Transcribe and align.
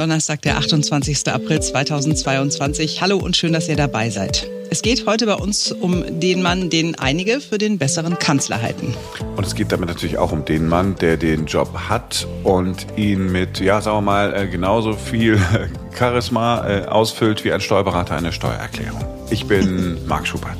Donnerstag, 0.00 0.40
der 0.40 0.56
28. 0.56 1.28
April 1.28 1.60
2022. 1.60 3.02
Hallo 3.02 3.18
und 3.18 3.36
schön, 3.36 3.52
dass 3.52 3.68
ihr 3.68 3.76
dabei 3.76 4.08
seid. 4.08 4.48
Es 4.70 4.80
geht 4.80 5.04
heute 5.04 5.26
bei 5.26 5.34
uns 5.34 5.72
um 5.72 6.20
den 6.20 6.40
Mann, 6.40 6.70
den 6.70 6.98
einige 6.98 7.38
für 7.38 7.58
den 7.58 7.76
besseren 7.76 8.18
Kanzler 8.18 8.62
halten. 8.62 8.94
Und 9.36 9.46
es 9.46 9.54
geht 9.54 9.72
damit 9.72 9.90
natürlich 9.90 10.16
auch 10.16 10.32
um 10.32 10.46
den 10.46 10.68
Mann, 10.68 10.94
der 10.94 11.18
den 11.18 11.44
Job 11.44 11.78
hat 11.90 12.26
und 12.44 12.86
ihn 12.96 13.30
mit, 13.30 13.60
ja, 13.60 13.82
sagen 13.82 13.98
wir 13.98 14.00
mal, 14.00 14.34
äh, 14.34 14.46
genauso 14.46 14.94
viel 14.94 15.38
Charisma 15.98 16.66
äh, 16.66 16.86
ausfüllt 16.86 17.44
wie 17.44 17.52
ein 17.52 17.60
Steuerberater 17.60 18.16
eine 18.16 18.32
Steuererklärung. 18.32 19.04
Ich 19.28 19.44
bin 19.44 19.98
Marc 20.06 20.26
Schubert. 20.26 20.56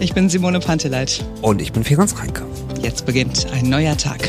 Ich 0.00 0.12
bin 0.12 0.28
Simone 0.28 0.60
Panteleit. 0.60 1.24
Und 1.40 1.62
ich 1.62 1.72
bin 1.72 1.82
Ferenc 1.82 2.18
Reinke. 2.18 2.42
Jetzt 2.82 3.06
beginnt 3.06 3.46
ein 3.54 3.70
neuer 3.70 3.96
Tag. 3.96 4.20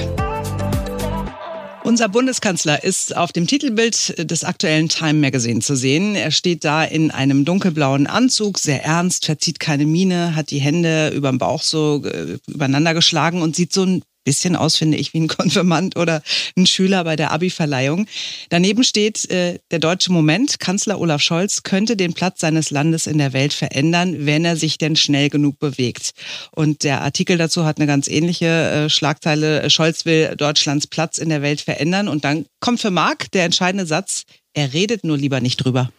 Unser 1.83 2.07
Bundeskanzler 2.07 2.81
ist 2.85 3.15
auf 3.15 3.33
dem 3.33 3.45
Titelbild 3.45 4.29
des 4.29 4.45
aktuellen 4.45 4.87
Time 4.87 5.15
Magazine 5.15 5.59
zu 5.59 5.75
sehen. 5.75 6.15
Er 6.15 6.31
steht 6.31 6.63
da 6.63 6.81
in 6.83 7.11
einem 7.11 7.43
dunkelblauen 7.43 8.07
Anzug, 8.07 8.57
sehr 8.57 8.85
ernst, 8.85 9.25
verzieht 9.25 9.59
keine 9.59 9.85
Miene, 9.85 10.33
hat 10.33 10.51
die 10.51 10.61
Hände 10.61 11.09
über 11.09 11.29
dem 11.29 11.39
Bauch 11.39 11.61
so 11.61 12.01
äh, 12.05 12.37
übereinander 12.47 12.93
geschlagen 12.93 13.41
und 13.41 13.57
sieht 13.57 13.73
so 13.73 13.83
ein 13.83 14.01
bisschen 14.23 14.55
aus, 14.55 14.75
finde 14.75 14.97
ich, 14.97 15.13
wie 15.13 15.19
ein 15.19 15.27
Konfirmand 15.37 15.95
oder 15.95 16.21
ein 16.57 16.65
Schüler 16.65 17.03
bei 17.03 17.15
der 17.15 17.31
Abi-Verleihung. 17.31 18.07
Daneben 18.49 18.83
steht 18.83 19.29
äh, 19.29 19.59
der 19.71 19.79
deutsche 19.79 20.11
Moment. 20.11 20.59
Kanzler 20.59 20.99
Olaf 20.99 21.21
Scholz 21.21 21.63
könnte 21.63 21.95
den 21.95 22.13
Platz 22.13 22.41
seines 22.41 22.71
Landes 22.71 23.07
in 23.07 23.17
der 23.17 23.33
Welt 23.33 23.53
verändern, 23.53 24.25
wenn 24.25 24.45
er 24.45 24.55
sich 24.55 24.77
denn 24.77 24.95
schnell 24.95 25.29
genug 25.29 25.59
bewegt. 25.59 26.11
Und 26.51 26.83
der 26.83 27.01
Artikel 27.01 27.37
dazu 27.37 27.65
hat 27.65 27.77
eine 27.77 27.87
ganz 27.87 28.07
ähnliche 28.07 28.45
äh, 28.45 28.89
Schlagzeile. 28.89 29.69
Scholz 29.69 30.05
will 30.05 30.35
Deutschlands 30.37 30.87
Platz 30.87 31.17
in 31.17 31.29
der 31.29 31.41
Welt 31.41 31.61
verändern. 31.61 32.07
Und 32.07 32.25
dann 32.25 32.45
kommt 32.59 32.81
für 32.81 32.91
Marc 32.91 33.31
der 33.31 33.45
entscheidende 33.45 33.85
Satz, 33.85 34.23
er 34.53 34.73
redet 34.73 35.03
nur 35.03 35.17
lieber 35.17 35.41
nicht 35.41 35.57
drüber. 35.57 35.91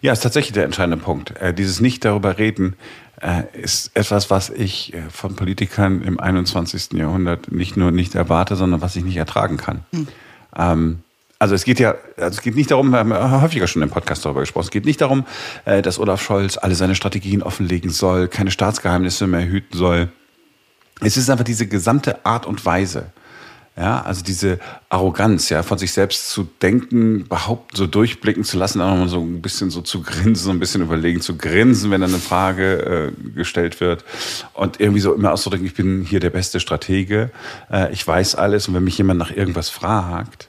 Ja, 0.00 0.12
ist 0.12 0.20
tatsächlich 0.20 0.52
der 0.52 0.64
entscheidende 0.64 1.02
Punkt. 1.02 1.32
Äh, 1.40 1.54
dieses 1.54 1.80
Nicht 1.80 2.04
darüber 2.04 2.38
reden 2.38 2.76
ist 3.54 3.92
etwas, 3.94 4.30
was 4.30 4.50
ich 4.50 4.92
äh, 4.92 5.02
von 5.10 5.36
Politikern 5.36 6.02
im 6.02 6.20
21. 6.20 6.92
Jahrhundert 6.92 7.50
nicht 7.50 7.76
nur 7.76 7.90
nicht 7.90 8.14
erwarte, 8.14 8.56
sondern 8.56 8.82
was 8.82 8.94
ich 8.96 9.04
nicht 9.04 9.16
ertragen 9.16 9.56
kann. 9.56 9.84
Hm. 9.92 10.08
Ähm, 10.56 10.98
also 11.38 11.54
es 11.54 11.64
geht 11.64 11.80
ja, 11.80 11.94
also 12.16 12.38
es 12.38 12.42
geht 12.42 12.56
nicht 12.56 12.70
darum, 12.70 12.90
wir 12.90 12.98
haben 12.98 13.42
häufiger 13.42 13.66
schon 13.66 13.82
im 13.82 13.90
Podcast 13.90 14.24
darüber 14.24 14.40
gesprochen, 14.40 14.64
es 14.64 14.70
geht 14.70 14.86
nicht 14.86 15.00
darum, 15.00 15.26
äh, 15.64 15.82
dass 15.82 15.98
Olaf 15.98 16.22
Scholz 16.22 16.56
alle 16.56 16.74
seine 16.74 16.94
Strategien 16.94 17.42
offenlegen 17.42 17.90
soll, 17.90 18.28
keine 18.28 18.50
Staatsgeheimnisse 18.50 19.26
mehr 19.26 19.46
hüten 19.46 19.76
soll. 19.76 20.08
Es 21.00 21.16
ist 21.18 21.28
einfach 21.28 21.44
diese 21.44 21.66
gesamte 21.66 22.24
Art 22.24 22.46
und 22.46 22.64
Weise, 22.64 23.12
ja, 23.78 24.00
also 24.00 24.24
diese 24.24 24.58
Arroganz, 24.88 25.50
ja, 25.50 25.62
von 25.62 25.76
sich 25.76 25.92
selbst 25.92 26.30
zu 26.30 26.48
denken, 26.62 27.28
behaupten, 27.28 27.76
so 27.76 27.86
durchblicken 27.86 28.42
zu 28.42 28.56
lassen, 28.56 28.80
auch 28.80 28.88
nochmal 28.88 29.08
so 29.08 29.20
ein 29.20 29.42
bisschen 29.42 29.68
so 29.68 29.82
zu 29.82 30.00
grinsen, 30.02 30.52
ein 30.52 30.60
bisschen 30.60 30.80
überlegen, 30.80 31.20
zu 31.20 31.36
grinsen, 31.36 31.90
wenn 31.90 32.00
dann 32.00 32.10
eine 32.10 32.18
Frage 32.18 33.12
äh, 33.14 33.30
gestellt 33.34 33.80
wird. 33.80 34.02
Und 34.54 34.80
irgendwie 34.80 35.00
so 35.00 35.12
immer 35.12 35.32
auszudrücken, 35.32 35.66
ich 35.66 35.74
bin 35.74 36.06
hier 36.08 36.20
der 36.20 36.30
beste 36.30 36.58
Stratege, 36.58 37.30
äh, 37.70 37.92
ich 37.92 38.06
weiß 38.06 38.36
alles. 38.36 38.66
Und 38.66 38.74
wenn 38.74 38.84
mich 38.84 38.96
jemand 38.96 39.18
nach 39.18 39.30
irgendwas 39.30 39.68
fragt, 39.68 40.48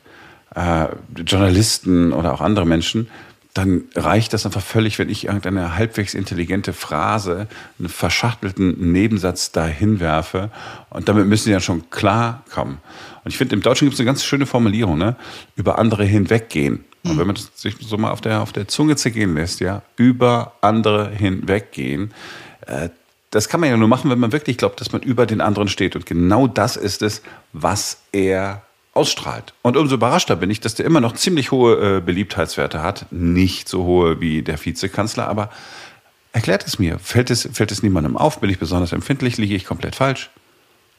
äh, 0.55 0.87
Journalisten 1.25 2.13
oder 2.13 2.33
auch 2.33 2.39
andere 2.39 2.65
Menschen, 2.65 3.09
dann 3.57 3.85
reicht 3.95 4.33
das 4.33 4.45
einfach 4.45 4.61
völlig, 4.61 4.99
wenn 4.99 5.09
ich 5.09 5.25
irgendeine 5.25 5.75
halbwegs 5.75 6.13
intelligente 6.13 6.73
Phrase, 6.73 7.47
einen 7.79 7.89
verschachtelten 7.89 8.91
Nebensatz 8.91 9.51
dahin 9.51 9.99
werfe. 9.99 10.51
Und 10.89 11.09
damit 11.09 11.27
müssen 11.27 11.45
sie 11.45 11.51
ja 11.51 11.59
schon 11.59 11.89
klar 11.89 12.43
kommen. 12.53 12.77
Und 13.23 13.31
ich 13.31 13.37
finde, 13.37 13.55
im 13.55 13.61
Deutschen 13.61 13.85
gibt 13.85 13.95
es 13.95 13.99
eine 13.99 14.05
ganz 14.05 14.23
schöne 14.23 14.45
Formulierung, 14.45 14.97
ne? 14.97 15.15
über 15.55 15.79
andere 15.79 16.05
hinweggehen. 16.05 16.85
Und 17.03 17.11
hm. 17.11 17.19
wenn 17.19 17.27
man 17.27 17.35
das 17.35 17.51
sich 17.55 17.75
so 17.79 17.97
mal 17.97 18.11
auf 18.11 18.21
der, 18.21 18.41
auf 18.41 18.53
der 18.53 18.67
Zunge 18.67 18.95
zergehen 18.95 19.33
lässt, 19.35 19.59
ja, 19.59 19.81
über 19.95 20.53
andere 20.61 21.09
hinweggehen, 21.09 22.13
äh, 22.67 22.89
das 23.31 23.49
kann 23.49 23.59
man 23.59 23.69
ja 23.69 23.77
nur 23.77 23.87
machen, 23.87 24.09
wenn 24.09 24.19
man 24.19 24.31
wirklich 24.31 24.57
glaubt, 24.57 24.79
dass 24.79 24.91
man 24.91 25.01
über 25.01 25.25
den 25.25 25.41
anderen 25.41 25.67
steht. 25.67 25.95
Und 25.95 26.05
genau 26.05 26.47
das 26.47 26.77
ist 26.77 27.01
es, 27.01 27.21
was 27.53 28.01
er 28.11 28.61
ausstrahlt. 28.97 29.53
Und 29.61 29.77
umso 29.77 29.95
überraschter 29.95 30.35
bin 30.35 30.49
ich, 30.49 30.59
dass 30.59 30.75
der 30.75 30.85
immer 30.85 30.99
noch 30.99 31.13
ziemlich 31.13 31.51
hohe 31.51 31.97
äh, 31.97 32.01
Beliebtheitswerte 32.01 32.83
hat. 32.83 33.05
Nicht 33.11 33.69
so 33.69 33.85
hohe 33.85 34.19
wie 34.19 34.41
der 34.41 34.63
Vizekanzler, 34.63 35.27
aber 35.27 35.49
erklärt 36.33 36.67
es 36.67 36.79
mir. 36.79 36.99
Fällt 36.99 37.29
es, 37.29 37.47
fällt 37.53 37.71
es 37.71 37.83
niemandem 37.83 38.17
auf? 38.17 38.39
Bin 38.39 38.49
ich 38.49 38.59
besonders 38.59 38.91
empfindlich? 38.91 39.37
Liege 39.37 39.55
ich 39.55 39.65
komplett 39.65 39.95
falsch? 39.95 40.29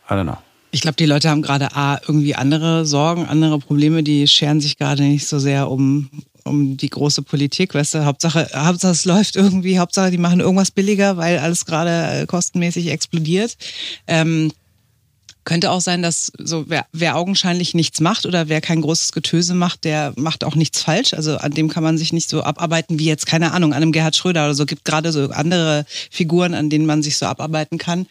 I 0.08 0.14
don't 0.14 0.22
know. 0.24 0.38
Ich 0.70 0.82
glaube, 0.82 0.96
die 0.96 1.06
Leute 1.06 1.30
haben 1.30 1.42
gerade 1.42 1.74
A, 1.74 1.98
irgendwie 2.06 2.34
andere 2.34 2.84
Sorgen, 2.84 3.26
andere 3.26 3.58
Probleme, 3.58 4.02
die 4.02 4.28
scheren 4.28 4.60
sich 4.60 4.76
gerade 4.76 5.02
nicht 5.02 5.26
so 5.26 5.38
sehr 5.38 5.70
um, 5.70 6.10
um 6.44 6.76
die 6.76 6.90
große 6.90 7.22
Politik, 7.22 7.74
weißt 7.74 7.94
du, 7.94 8.04
Hauptsache, 8.04 8.50
Hauptsache 8.54 8.92
es 8.92 9.06
läuft 9.06 9.36
irgendwie, 9.36 9.78
Hauptsache 9.78 10.10
die 10.10 10.18
machen 10.18 10.40
irgendwas 10.40 10.70
billiger, 10.70 11.16
weil 11.16 11.38
alles 11.38 11.64
gerade 11.64 12.20
äh, 12.22 12.26
kostenmäßig 12.26 12.88
explodiert. 12.88 13.56
Ähm, 14.06 14.52
könnte 15.48 15.70
auch 15.70 15.80
sein, 15.80 16.02
dass 16.02 16.30
so 16.36 16.66
wer, 16.68 16.84
wer 16.92 17.16
augenscheinlich 17.16 17.72
nichts 17.72 18.02
macht 18.02 18.26
oder 18.26 18.50
wer 18.50 18.60
kein 18.60 18.82
großes 18.82 19.12
Getöse 19.12 19.54
macht, 19.54 19.84
der 19.84 20.12
macht 20.16 20.44
auch 20.44 20.54
nichts 20.54 20.82
falsch. 20.82 21.14
Also 21.14 21.38
an 21.38 21.52
dem 21.52 21.70
kann 21.70 21.82
man 21.82 21.96
sich 21.96 22.12
nicht 22.12 22.28
so 22.28 22.42
abarbeiten 22.42 22.98
wie 22.98 23.06
jetzt, 23.06 23.24
keine 23.24 23.52
Ahnung, 23.52 23.72
an 23.72 23.80
einem 23.80 23.92
Gerhard 23.92 24.14
Schröder 24.14 24.44
oder 24.44 24.54
so. 24.54 24.66
Gibt 24.66 24.84
gerade 24.84 25.10
so 25.10 25.30
andere 25.30 25.86
Figuren, 26.10 26.52
an 26.52 26.68
denen 26.68 26.84
man 26.84 27.02
sich 27.02 27.16
so 27.16 27.24
abarbeiten 27.24 27.78
kann. 27.78 28.06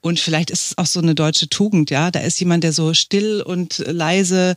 Und 0.00 0.20
vielleicht 0.20 0.50
ist 0.50 0.66
es 0.66 0.78
auch 0.78 0.86
so 0.86 1.00
eine 1.00 1.16
deutsche 1.16 1.48
Tugend, 1.48 1.90
ja. 1.90 2.12
Da 2.12 2.20
ist 2.20 2.38
jemand, 2.38 2.62
der 2.62 2.72
so 2.72 2.94
still 2.94 3.42
und 3.42 3.82
leise 3.84 4.54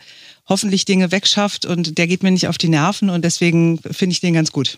hoffentlich 0.48 0.86
Dinge 0.86 1.12
wegschafft 1.12 1.66
und 1.66 1.98
der 1.98 2.06
geht 2.06 2.22
mir 2.22 2.30
nicht 2.30 2.48
auf 2.48 2.60
die 2.60 2.70
Nerven 2.70 3.10
und 3.10 3.26
deswegen 3.26 3.80
finde 3.80 4.14
ich 4.14 4.20
den 4.20 4.36
ganz 4.36 4.52
gut. 4.52 4.78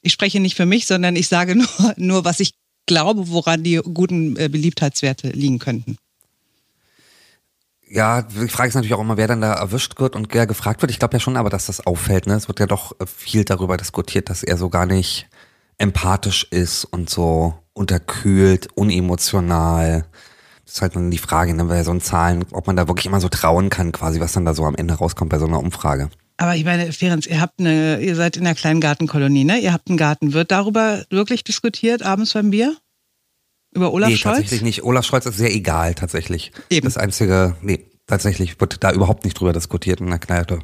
Ich 0.00 0.14
spreche 0.14 0.40
nicht 0.40 0.56
für 0.56 0.64
mich, 0.64 0.86
sondern 0.86 1.14
ich 1.14 1.28
sage 1.28 1.56
nur, 1.56 1.94
nur 1.98 2.24
was 2.24 2.40
ich 2.40 2.54
glaube, 2.86 3.28
woran 3.28 3.62
die 3.62 3.76
guten 3.76 4.36
äh, 4.36 4.48
Beliebtheitswerte 4.48 5.30
liegen 5.30 5.58
könnten. 5.58 5.96
Ja, 7.86 8.22
die 8.22 8.48
Frage 8.48 8.68
ist 8.68 8.74
natürlich 8.74 8.94
auch 8.94 9.00
immer, 9.00 9.16
wer 9.16 9.28
dann 9.28 9.40
da 9.40 9.52
erwischt 9.52 10.00
wird 10.00 10.16
und 10.16 10.32
wer 10.32 10.46
gefragt 10.46 10.82
wird. 10.82 10.90
Ich 10.90 10.98
glaube 10.98 11.14
ja 11.14 11.20
schon 11.20 11.36
aber, 11.36 11.50
dass 11.50 11.66
das 11.66 11.86
auffällt. 11.86 12.26
Ne? 12.26 12.34
Es 12.34 12.48
wird 12.48 12.60
ja 12.60 12.66
doch 12.66 12.98
äh, 13.00 13.06
viel 13.06 13.44
darüber 13.44 13.76
diskutiert, 13.76 14.30
dass 14.30 14.42
er 14.42 14.56
so 14.56 14.68
gar 14.68 14.86
nicht 14.86 15.28
empathisch 15.78 16.46
ist 16.50 16.84
und 16.84 17.10
so 17.10 17.54
unterkühlt, 17.72 18.68
unemotional. 18.74 20.06
Das 20.64 20.74
ist 20.74 20.82
halt 20.82 20.96
dann 20.96 21.10
die 21.10 21.18
Frage, 21.18 21.54
ne, 21.54 21.64
bei 21.64 21.82
so 21.82 21.96
Zahlen, 21.98 22.44
ob 22.52 22.66
man 22.66 22.76
da 22.76 22.88
wirklich 22.88 23.06
immer 23.06 23.20
so 23.20 23.28
trauen 23.28 23.70
kann, 23.70 23.92
quasi, 23.92 24.20
was 24.20 24.32
dann 24.32 24.44
da 24.44 24.54
so 24.54 24.64
am 24.64 24.74
Ende 24.74 24.94
rauskommt 24.94 25.30
bei 25.30 25.38
so 25.38 25.46
einer 25.46 25.58
Umfrage. 25.58 26.08
Aber 26.36 26.56
ich 26.56 26.64
meine, 26.64 26.92
Ferenc, 26.92 27.26
ihr 27.26 27.40
habt 27.40 27.60
eine, 27.60 28.00
ihr 28.00 28.16
seid 28.16 28.36
in 28.36 28.44
einer 28.44 28.56
kleinen 28.56 28.80
Gartenkolonie, 28.80 29.44
ne? 29.44 29.58
Ihr 29.58 29.72
habt 29.72 29.88
einen 29.88 29.98
Garten. 29.98 30.32
Wird 30.32 30.50
darüber 30.50 31.04
wirklich 31.10 31.44
diskutiert 31.44 32.02
abends 32.02 32.32
beim 32.32 32.50
Bier? 32.50 32.76
Über 33.72 33.92
Olaf 33.92 34.10
nee, 34.10 34.16
Scholz? 34.16 34.36
tatsächlich 34.36 34.62
nicht. 34.62 34.82
Olaf 34.84 35.04
Scholz 35.04 35.26
ist 35.26 35.36
sehr 35.36 35.52
egal, 35.52 35.94
tatsächlich. 35.94 36.52
Eben. 36.70 36.84
Das 36.84 36.96
einzige, 36.96 37.56
nee, 37.62 37.86
tatsächlich 38.06 38.60
wird 38.60 38.82
da 38.82 38.92
überhaupt 38.92 39.24
nicht 39.24 39.38
drüber 39.38 39.52
diskutiert 39.52 40.00
in 40.00 40.08
der 40.08 40.18
Kneipe. 40.18 40.60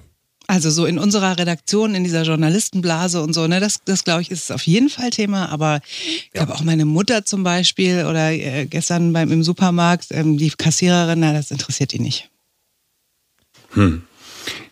Also 0.46 0.70
so 0.70 0.84
in 0.84 0.98
unserer 0.98 1.38
Redaktion, 1.38 1.94
in 1.94 2.02
dieser 2.02 2.22
Journalistenblase 2.22 3.22
und 3.22 3.32
so, 3.34 3.46
ne, 3.46 3.60
das, 3.60 3.84
das 3.84 4.02
glaube 4.02 4.22
ich, 4.22 4.32
ist 4.32 4.50
auf 4.50 4.66
jeden 4.66 4.88
Fall 4.88 5.10
Thema. 5.10 5.48
Aber 5.50 5.80
ich 5.84 6.30
glaube 6.32 6.54
auch 6.54 6.62
meine 6.62 6.84
Mutter 6.84 7.24
zum 7.24 7.44
Beispiel 7.44 8.04
oder 8.06 8.32
äh, 8.32 8.66
gestern 8.66 9.12
beim 9.12 9.30
im 9.30 9.44
Supermarkt, 9.44 10.06
ähm, 10.10 10.38
die 10.38 10.50
Kassiererin, 10.50 11.20
na, 11.20 11.32
das 11.32 11.52
interessiert 11.52 11.92
die 11.92 12.00
nicht. 12.00 12.30
Hm. 13.74 14.02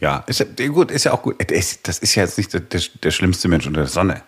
Ja, 0.00 0.24
ist 0.26 0.44
gut, 0.56 0.90
ist 0.90 1.04
ja 1.04 1.12
auch 1.12 1.22
gut. 1.22 1.36
Das 1.82 1.98
ist 1.98 2.14
ja 2.14 2.22
jetzt 2.22 2.38
nicht 2.38 2.52
der, 2.52 2.60
der 2.60 3.10
schlimmste 3.10 3.48
Mensch 3.48 3.66
unter 3.66 3.80
der 3.80 3.88
Sonne. 3.88 4.22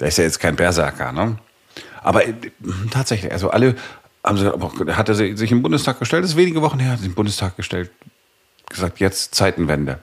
Der 0.00 0.08
ist 0.08 0.18
ja 0.18 0.24
jetzt 0.24 0.40
kein 0.40 0.56
Berserker, 0.56 1.12
ne? 1.12 1.38
Aber 2.02 2.26
äh, 2.26 2.34
tatsächlich, 2.90 3.32
also 3.32 3.50
alle 3.50 3.76
haben 4.22 4.38
sie, 4.38 4.94
hat 4.94 5.08
er 5.08 5.14
sich 5.14 5.52
im 5.52 5.62
Bundestag 5.62 5.98
gestellt, 5.98 6.24
das 6.24 6.32
ist 6.32 6.36
wenige 6.36 6.62
Wochen 6.62 6.78
her, 6.78 6.92
hat 6.92 6.98
sich 6.98 7.08
im 7.08 7.14
Bundestag 7.14 7.56
gestellt, 7.56 7.90
gesagt, 8.68 9.00
jetzt 9.00 9.34
Zeitenwende. 9.34 10.00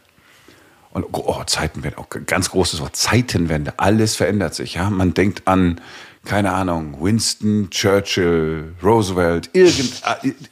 Und 0.91 1.05
oh, 1.11 1.43
Zeitenwende, 1.45 1.97
auch 1.97 2.07
ganz 2.09 2.51
großes 2.51 2.81
Wort, 2.81 2.95
Zeitenwende, 2.95 3.73
alles 3.77 4.15
verändert 4.15 4.55
sich, 4.55 4.73
ja. 4.75 4.89
Man 4.89 5.13
denkt 5.13 5.47
an, 5.47 5.79
keine 6.23 6.53
Ahnung, 6.53 6.97
Winston, 7.01 7.69
Churchill, 7.71 8.75
Roosevelt, 8.83 9.49
irgend, 9.53 10.01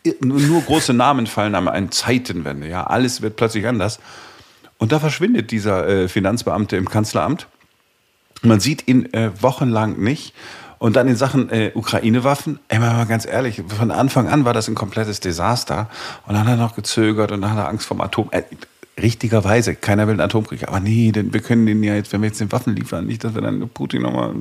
äh, 0.03 0.13
nur 0.21 0.61
große 0.61 0.93
Namen 0.93 1.27
fallen 1.27 1.55
aber 1.55 1.71
ein 1.73 1.91
Zeitenwende, 1.91 2.67
ja. 2.67 2.85
Alles 2.85 3.21
wird 3.21 3.35
plötzlich 3.35 3.67
anders. 3.67 3.99
Und 4.77 4.91
da 4.91 4.99
verschwindet 4.99 5.51
dieser 5.51 5.87
äh, 5.87 6.07
Finanzbeamte 6.07 6.77
im 6.77 6.89
Kanzleramt. 6.89 7.47
Man 8.41 8.59
sieht 8.59 8.87
ihn 8.87 9.13
äh, 9.13 9.31
wochenlang 9.41 9.99
nicht. 9.99 10.33
Und 10.79 10.95
dann 10.95 11.09
in 11.09 11.17
Sachen 11.17 11.49
äh, 11.49 11.71
Ukraine-Waffen, 11.75 12.59
ey, 12.69 12.79
mal 12.79 13.05
ganz 13.05 13.25
ehrlich, 13.25 13.61
von 13.67 13.91
Anfang 13.91 14.29
an 14.29 14.45
war 14.45 14.53
das 14.53 14.69
ein 14.69 14.75
komplettes 14.75 15.19
Desaster. 15.19 15.89
Und 16.25 16.35
dann 16.35 16.47
hat 16.47 16.53
er 16.53 16.55
noch 16.55 16.75
gezögert 16.75 17.33
und 17.33 17.41
dann 17.41 17.51
hat 17.51 17.57
er 17.57 17.67
Angst 17.67 17.85
vom 17.85 17.99
Atom. 17.99 18.29
Äh, 18.31 18.43
richtigerweise, 19.01 19.75
keiner 19.75 20.07
will 20.07 20.13
einen 20.13 20.21
Atomkrieg. 20.21 20.67
Aber 20.67 20.79
nee, 20.79 21.11
denn 21.11 21.33
wir 21.33 21.41
können 21.41 21.65
den 21.65 21.83
ja 21.83 21.95
jetzt, 21.95 22.11
wenn 22.13 22.21
wir 22.21 22.27
jetzt 22.27 22.39
den 22.39 22.51
Waffen 22.51 22.75
liefern, 22.75 23.05
nicht, 23.05 23.23
dass 23.23 23.35
wir 23.35 23.41
dann 23.41 23.67
Putin 23.69 24.01
nochmal 24.01 24.33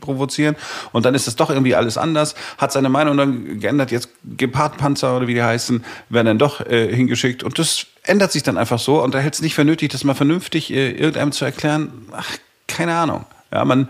provozieren. 0.00 0.56
Und 0.92 1.04
dann 1.04 1.14
ist 1.14 1.26
das 1.26 1.36
doch 1.36 1.50
irgendwie 1.50 1.74
alles 1.74 1.98
anders. 1.98 2.34
Hat 2.58 2.72
seine 2.72 2.88
Meinung 2.88 3.16
dann 3.16 3.60
geändert. 3.60 3.90
Jetzt 3.90 4.08
Gepard-Panzer 4.24 5.16
oder 5.16 5.26
wie 5.26 5.34
die 5.34 5.42
heißen, 5.42 5.84
werden 6.08 6.26
dann 6.26 6.38
doch 6.38 6.60
äh, 6.60 6.94
hingeschickt. 6.94 7.42
Und 7.42 7.58
das 7.58 7.86
ändert 8.02 8.32
sich 8.32 8.42
dann 8.42 8.56
einfach 8.56 8.78
so 8.78 9.02
und 9.02 9.14
da 9.14 9.18
hält 9.18 9.34
es 9.34 9.42
nicht 9.42 9.54
für 9.54 9.64
nötig, 9.64 9.90
das 9.90 10.04
mal 10.04 10.14
vernünftig 10.14 10.72
äh, 10.72 10.90
irgendeinem 10.90 11.32
zu 11.32 11.44
erklären. 11.44 11.90
Ach, 12.12 12.30
keine 12.68 12.94
Ahnung. 12.94 13.24
Ja, 13.52 13.64
man, 13.64 13.88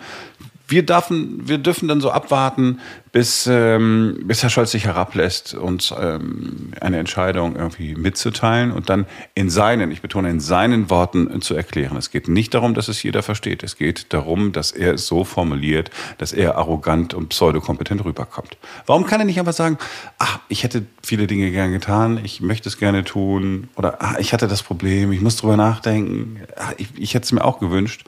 wir 0.69 0.85
dürfen, 0.85 1.49
wir 1.49 1.59
dürfen 1.59 1.87
dann 1.89 2.01
so 2.01 2.11
abwarten, 2.11 2.81
bis, 3.13 3.47
ähm, 3.47 4.19
bis 4.25 4.43
Herr 4.43 4.51
Scholz 4.51 4.73
sich 4.73 4.85
herablässt, 4.85 5.55
uns 5.55 5.95
ähm, 5.99 6.73
eine 6.81 6.99
Entscheidung 6.99 7.57
irgendwie 7.57 7.95
mitzuteilen 7.95 8.73
und 8.73 8.91
dann 8.91 9.07
in 9.35 9.49
seinen, 9.49 9.91
ich 9.91 10.03
betone, 10.03 10.29
in 10.29 10.41
seinen 10.41 10.91
Worten 10.91 11.41
zu 11.41 11.55
erklären. 11.55 11.97
Es 11.97 12.11
geht 12.11 12.29
nicht 12.29 12.53
darum, 12.53 12.75
dass 12.75 12.89
es 12.89 13.03
jeder 13.03 13.23
versteht. 13.23 13.63
Es 13.63 13.77
geht 13.77 14.13
darum, 14.13 14.53
dass 14.53 14.73
er 14.73 14.95
es 14.95 15.07
so 15.07 15.25
formuliert, 15.25 15.91
dass 16.19 16.33
er 16.33 16.57
arrogant 16.57 17.15
und 17.15 17.29
pseudokompetent 17.29 18.05
rüberkommt. 18.05 18.57
Warum 18.87 19.07
kann 19.07 19.21
er 19.21 19.27
nicht 19.27 19.39
einfach 19.39 19.53
sagen, 19.53 19.79
ach, 20.19 20.41
ich 20.49 20.65
hätte 20.65 20.85
viele 21.03 21.27
Dinge 21.27 21.51
gern 21.53 21.73
getan, 21.73 22.21
ich 22.23 22.41
möchte 22.41 22.69
es 22.69 22.77
gerne 22.77 23.05
tun 23.05 23.69
oder 23.77 23.99
ach, 24.01 24.19
ich 24.19 24.33
hatte 24.33 24.49
das 24.49 24.63
Problem, 24.63 25.13
ich 25.13 25.21
muss 25.21 25.37
drüber 25.37 25.57
nachdenken, 25.57 26.41
ach, 26.57 26.73
ich, 26.77 26.89
ich 26.97 27.15
hätte 27.15 27.25
es 27.25 27.33
mir 27.33 27.45
auch 27.45 27.61
gewünscht. 27.61 28.05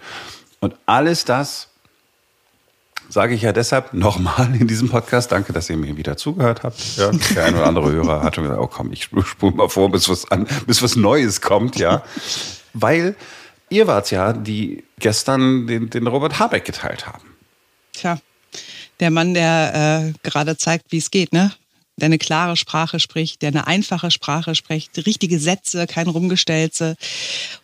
Und 0.60 0.74
alles 0.86 1.24
das 1.24 1.68
sage 3.08 3.34
ich 3.34 3.42
ja 3.42 3.52
deshalb 3.52 3.94
nochmal 3.94 4.54
in 4.54 4.66
diesem 4.66 4.88
Podcast, 4.88 5.32
danke, 5.32 5.52
dass 5.52 5.70
ihr 5.70 5.76
mir 5.76 5.96
wieder 5.96 6.16
zugehört 6.16 6.62
habt. 6.62 6.96
Ja, 6.96 7.10
der 7.34 7.44
ein 7.44 7.54
oder 7.54 7.66
andere 7.66 7.90
Hörer 7.90 8.22
hat 8.22 8.34
schon 8.34 8.44
gesagt, 8.44 8.60
oh 8.60 8.66
komm, 8.66 8.92
ich 8.92 9.04
spule 9.04 9.54
mal 9.54 9.68
vor, 9.68 9.90
bis 9.90 10.08
was, 10.08 10.30
an, 10.30 10.46
bis 10.66 10.82
was 10.82 10.96
Neues 10.96 11.40
kommt, 11.40 11.76
ja. 11.76 12.02
Weil 12.74 13.16
ihr 13.70 13.86
wart 13.86 14.10
ja, 14.10 14.32
die 14.32 14.84
gestern 14.98 15.66
den, 15.66 15.90
den 15.90 16.06
Robert 16.06 16.38
Habeck 16.38 16.64
geteilt 16.64 17.06
haben. 17.06 17.36
Tja, 17.92 18.18
der 19.00 19.10
Mann, 19.10 19.34
der 19.34 20.12
äh, 20.14 20.28
gerade 20.28 20.56
zeigt, 20.56 20.86
wie 20.90 20.98
es 20.98 21.10
geht, 21.10 21.32
ne? 21.32 21.52
Der 22.00 22.06
eine 22.06 22.18
klare 22.18 22.56
Sprache 22.56 23.00
spricht, 23.00 23.42
der 23.42 23.48
eine 23.48 23.66
einfache 23.66 24.10
Sprache 24.10 24.54
spricht, 24.54 25.06
richtige 25.06 25.38
Sätze, 25.38 25.86
kein 25.86 26.08
Rumgestelze. 26.08 26.96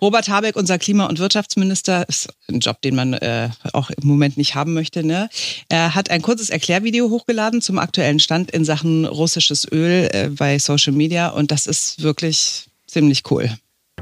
Robert 0.00 0.28
Habeck, 0.28 0.56
unser 0.56 0.78
Klima- 0.78 1.06
und 1.06 1.18
Wirtschaftsminister, 1.18 2.08
ist 2.08 2.28
ein 2.48 2.60
Job, 2.60 2.82
den 2.82 2.94
man 2.94 3.14
äh, 3.14 3.50
auch 3.72 3.90
im 3.90 4.06
Moment 4.06 4.36
nicht 4.36 4.54
haben 4.54 4.74
möchte. 4.74 5.04
Ne? 5.04 5.28
Er 5.68 5.94
hat 5.94 6.10
ein 6.10 6.22
kurzes 6.22 6.50
Erklärvideo 6.50 7.10
hochgeladen 7.10 7.60
zum 7.60 7.78
aktuellen 7.78 8.20
Stand 8.20 8.50
in 8.50 8.64
Sachen 8.64 9.04
russisches 9.04 9.70
Öl 9.70 10.08
äh, 10.12 10.28
bei 10.28 10.58
Social 10.58 10.92
Media 10.92 11.28
und 11.28 11.50
das 11.50 11.66
ist 11.66 12.02
wirklich 12.02 12.66
ziemlich 12.86 13.22
cool. 13.30 13.50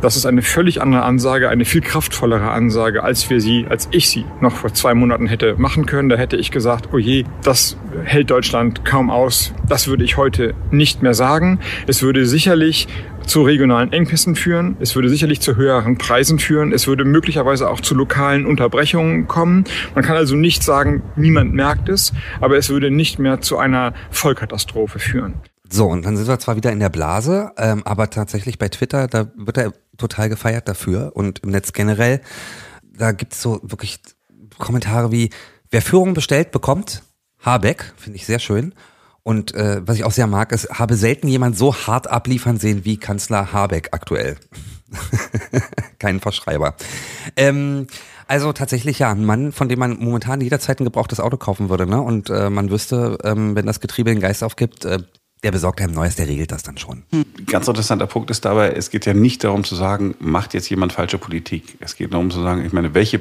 Das 0.03 0.17
ist 0.17 0.27
eine 0.27 0.43
völlig 0.43 0.83
andere 0.83 1.05
Ansage, 1.05 1.49
eine 1.49 1.65
viel 1.65 1.81
kraftvollere 1.81 2.51
Ansage, 2.51 3.05
als 3.05 3.31
wir 3.31 3.41
sie, 3.41 3.67
als 3.71 3.89
ich 3.93 4.09
sie 4.09 4.25
noch 4.41 4.57
vor 4.57 4.75
zwei 4.75 4.95
Monaten 4.95 5.29
hätte 5.29 5.55
machen 5.59 5.87
können. 5.87 6.09
Da 6.09 6.17
hätte 6.17 6.37
ich 6.37 6.51
gesagt, 6.51 6.89
oh 6.93 6.99
je, 6.99 7.23
das 7.45 7.77
hält 8.03 8.29
Deutschland 8.29 8.85
kaum 8.85 9.11
aus. 9.11 9.55
Das 9.69 9.87
würde 9.87 10.03
ich 10.03 10.17
heute 10.17 10.55
nicht 10.73 11.03
mehr 11.03 11.15
sagen. 11.15 11.61
Es 11.87 12.03
würde 12.03 12.27
sicherlich 12.27 12.89
zu 13.25 13.43
regionalen 13.43 13.93
Engpässen 13.93 14.35
führen. 14.35 14.77
Es 14.81 14.97
würde 14.97 15.09
sicherlich 15.09 15.41
zu 15.41 15.55
höheren 15.55 15.99
Preisen 15.99 16.41
führen. 16.41 16.73
Es 16.73 16.89
würde 16.89 17.05
möglicherweise 17.05 17.71
auch 17.71 17.81
zu 17.81 17.95
lokalen 17.95 18.45
Unterbrechungen 18.45 19.29
kommen. 19.29 19.63
Man 19.95 20.03
kann 20.03 20.17
also 20.17 20.35
nicht 20.35 20.65
sagen, 20.65 21.05
niemand 21.15 21.55
merkt 21.55 21.89
es, 21.89 22.13
aber 22.41 22.57
es 22.59 22.71
würde 22.71 22.91
nicht 22.91 23.21
mehr 23.21 23.41
zu 23.41 23.57
einer 23.57 23.95
Vollkatastrophe 24.11 24.99
führen. 24.99 25.35
So, 25.73 25.87
und 25.87 26.05
dann 26.05 26.19
sind 26.19 26.29
wir 26.29 26.39
zwar 26.39 26.57
wieder 26.57 26.71
in 26.71 26.81
der 26.81 26.91
Blase, 26.91 27.53
ähm, 27.57 27.83
aber 27.87 28.11
tatsächlich 28.11 28.59
bei 28.59 28.69
Twitter, 28.69 29.09
da 29.09 29.33
wird 29.37 29.57
er 29.57 29.73
total 29.97 30.29
gefeiert 30.29 30.69
dafür 30.69 31.13
und 31.15 31.39
im 31.39 31.51
Netz 31.51 31.73
generell, 31.73 32.21
da 32.83 33.13
gibt's 33.13 33.41
so 33.41 33.59
wirklich 33.63 34.01
Kommentare 34.59 35.11
wie, 35.13 35.31
wer 35.71 35.81
Führung 35.81 36.13
bestellt, 36.13 36.51
bekommt. 36.51 37.03
Habeck, 37.39 37.95
finde 37.97 38.17
ich 38.17 38.27
sehr 38.27 38.39
schön. 38.39 38.75
Und 39.23 39.55
äh, 39.55 39.81
was 39.87 39.97
ich 39.97 40.05
auch 40.05 40.13
sehr 40.13 40.27
mag, 40.27 40.53
ist, 40.53 40.69
habe 40.69 40.95
selten 40.95 41.27
jemand 41.27 41.57
so 41.57 41.75
hart 41.75 42.07
abliefern 42.07 42.59
sehen 42.59 42.85
wie 42.85 42.99
Kanzler 42.99 43.55
Habeck 43.55 43.89
aktuell. 43.93 44.37
Kein 45.99 46.21
Verschreiber. 46.21 46.75
Ähm, 47.35 47.87
also 48.27 48.53
tatsächlich 48.53 48.99
ja, 48.99 49.11
ein 49.11 49.25
Mann, 49.25 49.53
von 49.53 49.71
dem 49.71 49.79
man 49.79 49.99
momentan 49.99 50.43
jederzeit 50.43 50.81
ein 50.81 50.85
gebrauchtes 50.85 51.19
Auto 51.19 51.39
kaufen 51.39 51.71
würde, 51.71 51.87
ne? 51.87 52.01
Und 52.03 52.29
äh, 52.29 52.51
man 52.51 52.71
wüsste, 52.71 53.17
ähm, 53.25 53.57
wenn 53.57 53.65
das 53.65 53.81
Getriebe 53.81 54.11
den 54.11 54.21
Geist 54.21 54.45
aufgibt, 54.45 54.85
äh, 54.85 54.99
der 55.43 55.51
besorgt 55.51 55.81
einem 55.81 55.95
Neues, 55.95 56.17
der 56.17 56.29
regelt 56.29 56.53
das 56.53 56.63
dann 56.63 56.79
schon. 56.79 57.03
Ganz 57.47 57.67
interessanter 57.67 58.07
Punkt 58.07 58.31
ist 58.31 58.45
dabei, 58.45 58.71
es 58.71 58.91
geht 58.91 59.07
ja 59.07 59.15
nicht 59.15 59.43
darum 59.45 59.65
zu 59.65 59.75
sagen, 59.75 60.15
macht 60.21 60.55
jetzt 60.55 60.69
jemand 60.71 60.93
falsche 60.93 61.19
Politik. 61.19 61.77
Es 61.81 61.97
geht 61.97 62.13
darum 62.13 62.31
zu 62.31 62.41
sagen, 62.43 62.65
ich 62.65 62.73
meine, 62.73 62.95
welche 62.95 63.21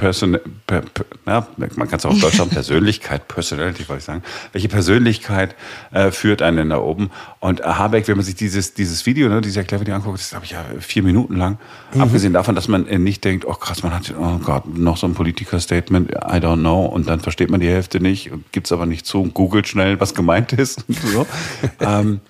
Person, 0.00 0.38
per, 0.66 0.80
per, 0.80 1.04
ja, 1.26 1.46
man 1.56 1.88
kann 1.88 1.98
es 1.98 2.06
auch 2.06 2.10
auf 2.10 2.20
Deutschland 2.20 2.50
Persönlichkeit, 2.54 3.28
Personality 3.28 3.88
wollte 3.88 4.00
ich 4.00 4.04
sagen. 4.04 4.22
Welche 4.52 4.68
Persönlichkeit 4.68 5.54
äh, 5.92 6.10
führt 6.10 6.42
einen 6.42 6.70
da 6.70 6.78
oben? 6.78 7.10
Und 7.38 7.60
äh, 7.60 7.64
Habeck, 7.64 8.08
wenn 8.08 8.16
man 8.16 8.24
sich 8.24 8.34
dieses, 8.34 8.74
dieses 8.74 9.06
Video, 9.06 9.28
ne, 9.28 9.40
dieses 9.40 9.58
Erklärvideo 9.58 9.94
anguckt, 9.94 10.14
das 10.14 10.22
ist, 10.22 10.30
glaube 10.30 10.46
ich, 10.46 10.52
ja 10.52 10.64
vier 10.80 11.02
Minuten 11.02 11.36
lang. 11.36 11.58
Mhm. 11.94 12.00
Abgesehen 12.00 12.32
davon, 12.32 12.54
dass 12.54 12.66
man 12.66 12.86
äh, 12.86 12.98
nicht 12.98 13.24
denkt, 13.24 13.44
oh 13.44 13.52
krass, 13.52 13.82
man 13.82 13.94
hat, 13.94 14.12
oh 14.18 14.38
Gott, 14.38 14.66
noch 14.66 14.96
so 14.96 15.06
ein 15.06 15.14
Politiker-Statement, 15.14 16.10
I 16.10 16.38
don't 16.38 16.60
know, 16.60 16.86
und 16.86 17.08
dann 17.08 17.20
versteht 17.20 17.50
man 17.50 17.60
die 17.60 17.68
Hälfte 17.68 18.00
nicht, 18.00 18.30
gibt 18.52 18.66
es 18.66 18.72
aber 18.72 18.86
nicht 18.86 19.06
zu, 19.06 19.24
googelt 19.24 19.68
schnell, 19.68 20.00
was 20.00 20.14
gemeint 20.14 20.52
ist. 20.54 20.84
Und 20.88 20.98
so. 20.98 21.26
ähm, 21.80 22.20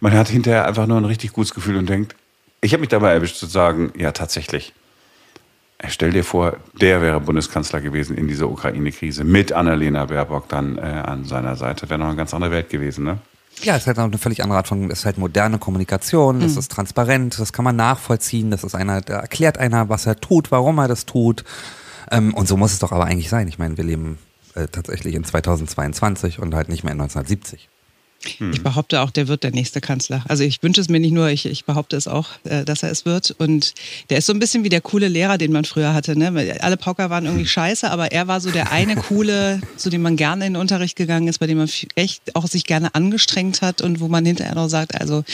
man 0.00 0.12
hat 0.12 0.28
hinterher 0.28 0.66
einfach 0.66 0.86
nur 0.86 0.96
ein 0.96 1.04
richtig 1.04 1.32
gutes 1.32 1.52
Gefühl 1.52 1.76
und 1.76 1.88
denkt, 1.88 2.14
ich 2.60 2.72
habe 2.72 2.80
mich 2.80 2.88
dabei 2.88 3.12
erwischt 3.12 3.36
zu 3.36 3.46
sagen, 3.46 3.92
ja, 3.96 4.12
tatsächlich 4.12 4.72
Stell 5.88 6.10
dir 6.10 6.24
vor, 6.24 6.56
der 6.80 7.02
wäre 7.02 7.20
Bundeskanzler 7.20 7.80
gewesen 7.80 8.16
in 8.16 8.28
dieser 8.28 8.48
Ukraine-Krise 8.48 9.24
mit 9.24 9.52
Annalena 9.52 10.06
Baerbock 10.06 10.48
dann 10.48 10.78
äh, 10.78 10.80
an 10.80 11.24
seiner 11.24 11.56
Seite. 11.56 11.90
Wäre 11.90 11.98
noch 11.98 12.06
eine 12.06 12.16
ganz 12.16 12.32
andere 12.32 12.50
Welt 12.50 12.70
gewesen, 12.70 13.04
ne? 13.04 13.18
Ja, 13.62 13.74
es 13.74 13.82
ist 13.82 13.86
halt 13.86 13.98
eine 13.98 14.18
völlig 14.18 14.42
andere 14.42 14.58
Art 14.58 14.68
von, 14.68 14.90
es 14.90 15.00
ist 15.00 15.04
halt 15.06 15.18
moderne 15.18 15.58
Kommunikation, 15.58 16.42
es 16.42 16.52
mhm. 16.52 16.58
ist 16.58 16.72
transparent, 16.72 17.38
das 17.38 17.52
kann 17.54 17.64
man 17.64 17.76
nachvollziehen, 17.76 18.50
das 18.50 18.64
ist 18.64 18.74
einer, 18.74 19.00
da 19.00 19.20
erklärt 19.20 19.56
einer, 19.56 19.88
was 19.88 20.04
er 20.06 20.20
tut, 20.20 20.50
warum 20.50 20.78
er 20.78 20.88
das 20.88 21.06
tut. 21.06 21.44
Ähm, 22.10 22.34
und 22.34 22.48
so 22.48 22.56
muss 22.56 22.72
es 22.72 22.78
doch 22.78 22.92
aber 22.92 23.04
eigentlich 23.04 23.30
sein. 23.30 23.48
Ich 23.48 23.58
meine, 23.58 23.76
wir 23.76 23.84
leben 23.84 24.18
äh, 24.54 24.68
tatsächlich 24.68 25.14
in 25.14 25.24
2022 25.24 26.38
und 26.38 26.54
halt 26.54 26.68
nicht 26.68 26.84
mehr 26.84 26.92
in 26.92 27.00
1970. 27.00 27.68
Hm. 28.38 28.52
Ich 28.52 28.62
behaupte 28.62 29.00
auch, 29.00 29.10
der 29.10 29.28
wird 29.28 29.42
der 29.42 29.50
nächste 29.50 29.80
Kanzler. 29.80 30.24
Also 30.28 30.44
ich 30.44 30.62
wünsche 30.62 30.80
es 30.80 30.88
mir 30.88 31.00
nicht 31.00 31.12
nur, 31.12 31.28
ich, 31.28 31.46
ich 31.46 31.64
behaupte 31.64 31.96
es 31.96 32.08
auch, 32.08 32.30
äh, 32.44 32.64
dass 32.64 32.82
er 32.82 32.90
es 32.90 33.04
wird. 33.04 33.34
Und 33.38 33.74
der 34.10 34.18
ist 34.18 34.26
so 34.26 34.32
ein 34.32 34.38
bisschen 34.38 34.64
wie 34.64 34.68
der 34.68 34.80
coole 34.80 35.08
Lehrer, 35.08 35.38
den 35.38 35.52
man 35.52 35.64
früher 35.64 35.94
hatte. 35.94 36.18
Ne? 36.18 36.56
Alle 36.60 36.76
Pauker 36.76 37.10
waren 37.10 37.26
irgendwie 37.26 37.46
scheiße, 37.46 37.90
aber 37.90 38.12
er 38.12 38.28
war 38.28 38.40
so 38.40 38.50
der 38.50 38.72
eine 38.72 38.96
coole, 39.08 39.60
zu 39.76 39.90
dem 39.90 40.02
man 40.02 40.16
gerne 40.16 40.46
in 40.46 40.54
den 40.54 40.60
Unterricht 40.60 40.96
gegangen 40.96 41.28
ist, 41.28 41.38
bei 41.38 41.46
dem 41.46 41.58
man 41.58 41.70
echt 41.94 42.34
auch 42.34 42.46
sich 42.46 42.64
gerne 42.64 42.94
angestrengt 42.94 43.62
hat 43.62 43.80
und 43.82 44.00
wo 44.00 44.08
man 44.08 44.24
hinterher 44.24 44.54
noch 44.54 44.68
sagt, 44.68 45.00
also 45.00 45.24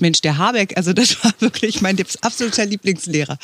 Mensch, 0.00 0.20
der 0.22 0.38
Habeck, 0.38 0.76
also 0.76 0.92
das 0.92 1.22
war 1.24 1.32
wirklich 1.40 1.82
mein 1.82 1.96
absoluter 2.22 2.64
Lieblingslehrer. 2.64 3.38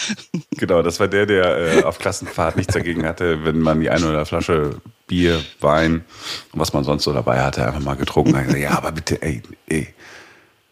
Genau, 0.57 0.83
das 0.83 1.01
war 1.01 1.09
der, 1.09 1.27
der 1.27 1.79
äh, 1.79 1.83
auf 1.83 1.99
Klassenfahrt 1.99 2.57
nichts 2.57 2.75
dagegen 2.75 3.05
hatte, 3.05 3.45
wenn 3.45 3.59
man 3.59 3.81
die 3.81 3.91
eine 3.91 4.09
oder 4.09 4.25
Flasche 4.27 4.81
Bier, 5.09 5.43
Wein 5.61 6.05
und 6.53 6.61
was 6.61 6.73
man 6.73 6.85
sonst 6.85 7.03
so 7.03 7.13
dabei 7.13 7.41
hatte, 7.43 7.67
einfach 7.67 7.81
mal 7.81 7.97
getrunken. 7.97 8.37
hat. 8.37 8.57
ja, 8.57 8.71
aber 8.77 8.93
bitte, 8.93 9.21
ey, 9.21 9.43
ey, 9.67 9.89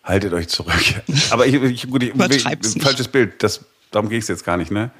haltet 0.04 0.32
euch 0.32 0.48
zurück. 0.48 0.74
Aber 1.30 1.46
ich, 1.46 1.54
ich, 1.54 1.90
gut, 1.90 2.02
ich, 2.04 2.14
ich 2.14 2.82
falsches 2.82 3.08
Bild, 3.08 3.42
das, 3.42 3.64
darum 3.90 4.08
geht 4.08 4.22
es 4.22 4.28
jetzt 4.28 4.44
gar 4.44 4.56
nicht, 4.56 4.70
ne? 4.70 4.90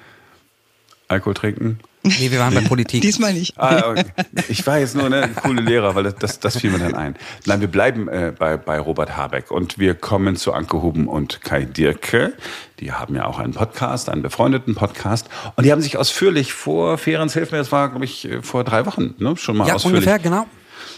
Alkohol 1.09 1.35
trinken, 1.35 1.79
Nee, 2.07 2.31
wir 2.31 2.39
waren 2.39 2.55
bei 2.55 2.61
Politik. 2.61 3.01
Diesmal 3.03 3.33
nicht. 3.33 3.59
Ah, 3.59 3.91
okay. 3.91 4.05
Ich 4.49 4.67
war 4.67 4.79
jetzt 4.79 4.95
nur 4.95 5.07
eine 5.07 5.29
coole 5.29 5.61
Lehrer, 5.61 5.95
weil 5.95 6.13
das, 6.13 6.39
das 6.39 6.57
fiel 6.59 6.71
mir 6.71 6.79
dann 6.79 6.95
ein. 6.95 7.17
Nein, 7.47 7.61
wir 7.61 7.69
bleiben 7.69 8.09
äh, 8.09 8.33
bei, 8.37 8.57
bei 8.57 8.79
Robert 8.79 9.17
Habeck 9.17 9.51
und 9.51 9.79
wir 9.79 9.95
kommen 9.95 10.37
zu 10.37 10.53
Anke 10.53 10.83
Huben 10.83 11.09
und 11.09 11.43
Kai 11.43 11.65
Dirke. 11.65 12.35
Die 12.79 12.93
haben 12.93 13.17
ja 13.17 13.27
auch 13.27 13.39
einen 13.39 13.55
Podcast, 13.55 14.09
einen 14.09 14.23
befreundeten 14.23 14.75
Podcast. 14.75 15.29
Und 15.57 15.65
die 15.65 15.73
haben 15.73 15.83
sich 15.83 15.97
ausführlich 15.97 16.53
vor, 16.53 16.97
Ferenc, 16.99 17.33
hilf 17.33 17.51
mir, 17.51 17.59
das 17.59 17.73
war, 17.73 17.89
glaube 17.89 18.05
ich, 18.05 18.29
vor 18.43 18.63
drei 18.63 18.87
Wochen 18.87 19.15
ne, 19.19 19.37
schon 19.37 19.57
mal 19.57 19.67
ja, 19.67 19.75
ausführlich. 19.75 20.07
ungefähr, 20.07 20.19
genau 20.19 20.47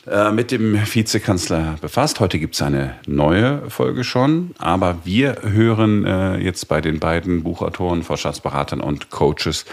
äh, 0.06 0.30
mit 0.30 0.50
dem 0.50 0.74
Vizekanzler 0.74 1.76
befasst. 1.80 2.20
Heute 2.20 2.38
gibt 2.38 2.54
es 2.54 2.62
eine 2.62 2.94
neue 3.06 3.68
Folge 3.70 4.04
schon, 4.04 4.54
aber 4.58 4.98
wir 5.04 5.42
hören 5.42 6.04
äh, 6.04 6.36
jetzt 6.38 6.68
bei 6.68 6.80
den 6.80 7.00
beiden 7.00 7.42
Buchautoren, 7.42 8.02
Vorstandsberatern 8.02 8.80
und 8.80 9.10
Coaches 9.10 9.64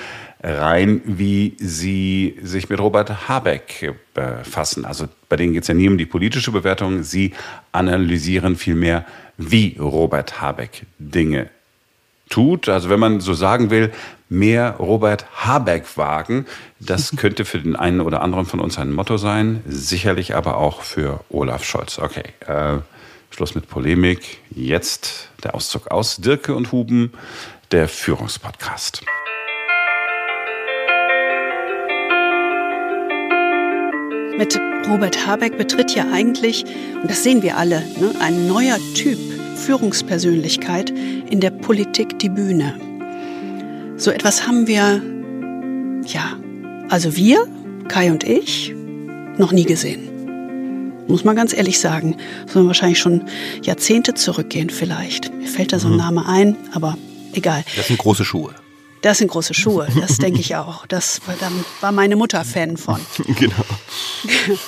rein, 0.43 1.01
wie 1.05 1.55
sie 1.57 2.37
sich 2.41 2.69
mit 2.69 2.79
Robert 2.79 3.27
Habeck 3.27 3.95
befassen. 4.13 4.85
Also 4.85 5.07
bei 5.27 5.37
denen 5.37 5.53
geht 5.53 5.63
es 5.63 5.67
ja 5.67 5.73
nie 5.73 5.89
um 5.89 5.97
die 5.97 6.05
politische 6.05 6.51
Bewertung. 6.51 7.03
Sie 7.03 7.33
analysieren 7.71 8.55
vielmehr, 8.55 9.05
wie 9.37 9.75
Robert 9.79 10.41
Habeck 10.41 10.85
Dinge 10.99 11.49
tut. 12.29 12.69
Also 12.69 12.89
wenn 12.89 12.99
man 12.99 13.21
so 13.21 13.33
sagen 13.33 13.69
will, 13.69 13.91
mehr 14.29 14.75
Robert 14.79 15.25
Habeck 15.45 15.97
wagen, 15.97 16.45
das 16.79 17.11
könnte 17.17 17.45
für 17.45 17.59
den 17.59 17.75
einen 17.75 18.01
oder 18.01 18.21
anderen 18.21 18.45
von 18.45 18.59
uns 18.59 18.77
ein 18.77 18.91
Motto 18.91 19.17
sein, 19.17 19.63
sicherlich 19.67 20.35
aber 20.35 20.57
auch 20.57 20.81
für 20.81 21.21
Olaf 21.29 21.63
Scholz. 21.63 21.99
Okay, 21.99 22.23
äh, 22.47 22.79
Schluss 23.29 23.55
mit 23.55 23.67
Polemik. 23.67 24.39
Jetzt 24.49 25.29
der 25.43 25.55
Auszug 25.55 25.91
aus 25.91 26.17
Dirke 26.17 26.55
und 26.55 26.71
Huben, 26.71 27.11
der 27.71 27.87
Führungspodcast. 27.87 29.03
Mit 34.37 34.59
Robert 34.89 35.25
Habeck 35.25 35.57
betritt 35.57 35.95
ja 35.95 36.05
eigentlich, 36.11 36.65
und 37.01 37.09
das 37.09 37.23
sehen 37.23 37.41
wir 37.41 37.57
alle, 37.57 37.79
ne, 37.99 38.13
ein 38.19 38.47
neuer 38.47 38.77
Typ 38.93 39.17
Führungspersönlichkeit 39.55 40.89
in 40.89 41.39
der 41.39 41.51
Politik 41.51 42.19
die 42.19 42.29
Bühne. 42.29 42.94
So 43.97 44.11
etwas 44.11 44.45
haben 44.45 44.67
wir, 44.67 45.01
ja, 46.05 46.37
also 46.89 47.15
wir, 47.15 47.47
Kai 47.87 48.11
und 48.11 48.25
ich, 48.25 48.73
noch 49.37 49.53
nie 49.53 49.63
gesehen. 49.63 50.11
Muss 51.07 51.23
man 51.23 51.35
ganz 51.35 51.53
ehrlich 51.53 51.79
sagen. 51.79 52.17
Sollen 52.47 52.67
wahrscheinlich 52.67 52.99
schon 52.99 53.29
Jahrzehnte 53.61 54.13
zurückgehen 54.13 54.69
vielleicht. 54.69 55.33
Mir 55.33 55.47
fällt 55.47 55.71
da 55.71 55.79
so 55.79 55.87
ein 55.87 55.93
mhm. 55.93 55.97
Name 55.97 56.27
ein, 56.27 56.57
aber 56.73 56.97
egal. 57.33 57.63
Das 57.77 57.87
sind 57.87 57.99
große 57.99 58.25
Schuhe. 58.25 58.53
Das 59.01 59.19
sind 59.19 59.29
große 59.29 59.53
Schuhe, 59.53 59.87
das 60.01 60.17
denke 60.17 60.41
ich 60.41 60.55
auch. 60.57 60.85
Das 60.87 61.21
da 61.39 61.49
war 61.79 61.91
meine 61.93 62.17
Mutter 62.17 62.43
Fan 62.43 62.77
von. 62.77 62.99
genau. 63.39 63.55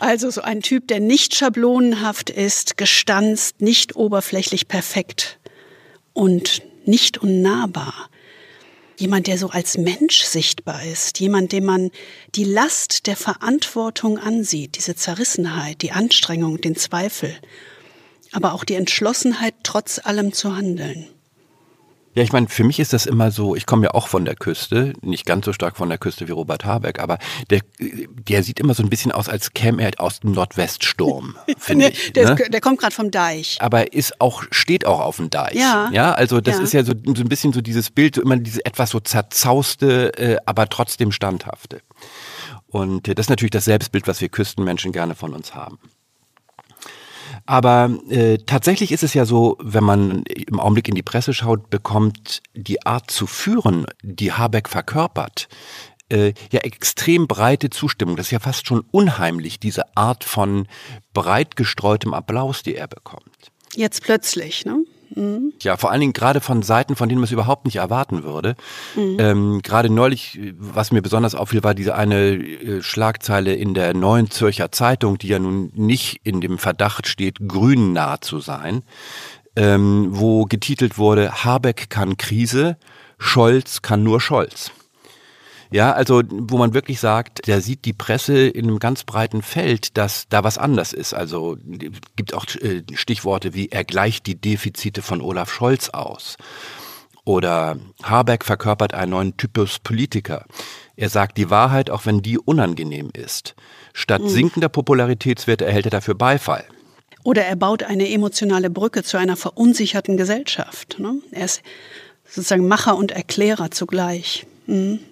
Also 0.00 0.30
so 0.30 0.42
ein 0.42 0.60
Typ, 0.60 0.86
der 0.86 1.00
nicht 1.00 1.34
schablonenhaft 1.34 2.30
ist, 2.30 2.76
gestanzt, 2.76 3.60
nicht 3.60 3.96
oberflächlich 3.96 4.68
perfekt 4.68 5.40
und 6.12 6.62
nicht 6.84 7.18
unnahbar. 7.18 8.08
Jemand, 8.98 9.28
der 9.28 9.38
so 9.38 9.50
als 9.50 9.78
Mensch 9.78 10.24
sichtbar 10.24 10.84
ist, 10.84 11.20
jemand, 11.20 11.52
dem 11.52 11.64
man 11.64 11.92
die 12.34 12.42
Last 12.42 13.06
der 13.06 13.14
Verantwortung 13.14 14.18
ansieht, 14.18 14.74
diese 14.76 14.96
Zerrissenheit, 14.96 15.82
die 15.82 15.92
Anstrengung, 15.92 16.60
den 16.60 16.74
Zweifel, 16.74 17.32
aber 18.32 18.54
auch 18.54 18.64
die 18.64 18.74
Entschlossenheit, 18.74 19.54
trotz 19.62 20.00
allem 20.04 20.32
zu 20.32 20.56
handeln. 20.56 21.06
Ja, 22.18 22.24
ich 22.24 22.32
meine, 22.32 22.48
für 22.48 22.64
mich 22.64 22.80
ist 22.80 22.92
das 22.92 23.06
immer 23.06 23.30
so, 23.30 23.54
ich 23.54 23.64
komme 23.64 23.84
ja 23.84 23.94
auch 23.94 24.08
von 24.08 24.24
der 24.24 24.34
Küste, 24.34 24.92
nicht 25.02 25.24
ganz 25.24 25.44
so 25.44 25.52
stark 25.52 25.76
von 25.76 25.88
der 25.88 25.98
Küste 25.98 26.26
wie 26.26 26.32
Robert 26.32 26.64
Habeck, 26.64 26.98
aber 26.98 27.18
der, 27.48 27.60
der 27.78 28.42
sieht 28.42 28.58
immer 28.58 28.74
so 28.74 28.82
ein 28.82 28.90
bisschen 28.90 29.12
aus, 29.12 29.28
als 29.28 29.52
käme 29.54 29.80
er 29.84 29.92
aus 29.98 30.18
dem 30.18 30.32
Nordweststurm, 30.32 31.36
finde 31.58 31.90
ich. 31.90 32.12
Der, 32.14 32.34
ne? 32.34 32.50
der 32.50 32.60
kommt 32.60 32.80
gerade 32.80 32.92
vom 32.92 33.12
Deich. 33.12 33.58
Aber 33.60 33.92
ist 33.92 34.20
auch, 34.20 34.42
steht 34.50 34.84
auch 34.84 34.98
auf 34.98 35.18
dem 35.18 35.30
Deich. 35.30 35.54
Ja. 35.54 35.90
Ja, 35.92 36.12
also 36.12 36.40
das 36.40 36.56
ja. 36.56 36.62
ist 36.64 36.72
ja 36.72 36.82
so, 36.82 36.92
so 36.92 37.22
ein 37.22 37.28
bisschen 37.28 37.52
so 37.52 37.60
dieses 37.60 37.88
Bild, 37.88 38.16
so 38.16 38.22
immer 38.22 38.36
diese 38.36 38.66
etwas 38.66 38.90
so 38.90 38.98
zerzauste, 38.98 40.12
äh, 40.18 40.38
aber 40.44 40.68
trotzdem 40.68 41.12
standhafte. 41.12 41.82
Und 42.66 43.06
äh, 43.06 43.14
das 43.14 43.26
ist 43.26 43.30
natürlich 43.30 43.52
das 43.52 43.66
Selbstbild, 43.66 44.08
was 44.08 44.20
wir 44.20 44.28
Küstenmenschen 44.28 44.90
gerne 44.90 45.14
von 45.14 45.34
uns 45.34 45.54
haben. 45.54 45.78
Aber 47.48 47.98
äh, 48.10 48.36
tatsächlich 48.44 48.92
ist 48.92 49.02
es 49.02 49.14
ja 49.14 49.24
so, 49.24 49.56
wenn 49.58 49.82
man 49.82 50.22
im 50.24 50.60
Augenblick 50.60 50.86
in 50.86 50.94
die 50.94 51.02
Presse 51.02 51.32
schaut, 51.32 51.70
bekommt 51.70 52.42
die 52.54 52.84
Art 52.84 53.10
zu 53.10 53.26
führen, 53.26 53.86
die 54.02 54.34
Habeck 54.34 54.68
verkörpert, 54.68 55.48
äh, 56.10 56.34
ja 56.52 56.60
extrem 56.60 57.26
breite 57.26 57.70
Zustimmung. 57.70 58.16
Das 58.16 58.26
ist 58.26 58.32
ja 58.32 58.38
fast 58.38 58.66
schon 58.66 58.84
unheimlich, 58.90 59.58
diese 59.58 59.96
Art 59.96 60.24
von 60.24 60.68
breit 61.14 61.56
gestreutem 61.56 62.12
Applaus, 62.12 62.62
die 62.62 62.74
er 62.74 62.86
bekommt. 62.86 63.50
Jetzt 63.74 64.02
plötzlich, 64.02 64.66
ne? 64.66 64.84
Mhm. 65.14 65.52
Ja, 65.60 65.76
vor 65.76 65.90
allen 65.90 66.00
Dingen 66.00 66.12
gerade 66.12 66.40
von 66.40 66.62
Seiten, 66.62 66.96
von 66.96 67.08
denen 67.08 67.20
man 67.20 67.24
es 67.24 67.32
überhaupt 67.32 67.64
nicht 67.64 67.76
erwarten 67.76 68.24
würde. 68.24 68.54
Mhm. 68.94 69.16
Ähm, 69.18 69.62
gerade 69.62 69.90
neulich, 69.90 70.38
was 70.58 70.92
mir 70.92 71.02
besonders 71.02 71.34
auffiel, 71.34 71.64
war 71.64 71.74
diese 71.74 71.94
eine 71.94 72.34
äh, 72.34 72.82
Schlagzeile 72.82 73.54
in 73.54 73.74
der 73.74 73.94
Neuen 73.94 74.30
Zürcher 74.30 74.72
Zeitung, 74.72 75.18
die 75.18 75.28
ja 75.28 75.38
nun 75.38 75.72
nicht 75.74 76.20
in 76.24 76.40
dem 76.40 76.58
Verdacht 76.58 77.06
steht, 77.06 77.38
grünnah 77.46 78.20
zu 78.20 78.40
sein, 78.40 78.82
ähm, 79.56 80.08
wo 80.10 80.44
getitelt 80.44 80.98
wurde, 80.98 81.44
Habeck 81.44 81.90
kann 81.90 82.16
Krise, 82.16 82.76
Scholz 83.18 83.82
kann 83.82 84.02
nur 84.02 84.20
Scholz. 84.20 84.70
Ja, 85.70 85.92
also 85.92 86.22
wo 86.30 86.56
man 86.56 86.72
wirklich 86.72 86.98
sagt, 86.98 87.46
der 87.46 87.60
sieht 87.60 87.84
die 87.84 87.92
Presse 87.92 88.48
in 88.48 88.66
einem 88.66 88.78
ganz 88.78 89.04
breiten 89.04 89.42
Feld, 89.42 89.96
dass 89.98 90.26
da 90.28 90.42
was 90.42 90.56
anders 90.56 90.92
ist. 90.92 91.12
Also 91.12 91.58
gibt 92.16 92.32
auch 92.34 92.46
äh, 92.56 92.82
Stichworte 92.94 93.54
wie 93.54 93.68
er 93.68 93.84
gleicht 93.84 94.26
die 94.26 94.40
Defizite 94.40 95.02
von 95.02 95.20
Olaf 95.20 95.52
Scholz 95.52 95.90
aus. 95.90 96.36
Oder 97.24 97.76
Habeck 98.02 98.44
verkörpert 98.44 98.94
einen 98.94 99.10
neuen 99.10 99.36
Typus 99.36 99.78
Politiker. 99.78 100.46
Er 100.96 101.10
sagt 101.10 101.36
die 101.36 101.50
Wahrheit, 101.50 101.90
auch 101.90 102.06
wenn 102.06 102.22
die 102.22 102.38
unangenehm 102.38 103.10
ist. 103.12 103.54
Statt 103.92 104.22
mhm. 104.22 104.28
sinkender 104.28 104.70
Popularitätswerte 104.70 105.66
erhält 105.66 105.86
er 105.86 105.90
dafür 105.90 106.14
Beifall. 106.14 106.64
Oder 107.24 107.44
er 107.44 107.56
baut 107.56 107.82
eine 107.82 108.08
emotionale 108.10 108.70
Brücke 108.70 109.02
zu 109.02 109.18
einer 109.18 109.36
verunsicherten 109.36 110.16
Gesellschaft. 110.16 110.98
Ne? 110.98 111.20
Er 111.30 111.44
ist 111.44 111.62
sozusagen 112.26 112.66
Macher 112.66 112.96
und 112.96 113.12
Erklärer 113.12 113.70
zugleich. 113.70 114.46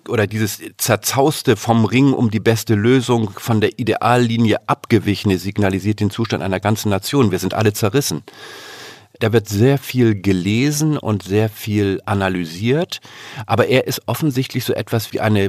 Oder 0.09 0.27
dieses 0.27 0.61
zerzauste 0.77 1.57
vom 1.57 1.87
Ring 1.87 2.13
um 2.13 2.31
die 2.31 2.41
beste 2.41 2.75
Lösung 2.75 3.31
von 3.31 3.61
der 3.63 3.79
Ideallinie 3.79 4.69
abgewichene 4.69 5.39
signalisiert 5.39 6.01
den 6.01 6.11
Zustand 6.11 6.43
einer 6.43 6.61
ganzen 6.61 6.91
Nation. 6.91 7.31
Wir 7.31 7.39
sind 7.39 7.55
alle 7.55 7.73
zerrissen. 7.73 8.23
Da 9.19 9.33
wird 9.33 9.49
sehr 9.49 9.79
viel 9.79 10.21
gelesen 10.21 10.99
und 10.99 11.23
sehr 11.23 11.49
viel 11.49 12.03
analysiert, 12.05 13.01
aber 13.47 13.67
er 13.69 13.87
ist 13.87 14.03
offensichtlich 14.05 14.65
so 14.65 14.75
etwas 14.75 15.15
wie 15.15 15.21
eine, 15.21 15.49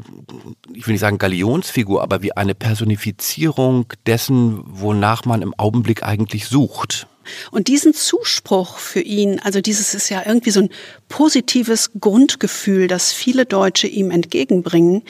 ich 0.73 0.87
will 0.87 0.93
nicht 0.93 1.01
sagen 1.01 1.17
Galionsfigur, 1.17 2.01
aber 2.01 2.21
wie 2.21 2.31
eine 2.31 2.55
Personifizierung 2.55 3.91
dessen, 4.05 4.61
wonach 4.65 5.25
man 5.25 5.41
im 5.41 5.53
Augenblick 5.57 6.03
eigentlich 6.03 6.47
sucht. 6.47 7.07
Und 7.51 7.67
diesen 7.67 7.93
Zuspruch 7.93 8.77
für 8.77 9.01
ihn, 9.01 9.39
also 9.39 9.61
dieses 9.61 9.93
ist 9.93 10.09
ja 10.09 10.23
irgendwie 10.25 10.51
so 10.51 10.61
ein 10.61 10.69
positives 11.09 11.91
Grundgefühl, 11.99 12.87
das 12.87 13.13
viele 13.13 13.45
Deutsche 13.45 13.87
ihm 13.87 14.11
entgegenbringen, 14.11 15.03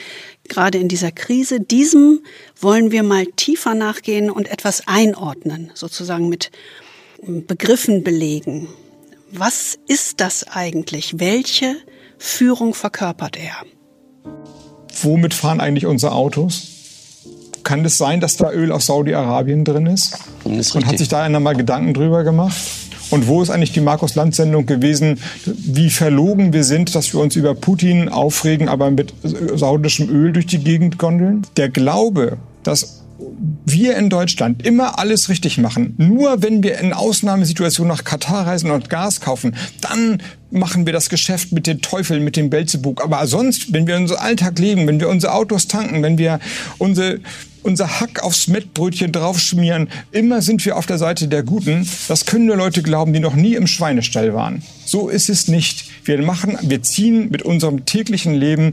gerade 0.48 0.78
in 0.78 0.88
dieser 0.88 1.12
Krise, 1.12 1.60
diesem 1.60 2.20
wollen 2.60 2.90
wir 2.90 3.02
mal 3.02 3.26
tiefer 3.36 3.74
nachgehen 3.74 4.30
und 4.30 4.50
etwas 4.50 4.86
einordnen, 4.86 5.70
sozusagen 5.74 6.28
mit 6.28 6.50
Begriffen 7.22 8.04
belegen. 8.04 8.68
Was 9.30 9.78
ist 9.86 10.20
das 10.20 10.46
eigentlich? 10.46 11.18
Welche 11.18 11.76
Führung 12.16 12.74
verkörpert 12.74 13.36
er? 13.36 13.64
Womit 15.02 15.34
fahren 15.34 15.60
eigentlich 15.60 15.86
unsere 15.86 16.12
Autos? 16.12 16.77
Kann 17.68 17.84
es 17.84 17.98
sein, 17.98 18.18
dass 18.20 18.38
da 18.38 18.50
Öl 18.50 18.72
aus 18.72 18.86
Saudi-Arabien 18.86 19.62
drin 19.62 19.84
ist? 19.84 20.16
ist 20.46 20.74
Und 20.74 20.86
hat 20.86 20.96
sich 20.96 21.08
da 21.08 21.22
einer 21.22 21.38
mal 21.38 21.54
Gedanken 21.54 21.92
drüber 21.92 22.24
gemacht? 22.24 22.56
Und 23.10 23.26
wo 23.26 23.42
ist 23.42 23.50
eigentlich 23.50 23.72
die 23.72 23.82
Markus-Land-Sendung 23.82 24.64
gewesen, 24.64 25.20
wie 25.44 25.90
verlogen 25.90 26.54
wir 26.54 26.64
sind, 26.64 26.94
dass 26.94 27.12
wir 27.12 27.20
uns 27.20 27.36
über 27.36 27.54
Putin 27.54 28.08
aufregen, 28.08 28.70
aber 28.70 28.90
mit 28.90 29.12
saudischem 29.22 30.08
Öl 30.08 30.32
durch 30.32 30.46
die 30.46 30.60
Gegend 30.60 30.96
gondeln? 30.96 31.46
Der 31.58 31.68
Glaube, 31.68 32.38
dass 32.62 33.02
wir 33.66 33.96
in 33.96 34.08
Deutschland 34.08 34.64
immer 34.64 34.98
alles 34.98 35.28
richtig 35.28 35.58
machen. 35.58 35.94
Nur 35.98 36.42
wenn 36.42 36.62
wir 36.62 36.78
in 36.78 36.94
Ausnahmesituationen 36.94 37.92
nach 37.94 38.04
Katar 38.04 38.46
reisen 38.46 38.70
und 38.70 38.88
Gas 38.88 39.20
kaufen, 39.20 39.56
dann 39.82 40.22
machen 40.50 40.86
wir 40.86 40.92
das 40.92 41.10
Geschäft 41.10 41.52
mit 41.52 41.66
den 41.66 41.82
Teufeln, 41.82 42.24
mit 42.24 42.36
dem 42.36 42.48
Belzebub. 42.48 43.02
Aber 43.02 43.26
sonst, 43.26 43.72
wenn 43.72 43.86
wir 43.86 43.96
unseren 43.96 44.20
Alltag 44.20 44.58
leben, 44.58 44.86
wenn 44.86 45.00
wir 45.00 45.08
unsere 45.08 45.34
Autos 45.34 45.68
tanken, 45.68 46.02
wenn 46.02 46.16
wir 46.16 46.40
unsere 46.78 47.20
unser 47.62 48.00
Hack 48.00 48.22
aufs 48.22 48.48
Mettbrötchen 48.48 49.12
draufschmieren, 49.12 49.88
immer 50.12 50.42
sind 50.42 50.64
wir 50.64 50.76
auf 50.76 50.86
der 50.86 50.98
Seite 50.98 51.28
der 51.28 51.42
Guten. 51.42 51.88
Das 52.08 52.26
können 52.26 52.46
nur 52.46 52.56
Leute 52.56 52.82
glauben, 52.82 53.12
die 53.12 53.20
noch 53.20 53.34
nie 53.34 53.54
im 53.54 53.66
Schweinestall 53.66 54.34
waren. 54.34 54.62
So 54.84 55.08
ist 55.08 55.28
es 55.28 55.48
nicht. 55.48 55.84
Wir 56.04 56.20
machen, 56.22 56.58
wir 56.62 56.82
ziehen 56.82 57.30
mit 57.30 57.42
unserem 57.42 57.84
täglichen 57.84 58.34
Leben 58.34 58.72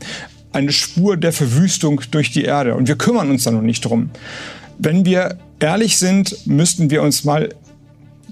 eine 0.54 0.72
Spur 0.72 1.18
der 1.18 1.34
Verwüstung 1.34 2.02
durch 2.12 2.32
die 2.32 2.44
Erde 2.44 2.76
und 2.76 2.88
wir 2.88 2.96
kümmern 2.96 3.30
uns 3.30 3.44
da 3.44 3.52
noch 3.52 3.62
nicht 3.62 3.84
drum. 3.84 4.10
Wenn 4.78 5.06
wir 5.06 5.38
ehrlich 5.60 5.98
sind, 5.98 6.48
müssten 6.48 6.90
wir 6.90 7.02
uns 7.02 7.24
mal 7.24 7.50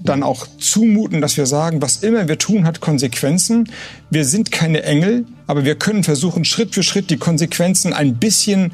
dann 0.04 0.22
auch 0.22 0.46
zumuten, 0.58 1.20
dass 1.20 1.36
wir 1.36 1.46
sagen, 1.46 1.80
was 1.80 2.02
immer 2.02 2.28
wir 2.28 2.38
tun, 2.38 2.66
hat 2.66 2.80
Konsequenzen. 2.80 3.70
Wir 4.10 4.24
sind 4.24 4.52
keine 4.52 4.82
Engel, 4.82 5.24
aber 5.46 5.64
wir 5.64 5.76
können 5.76 6.04
versuchen, 6.04 6.44
Schritt 6.44 6.74
für 6.74 6.82
Schritt 6.82 7.10
die 7.10 7.16
Konsequenzen 7.16 7.92
ein 7.92 8.16
bisschen 8.16 8.72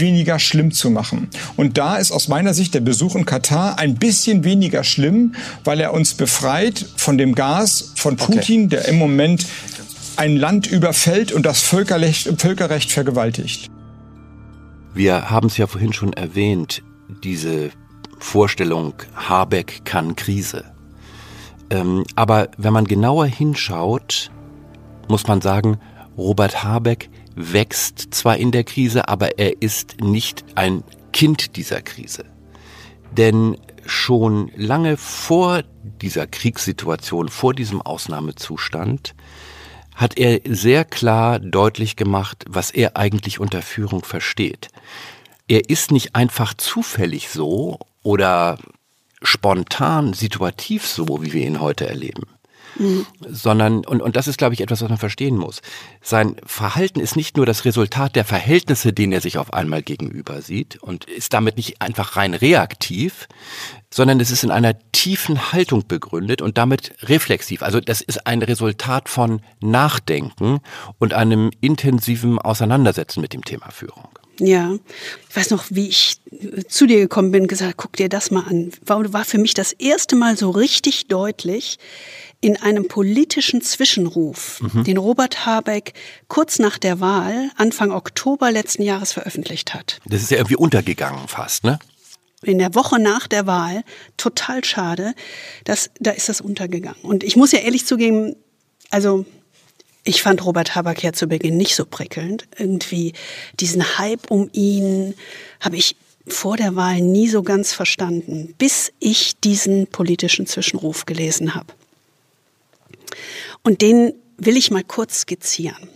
weniger 0.00 0.38
schlimm 0.38 0.72
zu 0.72 0.90
machen. 0.90 1.28
Und 1.56 1.78
da 1.78 1.96
ist 1.96 2.12
aus 2.12 2.28
meiner 2.28 2.54
Sicht 2.54 2.74
der 2.74 2.80
Besuch 2.80 3.14
in 3.14 3.24
Katar 3.24 3.78
ein 3.78 3.96
bisschen 3.96 4.44
weniger 4.44 4.84
schlimm, 4.84 5.34
weil 5.64 5.80
er 5.80 5.92
uns 5.92 6.14
befreit 6.14 6.84
von 6.96 7.18
dem 7.18 7.34
Gas 7.34 7.92
von 7.96 8.16
Putin, 8.16 8.66
okay. 8.66 8.68
der 8.68 8.88
im 8.88 8.96
Moment 8.96 9.46
ein 10.16 10.36
Land 10.36 10.66
überfällt 10.66 11.32
und 11.32 11.46
das 11.46 11.60
Völkerrecht, 11.60 12.40
Völkerrecht 12.40 12.90
vergewaltigt. 12.90 13.70
Wir 14.94 15.30
haben 15.30 15.46
es 15.46 15.56
ja 15.56 15.66
vorhin 15.66 15.92
schon 15.92 16.12
erwähnt, 16.12 16.82
diese 17.22 17.70
Vorstellung, 18.18 18.94
Habeck 19.14 19.84
kann 19.84 20.16
Krise. 20.16 20.64
Ähm, 21.70 22.04
aber 22.16 22.48
wenn 22.56 22.72
man 22.72 22.86
genauer 22.86 23.26
hinschaut, 23.26 24.30
muss 25.08 25.26
man 25.26 25.40
sagen, 25.40 25.78
Robert 26.16 26.64
Habeck 26.64 27.10
wächst 27.38 28.14
zwar 28.14 28.36
in 28.36 28.50
der 28.50 28.64
Krise, 28.64 29.08
aber 29.08 29.38
er 29.38 29.62
ist 29.62 30.00
nicht 30.00 30.44
ein 30.54 30.82
Kind 31.12 31.56
dieser 31.56 31.82
Krise. 31.82 32.24
Denn 33.12 33.56
schon 33.86 34.50
lange 34.54 34.96
vor 34.96 35.62
dieser 36.02 36.26
Kriegssituation, 36.26 37.28
vor 37.28 37.54
diesem 37.54 37.80
Ausnahmezustand, 37.80 39.14
hat 39.94 40.18
er 40.18 40.40
sehr 40.44 40.84
klar 40.84 41.38
deutlich 41.38 41.96
gemacht, 41.96 42.44
was 42.48 42.70
er 42.70 42.96
eigentlich 42.96 43.40
unter 43.40 43.62
Führung 43.62 44.04
versteht 44.04 44.68
er 45.48 45.68
ist 45.68 45.90
nicht 45.90 46.14
einfach 46.14 46.54
zufällig 46.54 47.30
so 47.30 47.78
oder 48.02 48.58
spontan, 49.22 50.12
situativ 50.12 50.86
so, 50.86 51.22
wie 51.22 51.32
wir 51.32 51.44
ihn 51.44 51.60
heute 51.60 51.88
erleben. 51.88 52.24
Sondern, 53.28 53.84
und, 53.84 54.00
und 54.00 54.16
das 54.16 54.28
ist, 54.28 54.38
glaube 54.38 54.54
ich, 54.54 54.60
etwas, 54.60 54.82
was 54.82 54.88
man 54.88 54.98
verstehen 54.98 55.36
muss. 55.36 55.62
Sein 56.00 56.36
Verhalten 56.46 57.00
ist 57.00 57.16
nicht 57.16 57.36
nur 57.36 57.46
das 57.46 57.64
Resultat 57.64 58.16
der 58.16 58.24
Verhältnisse, 58.24 58.92
denen 58.92 59.12
er 59.12 59.20
sich 59.20 59.38
auf 59.38 59.52
einmal 59.52 59.82
gegenüber 59.82 60.42
sieht 60.42 60.76
und 60.76 61.04
ist 61.04 61.32
damit 61.32 61.56
nicht 61.56 61.82
einfach 61.82 62.16
rein 62.16 62.34
reaktiv, 62.34 63.28
sondern 63.92 64.20
es 64.20 64.30
ist 64.30 64.44
in 64.44 64.50
einer 64.50 64.78
tiefen 64.92 65.52
Haltung 65.52 65.86
begründet 65.86 66.42
und 66.42 66.58
damit 66.58 66.92
reflexiv. 67.02 67.62
Also 67.62 67.80
das 67.80 68.00
ist 68.00 68.26
ein 68.26 68.42
Resultat 68.42 69.08
von 69.08 69.40
Nachdenken 69.60 70.60
und 70.98 71.14
einem 71.14 71.50
intensiven 71.60 72.38
Auseinandersetzen 72.38 73.20
mit 73.20 73.32
dem 73.32 73.44
Thema 73.44 73.70
Führung. 73.70 74.17
Ja, 74.40 74.76
ich 75.28 75.36
weiß 75.36 75.50
noch, 75.50 75.64
wie 75.70 75.88
ich 75.88 76.18
zu 76.68 76.86
dir 76.86 76.98
gekommen 77.00 77.32
bin, 77.32 77.48
gesagt, 77.48 77.76
guck 77.76 77.96
dir 77.96 78.08
das 78.08 78.30
mal 78.30 78.44
an. 78.44 78.70
War, 78.84 79.12
war 79.12 79.24
für 79.24 79.38
mich 79.38 79.54
das 79.54 79.72
erste 79.72 80.14
Mal 80.14 80.36
so 80.36 80.50
richtig 80.50 81.08
deutlich 81.08 81.78
in 82.40 82.56
einem 82.56 82.86
politischen 82.86 83.62
Zwischenruf, 83.62 84.60
mhm. 84.60 84.84
den 84.84 84.96
Robert 84.96 85.44
Habeck 85.44 85.94
kurz 86.28 86.60
nach 86.60 86.78
der 86.78 87.00
Wahl, 87.00 87.50
Anfang 87.56 87.90
Oktober 87.90 88.52
letzten 88.52 88.82
Jahres 88.82 89.12
veröffentlicht 89.12 89.74
hat. 89.74 89.98
Das 90.06 90.22
ist 90.22 90.30
ja 90.30 90.36
irgendwie 90.36 90.56
untergegangen 90.56 91.26
fast, 91.26 91.64
ne? 91.64 91.80
in 92.42 92.58
der 92.58 92.74
Woche 92.74 93.00
nach 93.00 93.26
der 93.26 93.46
Wahl, 93.46 93.82
total 94.16 94.64
schade, 94.64 95.14
dass, 95.64 95.90
da 95.98 96.12
ist 96.12 96.28
das 96.28 96.40
untergegangen. 96.40 97.00
Und 97.02 97.24
ich 97.24 97.36
muss 97.36 97.52
ja 97.52 97.58
ehrlich 97.58 97.84
zugeben, 97.86 98.36
also 98.90 99.24
ich 100.04 100.22
fand 100.22 100.44
Robert 100.44 100.74
Habeck 100.74 101.02
ja 101.02 101.12
zu 101.12 101.26
Beginn 101.26 101.56
nicht 101.56 101.74
so 101.74 101.84
prickelnd. 101.84 102.48
Irgendwie 102.56 103.12
diesen 103.60 103.98
Hype 103.98 104.30
um 104.30 104.48
ihn 104.52 105.14
habe 105.60 105.76
ich 105.76 105.96
vor 106.26 106.56
der 106.56 106.76
Wahl 106.76 107.00
nie 107.00 107.28
so 107.28 107.42
ganz 107.42 107.72
verstanden, 107.72 108.54
bis 108.58 108.92
ich 109.00 109.38
diesen 109.40 109.86
politischen 109.86 110.46
Zwischenruf 110.46 111.06
gelesen 111.06 111.54
habe. 111.54 111.72
Und 113.62 113.82
den 113.82 114.14
will 114.36 114.56
ich 114.56 114.70
mal 114.70 114.84
kurz 114.84 115.20
skizzieren. 115.20 115.88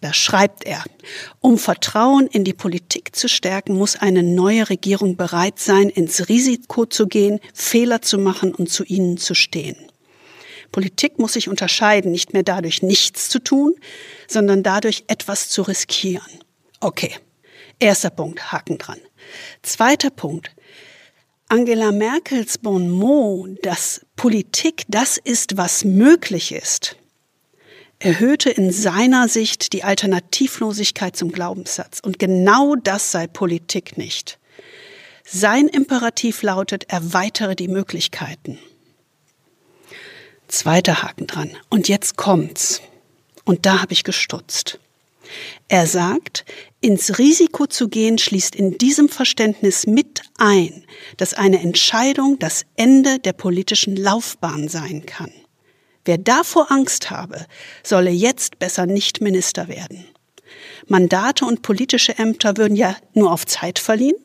Da 0.00 0.12
schreibt 0.12 0.64
er, 0.64 0.82
um 1.40 1.58
Vertrauen 1.58 2.26
in 2.26 2.42
die 2.42 2.54
Politik 2.54 3.14
zu 3.14 3.28
stärken, 3.28 3.74
muss 3.74 3.94
eine 3.94 4.24
neue 4.24 4.68
Regierung 4.68 5.16
bereit 5.16 5.60
sein, 5.60 5.90
ins 5.90 6.28
Risiko 6.28 6.86
zu 6.86 7.06
gehen, 7.06 7.38
Fehler 7.54 8.02
zu 8.02 8.18
machen 8.18 8.52
und 8.52 8.68
zu 8.68 8.82
ihnen 8.84 9.16
zu 9.16 9.34
stehen. 9.34 9.76
Politik 10.72 11.18
muss 11.18 11.34
sich 11.34 11.48
unterscheiden, 11.48 12.10
nicht 12.10 12.32
mehr 12.32 12.42
dadurch 12.42 12.82
nichts 12.82 13.28
zu 13.28 13.38
tun, 13.38 13.74
sondern 14.26 14.62
dadurch 14.62 15.04
etwas 15.06 15.48
zu 15.50 15.62
riskieren. 15.62 16.40
Okay, 16.80 17.14
erster 17.78 18.10
Punkt, 18.10 18.50
Haken 18.50 18.78
dran. 18.78 18.98
Zweiter 19.62 20.10
Punkt, 20.10 20.50
Angela 21.48 21.92
Merkels 21.92 22.56
Bon 22.56 22.90
mot, 22.90 23.58
dass 23.62 24.00
Politik 24.16 24.84
das 24.88 25.18
ist, 25.18 25.58
was 25.58 25.84
möglich 25.84 26.50
ist, 26.50 26.96
erhöhte 27.98 28.48
in 28.50 28.72
seiner 28.72 29.28
Sicht 29.28 29.74
die 29.74 29.84
Alternativlosigkeit 29.84 31.14
zum 31.14 31.30
Glaubenssatz. 31.30 32.00
Und 32.00 32.18
genau 32.18 32.74
das 32.74 33.12
sei 33.12 33.26
Politik 33.26 33.98
nicht. 33.98 34.38
Sein 35.24 35.68
Imperativ 35.68 36.42
lautet, 36.42 36.84
erweitere 36.88 37.54
die 37.54 37.68
Möglichkeiten. 37.68 38.58
Zweiter 40.52 41.02
Haken 41.02 41.26
dran. 41.26 41.56
Und 41.70 41.88
jetzt 41.88 42.18
kommt's. 42.18 42.82
Und 43.44 43.64
da 43.64 43.80
habe 43.80 43.94
ich 43.94 44.04
gestutzt. 44.04 44.78
Er 45.68 45.86
sagt, 45.86 46.44
ins 46.82 47.18
Risiko 47.18 47.66
zu 47.66 47.88
gehen 47.88 48.18
schließt 48.18 48.54
in 48.54 48.76
diesem 48.76 49.08
Verständnis 49.08 49.86
mit 49.86 50.20
ein, 50.36 50.84
dass 51.16 51.32
eine 51.32 51.60
Entscheidung 51.60 52.38
das 52.38 52.66
Ende 52.76 53.18
der 53.18 53.32
politischen 53.32 53.96
Laufbahn 53.96 54.68
sein 54.68 55.06
kann. 55.06 55.32
Wer 56.04 56.18
davor 56.18 56.70
Angst 56.70 57.10
habe, 57.10 57.46
solle 57.82 58.10
jetzt 58.10 58.58
besser 58.58 58.84
nicht 58.84 59.22
Minister 59.22 59.68
werden. 59.68 60.04
Mandate 60.86 61.46
und 61.46 61.62
politische 61.62 62.18
Ämter 62.18 62.58
würden 62.58 62.76
ja 62.76 62.94
nur 63.14 63.32
auf 63.32 63.46
Zeit 63.46 63.78
verliehen. 63.78 64.16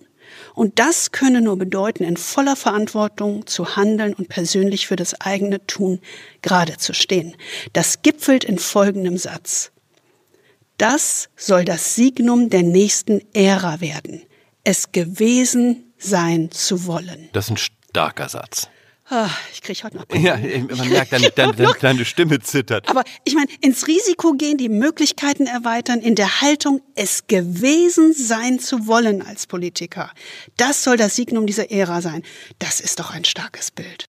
Und 0.58 0.80
das 0.80 1.12
könne 1.12 1.42
nur 1.42 1.56
bedeuten, 1.56 2.04
in 2.04 2.18
voller 2.18 2.56
Verantwortung 2.56 3.46
zu 3.46 3.76
handeln 3.76 4.16
und 4.16 4.28
persönlich 4.28 4.88
für 4.88 4.96
das 4.96 5.22
eigene 5.22 5.64
Tun 5.68 6.00
gerade 6.42 6.78
zu 6.78 6.96
stehen. 6.96 7.36
Das 7.74 8.02
gipfelt 8.02 8.44
in 8.44 8.58
folgendem 8.58 9.20
Satz. 9.20 9.72
Das 10.80 11.30
soll 11.36 11.64
das 11.64 11.94
Signum 11.94 12.50
der 12.50 12.64
nächsten 12.64 13.22
Ära 13.36 13.82
werden, 13.82 14.24
es 14.64 14.92
gewesen 14.92 15.94
sein 16.00 16.50
zu 16.50 16.88
wollen. 16.88 17.30
Das 17.34 17.46
ist 17.46 17.52
ein 17.52 17.58
starker 17.58 18.28
Satz. 18.28 18.68
Ah, 19.10 19.30
ich 19.54 19.62
kriege 19.62 19.84
heute 19.84 19.98
noch. 19.98 20.06
Ja, 20.14 20.36
man 20.36 20.90
merkt, 20.90 21.14
deine, 21.14 21.32
deine, 21.32 21.74
deine 21.80 22.04
Stimme 22.04 22.40
zittert. 22.40 22.90
Aber 22.90 23.04
ich 23.24 23.36
meine, 23.36 23.48
ins 23.62 23.88
Risiko 23.88 24.34
gehen, 24.34 24.58
die 24.58 24.68
Möglichkeiten 24.68 25.48
erweitern, 25.48 26.02
in 26.02 26.16
der 26.16 26.42
Haltung, 26.42 26.82
es 26.96 27.28
gewesen 27.28 28.14
sein 28.14 28.60
zu 28.60 28.86
wollen 28.86 29.22
als 29.22 29.48
Politiker. 29.48 30.12
Das 30.58 30.84
soll 30.84 30.98
das 30.98 31.16
Signum 31.16 31.48
dieser 31.48 31.72
Ära 31.72 32.02
sein. 32.02 32.22
Das 32.60 32.82
ist 32.82 33.00
doch 33.00 33.12
ein 33.12 33.24
starkes 33.24 33.72
Bild. 33.72 34.08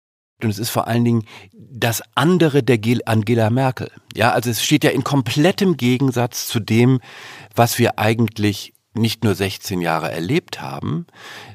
Und 0.42 0.50
es 0.50 0.58
ist 0.58 0.70
vor 0.70 0.88
allen 0.88 1.04
Dingen 1.04 1.24
das 1.52 2.02
andere 2.16 2.64
der 2.64 2.78
Angela 3.04 3.50
Merkel. 3.50 3.92
Ja, 4.16 4.32
also 4.32 4.50
es 4.50 4.64
steht 4.64 4.82
ja 4.82 4.90
in 4.90 5.04
komplettem 5.04 5.76
Gegensatz 5.76 6.48
zu 6.48 6.58
dem, 6.58 7.00
was 7.54 7.78
wir 7.78 7.98
eigentlich 7.98 8.72
nicht 8.94 9.22
nur 9.22 9.36
16 9.36 9.80
Jahre 9.80 10.10
erlebt 10.10 10.60
haben, 10.60 11.06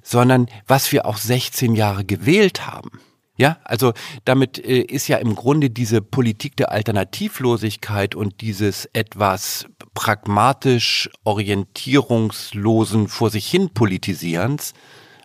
sondern 0.04 0.48
was 0.68 0.94
wir 0.94 1.06
auch 1.06 1.18
16 1.18 1.76
Jahre 1.76 2.06
gewählt 2.06 2.66
haben. 2.66 3.02
Ja, 3.38 3.58
also 3.66 3.94
damit 4.24 4.64
äh, 4.64 4.80
ist 4.80 5.08
ja 5.08 5.18
im 5.18 5.36
Grunde 5.36 5.70
diese 5.70 6.02
Politik 6.02 6.56
der 6.56 6.72
Alternativlosigkeit 6.72 8.16
und 8.16 8.40
dieses 8.42 8.90
etwas 8.94 9.66
pragmatisch 9.94 11.10
orientierungslosen 11.26 13.08
vor 13.10 13.30
sich 13.30 13.48
hin 13.48 13.70
Politisierens 13.74 14.74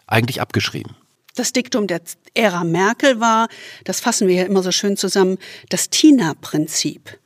eigentlich 0.07 0.41
abgeschrieben. 0.41 0.97
Das 1.37 1.53
Diktum 1.53 1.87
der 1.87 2.01
Ära 2.35 2.65
Merkel 2.65 3.21
war, 3.21 3.49
das 3.85 4.01
fassen 4.01 4.27
wir 4.27 4.35
ja 4.35 4.45
immer 4.45 4.63
so 4.63 4.73
schön 4.73 4.97
zusammen, 4.97 5.39
das 5.69 5.89
Tina-Prinzip. 5.89 7.19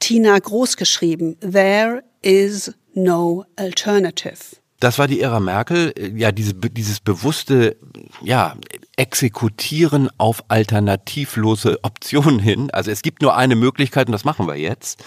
Tina 0.00 0.38
großgeschrieben, 0.38 1.38
there 1.40 2.02
is 2.22 2.72
no 2.94 3.44
alternative. 3.56 4.56
Das 4.80 4.98
war 4.98 5.06
die 5.06 5.20
Ära 5.20 5.40
Merkel, 5.40 5.94
ja, 6.16 6.32
diese, 6.32 6.54
dieses 6.54 7.00
bewusste, 7.00 7.76
ja, 8.22 8.56
Exekutieren 8.96 10.08
auf 10.18 10.44
alternativlose 10.48 11.80
Optionen 11.82 12.38
hin. 12.38 12.70
Also 12.70 12.90
es 12.90 13.02
gibt 13.02 13.22
nur 13.22 13.36
eine 13.36 13.56
Möglichkeit 13.56 14.06
und 14.06 14.12
das 14.12 14.24
machen 14.24 14.46
wir 14.46 14.56
jetzt. 14.56 15.02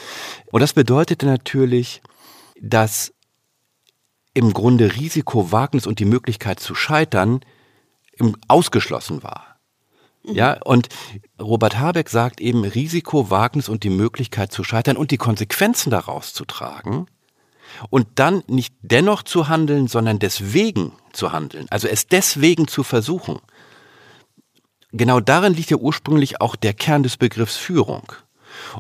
Und 0.52 0.62
das 0.62 0.74
bedeutete 0.74 1.26
natürlich, 1.26 2.02
dass 2.62 3.14
im 4.34 4.54
Grunde 4.54 4.96
Risiko, 4.96 5.52
Wagnis 5.52 5.88
und 5.88 6.00
die 6.00 6.06
Möglichkeit 6.06 6.60
zu 6.60 6.76
scheitern 6.76 7.40
ausgeschlossen 8.48 9.24
war. 9.24 9.58
Ja, 10.24 10.62
und 10.64 10.90
Robert 11.42 11.80
Habeck 11.80 12.10
sagt 12.10 12.42
eben 12.42 12.66
Risiko, 12.66 13.30
Wagnis 13.30 13.70
und 13.70 13.84
die 13.84 13.90
Möglichkeit 13.90 14.52
zu 14.52 14.64
scheitern 14.64 14.98
und 14.98 15.12
die 15.12 15.18
Konsequenzen 15.18 15.90
daraus 15.90 16.34
zu 16.34 16.44
tragen 16.44 17.08
und 17.90 18.08
dann 18.16 18.44
nicht 18.48 18.74
dennoch 18.82 19.24
zu 19.24 19.48
handeln, 19.48 19.88
sondern 19.88 20.20
deswegen 20.20 20.92
zu 21.14 21.32
handeln, 21.32 21.68
also 21.70 21.88
es 21.88 22.08
deswegen 22.08 22.68
zu 22.68 22.84
versuchen. 22.84 23.40
Genau 24.98 25.20
darin 25.20 25.54
liegt 25.54 25.70
ja 25.70 25.78
ursprünglich 25.78 26.42
auch 26.42 26.56
der 26.56 26.74
Kern 26.74 27.04
des 27.04 27.18
Begriffs 27.18 27.56
Führung. 27.56 28.12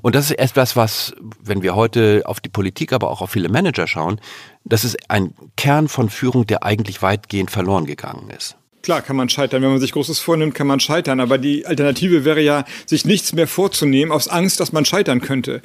Und 0.02 0.16
das 0.16 0.32
ist 0.32 0.40
etwas, 0.40 0.76
was, 0.76 1.14
wenn 1.42 1.62
wir 1.62 1.76
heute 1.76 2.24
auf 2.26 2.40
die 2.40 2.50
Politik, 2.50 2.94
aber 2.94 3.10
auch 3.10 3.22
auf 3.22 3.32
viele 3.32 3.50
Manager 3.50 3.88
schauen, 3.88 4.20
das 4.64 4.84
ist 4.84 5.10
ein 5.10 5.34
Kern 5.56 5.88
von 5.88 6.10
Führung, 6.10 6.48
der 6.48 6.64
eigentlich 6.64 7.02
weitgehend 7.02 7.52
verloren 7.52 7.86
gegangen 7.86 8.30
ist. 8.36 8.58
Klar 8.84 9.02
kann 9.02 9.16
man 9.16 9.28
scheitern. 9.28 9.62
Wenn 9.62 9.72
man 9.72 9.80
sich 9.80 9.92
Großes 9.92 10.20
vornimmt, 10.20 10.56
kann 10.56 10.68
man 10.68 10.80
scheitern. 10.80 11.20
Aber 11.20 11.38
die 11.38 11.66
Alternative 11.66 12.24
wäre 12.24 12.42
ja, 12.42 12.64
sich 12.86 13.06
nichts 13.06 13.34
mehr 13.34 13.48
vorzunehmen 13.48 14.12
aus 14.12 14.28
Angst, 14.28 14.60
dass 14.60 14.72
man 14.72 14.86
scheitern 14.86 15.20
könnte. 15.20 15.62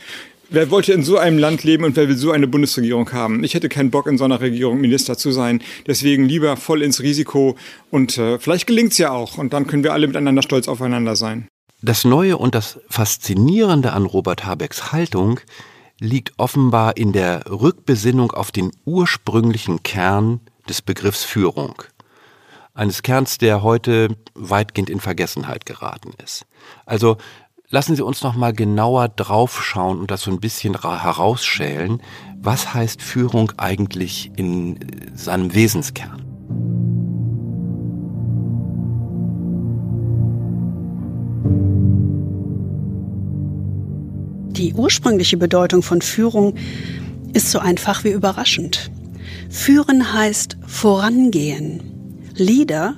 Wer 0.55 0.71
wollte 0.71 0.93
in 0.93 1.03
so 1.03 1.17
einem 1.17 1.39
Land 1.39 1.65
leben 1.65 1.83
und 1.83 1.97
wer 1.97 2.11
will 2.11 2.17
so 2.19 2.31
eine 2.31 2.47
Bundesregierung 2.47 3.11
haben? 3.15 3.43
Ich 3.43 3.55
hätte 3.55 3.71
keinen 3.71 3.91
Bock, 3.91 4.07
in 4.07 4.19
so 4.19 4.25
einer 4.25 4.43
Regierung 4.43 4.83
Minister 4.83 5.17
zu 5.17 5.33
sein. 5.33 5.63
Deswegen 5.87 6.27
lieber 6.27 6.59
voll 6.59 6.83
ins 6.83 7.01
Risiko. 7.01 7.57
Und 7.91 8.19
äh, 8.19 8.39
vielleicht 8.39 8.67
gelingt's 8.67 8.99
ja 8.99 9.13
auch. 9.13 9.39
Und 9.39 9.55
dann 9.55 9.67
können 9.67 9.83
wir 9.83 9.95
alle 9.95 10.07
miteinander 10.07 10.43
stolz 10.43 10.69
aufeinander 10.69 11.17
sein. 11.17 11.49
Das 11.81 12.05
Neue 12.05 12.37
und 12.37 12.55
das 12.55 12.81
Faszinierende 12.91 13.95
an 13.95 14.05
Robert 14.05 14.45
Habecks 14.45 14.93
Haltung 14.93 15.41
liegt 15.99 16.35
offenbar 16.37 16.99
in 16.99 17.15
der 17.15 17.45
Rückbesinnung 17.51 18.33
auf 18.33 18.53
den 18.53 18.73
ursprünglichen 18.85 19.83
Kern 19.83 20.41
des 20.69 20.83
Begriffs 20.83 21.25
Führung. 21.25 21.83
Eines 22.75 23.03
Kerns, 23.03 23.39
der 23.39 23.63
heute 23.63 24.17
weitgehend 24.35 24.91
in 24.91 25.01
Vergessenheit 25.01 25.65
geraten 25.65 26.13
ist. 26.23 26.45
Also 26.85 27.17
Lassen 27.73 27.97
Sie 27.97 28.05
uns 28.05 28.23
noch 28.23 28.37
mal 28.37 28.53
genauer 28.53 29.09
draufschauen 29.09 29.99
und 29.99 30.11
das 30.11 30.21
so 30.21 30.31
ein 30.31 30.41
bisschen 30.41 30.79
herausschälen. 30.79 32.03
Was 32.37 32.75
heißt 32.75 33.01
Führung 33.01 33.51
eigentlich 33.57 34.31
in 34.37 34.77
äh, 34.77 35.11
seinem 35.15 35.55
Wesenskern? 35.55 36.21
Die 44.51 44.75
ursprüngliche 44.75 45.39
Bedeutung 45.39 45.83
von 45.83 46.03
Führung 46.03 46.57
ist 47.33 47.51
so 47.51 47.59
einfach 47.59 48.05
wie 48.05 48.11
überraschend. 48.11 48.91
Führen 49.49 50.13
heißt 50.13 50.59
vorangehen. 50.67 51.81
Lieder 52.35 52.97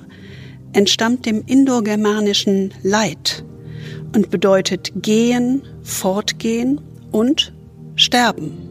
entstammt 0.73 1.25
dem 1.25 1.43
indogermanischen 1.45 2.73
Leid, 2.83 3.45
und 4.15 4.31
bedeutet 4.31 4.91
gehen, 4.95 5.61
fortgehen 5.83 6.81
und 7.11 7.53
sterben. 7.95 8.65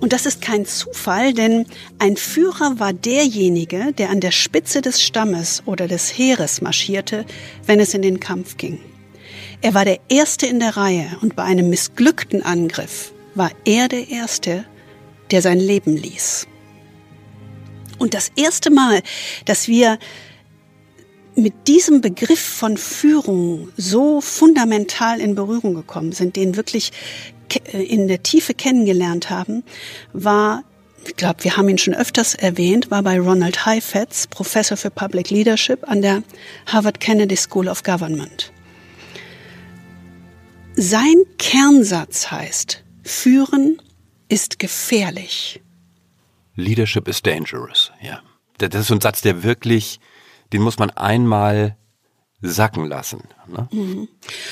Und 0.00 0.12
das 0.12 0.26
ist 0.26 0.42
kein 0.42 0.66
Zufall, 0.66 1.32
denn 1.32 1.64
ein 1.98 2.16
Führer 2.16 2.78
war 2.78 2.92
derjenige, 2.92 3.92
der 3.96 4.10
an 4.10 4.20
der 4.20 4.32
Spitze 4.32 4.82
des 4.82 5.00
Stammes 5.00 5.62
oder 5.64 5.86
des 5.86 6.10
Heeres 6.10 6.60
marschierte, 6.60 7.24
wenn 7.66 7.80
es 7.80 7.94
in 7.94 8.02
den 8.02 8.18
Kampf 8.18 8.56
ging. 8.56 8.80
Er 9.60 9.74
war 9.74 9.84
der 9.84 10.00
Erste 10.08 10.46
in 10.46 10.58
der 10.58 10.76
Reihe 10.76 11.06
und 11.22 11.36
bei 11.36 11.44
einem 11.44 11.70
missglückten 11.70 12.42
Angriff 12.42 13.12
war 13.34 13.52
er 13.64 13.88
der 13.88 14.08
Erste, 14.08 14.64
der 15.30 15.40
sein 15.40 15.60
Leben 15.60 15.96
ließ. 15.96 16.48
Und 17.98 18.14
das 18.14 18.32
erste 18.34 18.70
Mal, 18.70 19.02
dass 19.44 19.68
wir 19.68 19.98
mit 21.34 21.68
diesem 21.68 22.00
Begriff 22.00 22.40
von 22.40 22.76
Führung 22.76 23.70
so 23.76 24.20
fundamental 24.20 25.20
in 25.20 25.34
Berührung 25.34 25.74
gekommen 25.74 26.12
sind, 26.12 26.36
den 26.36 26.56
wirklich 26.56 26.92
äh, 27.72 27.82
in 27.82 28.08
der 28.08 28.22
Tiefe 28.22 28.54
kennengelernt 28.54 29.30
haben, 29.30 29.64
war 30.12 30.64
ich 31.04 31.16
glaube, 31.16 31.42
wir 31.42 31.56
haben 31.56 31.68
ihn 31.68 31.78
schon 31.78 31.94
öfters 31.94 32.34
erwähnt, 32.34 32.92
war 32.92 33.02
bei 33.02 33.18
Ronald 33.18 33.66
Heifetz, 33.66 34.28
Professor 34.28 34.76
für 34.76 34.90
Public 34.90 35.30
Leadership 35.30 35.88
an 35.88 36.00
der 36.00 36.22
Harvard 36.66 37.00
Kennedy 37.00 37.36
School 37.36 37.68
of 37.68 37.82
Government. 37.82 38.52
Sein 40.74 41.24
Kernsatz 41.38 42.30
heißt, 42.30 42.84
führen 43.02 43.82
ist 44.28 44.58
gefährlich. 44.58 45.60
Leadership 46.56 47.08
is 47.08 47.20
dangerous, 47.20 47.90
ja. 48.00 48.22
Das 48.58 48.82
ist 48.82 48.86
so 48.86 48.94
ein 48.94 49.00
Satz, 49.00 49.22
der 49.22 49.42
wirklich, 49.42 49.98
den 50.52 50.62
muss 50.62 50.78
man 50.78 50.90
einmal 50.90 51.76
sacken 52.42 52.86
lassen. 52.86 53.22
Ne? 53.46 53.68
Mhm. 53.70 54.08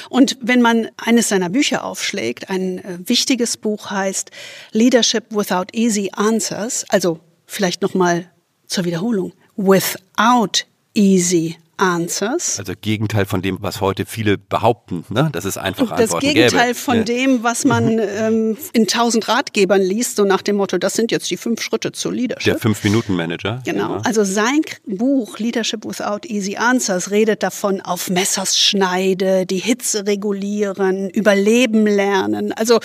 Und 0.09 0.39
wenn 0.41 0.63
man 0.63 0.89
eines 0.97 1.29
seiner 1.29 1.49
Bücher 1.49 1.85
aufschlägt, 1.85 2.49
ein 2.49 2.79
äh, 2.79 2.99
wichtiges 3.05 3.57
Buch 3.57 3.91
heißt 3.91 4.31
Leadership 4.73 5.25
Without 5.31 5.67
Easy 5.73 6.11
Answers, 6.13 6.85
also 6.89 7.19
vielleicht 7.47 7.83
nochmal 7.83 8.31
zur 8.67 8.85
Wiederholung, 8.85 9.33
Without 9.57 10.65
Easy 10.95 11.57
Answers. 11.81 12.59
Also 12.59 12.73
Gegenteil 12.81 13.27
von 13.27 13.43
dem, 13.43 13.59
was 13.61 13.81
heute 13.81 14.07
viele 14.07 14.39
behaupten, 14.39 15.05
ne? 15.09 15.31
dass 15.33 15.45
es 15.45 15.57
einfach 15.57 15.91
das 15.91 16.01
Antworten 16.01 16.27
Das 16.27 16.35
Gegenteil 16.35 16.67
gäbe. 16.69 16.79
von 16.79 16.97
ja. 16.99 17.05
dem, 17.05 17.43
was 17.43 17.65
man 17.65 17.99
ähm, 17.99 18.57
in 18.73 18.87
tausend 18.87 19.29
Ratgebern 19.29 19.81
liest, 19.81 20.17
so 20.17 20.25
nach 20.25 20.43
dem 20.43 20.57
Motto, 20.57 20.79
das 20.79 20.95
sind 20.95 21.11
jetzt 21.11 21.31
die 21.31 21.37
fünf 21.37 21.63
Schritte 21.63 21.93
zur 21.93 22.13
Leadership. 22.13 22.53
Der 22.53 22.59
Fünf-Minuten-Manager. 22.59 23.63
Genau. 23.65 23.95
Ja. 23.97 24.03
Also 24.05 24.25
sein 24.25 24.61
Buch 24.87 25.39
Leadership 25.39 25.85
Without 25.85 26.27
Easy 26.27 26.57
Answers 26.57 27.11
redet 27.11 27.43
davon, 27.43 27.81
auf 27.81 28.11
Messers 28.11 28.59
schneide, 28.59 29.47
die 29.47 29.59
Hitze 29.59 30.07
regulieren, 30.07 31.09
überleben 31.11 31.87
lernen. 31.87 32.53
Also 32.53 32.81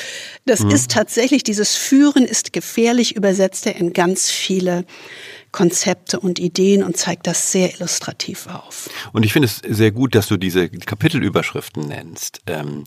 das 0.46 0.62
mhm. 0.62 0.72
ist 0.72 0.92
tatsächlich, 0.92 1.44
dieses 1.44 1.76
Führen 1.76 2.26
ist 2.26 2.54
gefährlich, 2.54 3.16
übersetzt 3.16 3.66
er 3.68 3.76
in 3.76 3.94
ganz 3.94 4.30
viele 4.30 4.86
Konzepte 5.56 6.20
und 6.20 6.38
Ideen 6.38 6.84
und 6.84 6.98
zeigt 6.98 7.28
das 7.28 7.54
sehr 7.54 7.74
illustrativ 7.74 8.48
auf. 8.48 8.90
Und 9.14 9.24
ich 9.24 9.32
finde 9.32 9.46
es 9.46 9.62
sehr 9.66 9.92
gut, 9.92 10.14
dass 10.14 10.28
du 10.28 10.36
diese 10.36 10.68
Kapitelüberschriften 10.68 11.88
nennst. 11.88 12.42
Ähm, 12.46 12.84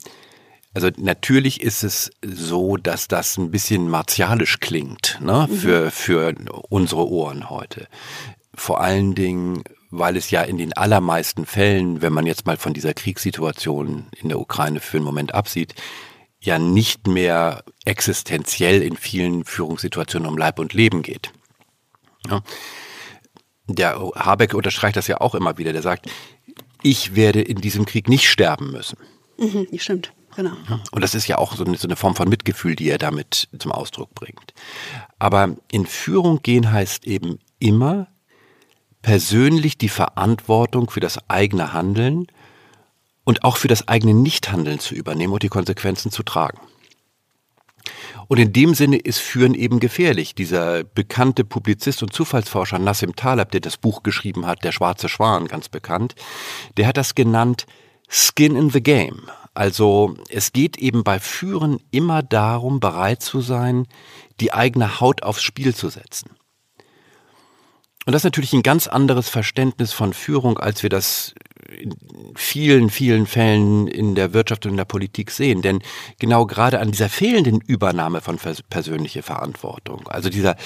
also 0.74 0.90
natürlich 0.98 1.62
ist 1.62 1.82
es 1.82 2.10
so, 2.22 2.76
dass 2.76 3.08
das 3.08 3.38
ein 3.38 3.50
bisschen 3.50 3.88
martialisch 3.88 4.60
klingt 4.60 5.18
ne, 5.22 5.48
mhm. 5.48 5.56
für, 5.56 5.90
für 5.90 6.34
unsere 6.68 7.08
Ohren 7.08 7.48
heute. 7.48 7.88
Vor 8.54 8.82
allen 8.82 9.14
Dingen, 9.14 9.64
weil 9.90 10.18
es 10.18 10.30
ja 10.30 10.42
in 10.42 10.58
den 10.58 10.74
allermeisten 10.74 11.46
Fällen, 11.46 12.02
wenn 12.02 12.12
man 12.12 12.26
jetzt 12.26 12.44
mal 12.44 12.58
von 12.58 12.74
dieser 12.74 12.92
Kriegssituation 12.92 14.08
in 14.20 14.28
der 14.28 14.38
Ukraine 14.38 14.80
für 14.80 14.98
einen 14.98 15.06
Moment 15.06 15.32
absieht, 15.32 15.74
ja 16.38 16.58
nicht 16.58 17.06
mehr 17.06 17.64
existenziell 17.86 18.82
in 18.82 18.98
vielen 18.98 19.46
Führungssituationen 19.46 20.28
um 20.28 20.36
Leib 20.36 20.58
und 20.58 20.74
Leben 20.74 21.00
geht. 21.00 21.32
Ja. 22.26 22.42
Der 23.66 23.98
Habeck 24.14 24.54
unterstreicht 24.54 24.96
das 24.96 25.06
ja 25.06 25.20
auch 25.20 25.34
immer 25.34 25.58
wieder. 25.58 25.72
Der 25.72 25.82
sagt, 25.82 26.10
ich 26.82 27.14
werde 27.14 27.42
in 27.42 27.60
diesem 27.60 27.84
Krieg 27.84 28.08
nicht 28.08 28.28
sterben 28.28 28.70
müssen. 28.70 28.98
Mhm, 29.38 29.68
stimmt, 29.78 30.12
genau. 30.34 30.52
Und 30.90 31.02
das 31.02 31.14
ist 31.14 31.26
ja 31.28 31.38
auch 31.38 31.54
so 31.54 31.64
eine, 31.64 31.76
so 31.76 31.86
eine 31.86 31.96
Form 31.96 32.16
von 32.16 32.28
Mitgefühl, 32.28 32.76
die 32.76 32.88
er 32.88 32.98
damit 32.98 33.48
zum 33.58 33.72
Ausdruck 33.72 34.14
bringt. 34.14 34.54
Aber 35.18 35.56
in 35.70 35.86
Führung 35.86 36.42
gehen 36.42 36.72
heißt 36.72 37.06
eben 37.06 37.38
immer, 37.58 38.08
persönlich 39.02 39.78
die 39.78 39.88
Verantwortung 39.88 40.90
für 40.90 41.00
das 41.00 41.18
eigene 41.28 41.72
Handeln 41.72 42.26
und 43.24 43.44
auch 43.44 43.56
für 43.56 43.68
das 43.68 43.86
eigene 43.88 44.14
Nichthandeln 44.14 44.78
zu 44.80 44.94
übernehmen 44.94 45.32
und 45.32 45.42
die 45.42 45.48
Konsequenzen 45.48 46.10
zu 46.10 46.22
tragen. 46.22 46.58
Und 48.28 48.38
in 48.38 48.52
dem 48.52 48.74
Sinne 48.74 48.96
ist 48.96 49.18
Führen 49.18 49.54
eben 49.54 49.80
gefährlich. 49.80 50.34
Dieser 50.34 50.84
bekannte 50.84 51.44
Publizist 51.44 52.02
und 52.02 52.12
Zufallsforscher 52.12 52.78
Nassim 52.78 53.16
Taleb, 53.16 53.50
der 53.52 53.60
das 53.60 53.76
Buch 53.76 54.02
geschrieben 54.02 54.46
hat, 54.46 54.64
Der 54.64 54.72
schwarze 54.72 55.08
Schwan, 55.08 55.46
ganz 55.46 55.68
bekannt, 55.68 56.14
der 56.76 56.86
hat 56.86 56.96
das 56.96 57.14
genannt 57.14 57.66
Skin 58.08 58.56
in 58.56 58.70
the 58.70 58.82
Game. 58.82 59.30
Also 59.54 60.14
es 60.30 60.52
geht 60.52 60.78
eben 60.78 61.04
bei 61.04 61.18
Führen 61.20 61.80
immer 61.90 62.22
darum, 62.22 62.80
bereit 62.80 63.22
zu 63.22 63.40
sein, 63.40 63.86
die 64.40 64.52
eigene 64.52 65.00
Haut 65.00 65.22
aufs 65.22 65.42
Spiel 65.42 65.74
zu 65.74 65.88
setzen. 65.88 66.30
Und 68.06 68.12
das 68.12 68.20
ist 68.20 68.24
natürlich 68.24 68.54
ein 68.54 68.62
ganz 68.62 68.86
anderes 68.86 69.28
Verständnis 69.28 69.92
von 69.92 70.14
Führung, 70.14 70.58
als 70.58 70.82
wir 70.82 70.88
das 70.88 71.34
in 71.68 71.94
vielen, 72.34 72.90
vielen 72.90 73.26
Fällen 73.26 73.88
in 73.88 74.14
der 74.14 74.32
Wirtschaft 74.32 74.64
und 74.64 74.72
in 74.72 74.76
der 74.76 74.84
Politik 74.84 75.30
sehen. 75.30 75.62
Denn 75.62 75.80
genau 76.18 76.46
gerade 76.46 76.80
an 76.80 76.90
dieser 76.90 77.08
fehlenden 77.08 77.60
Übernahme 77.60 78.20
von 78.20 78.38
persönlicher 78.70 79.22
Verantwortung, 79.22 80.08
also 80.08 80.30
dieser, 80.30 80.56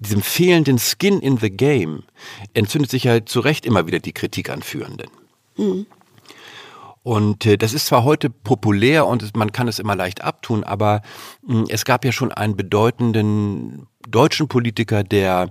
diesem 0.00 0.22
fehlenden 0.22 0.78
Skin 0.78 1.20
in 1.20 1.38
the 1.38 1.50
Game, 1.50 2.04
entzündet 2.54 2.90
sich 2.90 3.04
ja 3.04 3.24
zu 3.26 3.40
Recht 3.40 3.66
immer 3.66 3.86
wieder 3.86 3.98
die 3.98 4.12
Kritik 4.12 4.50
an 4.50 4.62
Führenden. 4.62 5.10
Mhm. 5.56 5.86
Und 7.02 7.44
äh, 7.44 7.58
das 7.58 7.74
ist 7.74 7.86
zwar 7.86 8.04
heute 8.04 8.30
populär 8.30 9.06
und 9.06 9.36
man 9.36 9.52
kann 9.52 9.68
es 9.68 9.78
immer 9.78 9.94
leicht 9.94 10.24
abtun, 10.24 10.64
aber 10.64 11.02
mh, 11.42 11.54
hm, 11.54 11.66
es 11.68 11.84
gab 11.84 12.04
ja 12.04 12.12
schon 12.12 12.32
einen 12.32 12.56
bedeutenden 12.56 13.86
deutschen 14.08 14.48
Politiker, 14.48 15.04
der 15.04 15.50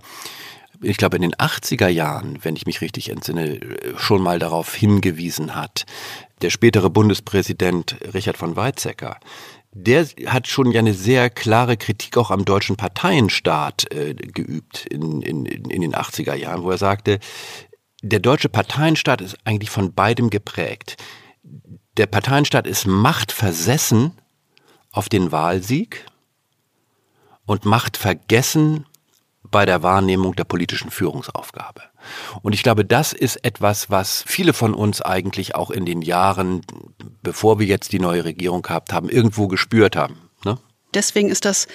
ich 0.84 0.98
glaube 0.98 1.16
in 1.16 1.22
den 1.22 1.36
80er 1.36 1.88
Jahren, 1.88 2.40
wenn 2.44 2.56
ich 2.56 2.66
mich 2.66 2.82
richtig 2.82 3.10
entsinne, 3.10 3.60
schon 3.98 4.22
mal 4.22 4.40
darauf 4.40 4.76
hingewiesen 4.76 5.56
hat. 5.56 5.86
Der 6.42 6.50
spätere 6.50 6.90
Bundespräsident 6.90 7.98
Richard 8.14 8.38
von 8.38 8.56
Weizsäcker, 8.56 9.18
der 9.72 10.06
hat 10.28 10.48
schon 10.48 10.72
ja 10.72 10.80
eine 10.80 10.94
sehr 10.94 11.30
klare 11.30 11.78
Kritik 11.78 12.18
auch 12.18 12.32
am 12.32 12.46
deutschen 12.46 12.76
Parteienstaat 12.76 13.92
äh, 13.92 14.14
geübt 14.14 14.86
in, 14.86 15.22
in, 15.22 15.46
in 15.46 15.82
den 15.82 15.96
80er 15.96 16.36
Jahren, 16.36 16.64
wo 16.64 16.70
er 16.70 16.78
sagte, 16.78 17.20
der 18.02 18.20
deutsche 18.20 18.50
Parteienstaat 18.50 19.22
ist 19.22 19.38
eigentlich 19.46 19.70
von 19.70 19.94
beidem 19.94 20.30
geprägt. 20.30 20.98
Der 21.98 22.06
Parteienstaat 22.06 22.68
ist 22.68 22.86
machtversessen 22.86 24.12
auf 24.92 25.10
den 25.10 25.32
Wahlsieg 25.32 26.06
und 27.46 27.66
machtvergessen 27.66 28.86
bei 29.54 29.66
der 29.66 29.84
Wahrnehmung 29.84 30.36
der 30.36 30.44
politischen 30.44 30.90
Führungsaufgabe. 30.90 31.84
Und 32.42 32.54
ich 32.54 32.64
glaube, 32.64 32.84
das 32.84 33.14
ist 33.14 33.38
etwas, 33.46 33.90
was 33.90 34.26
viele 34.28 34.52
von 34.52 34.74
uns 34.74 35.02
eigentlich 35.02 35.56
auch 35.56 35.72
in 35.72 35.86
den 35.86 36.02
Jahren, 36.02 36.62
bevor 37.22 37.60
wir 37.60 37.68
jetzt 37.68 37.94
die 37.94 38.00
neue 38.00 38.26
Regierung 38.26 38.64
gehabt 38.64 38.92
haben, 38.92 39.08
irgendwo 39.08 39.48
gespürt 39.48 39.96
haben. 39.96 40.30
Ne? 40.44 40.58
Deswegen 40.94 41.30
ist 41.30 41.46
das 41.46 41.68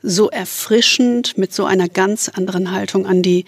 so 0.00 0.30
erfrischend, 0.30 1.36
mit 1.36 1.52
so 1.52 1.66
einer 1.66 1.88
ganz 1.88 2.28
anderen 2.28 2.70
Haltung 2.70 3.04
an 3.04 3.20
die 3.20 3.44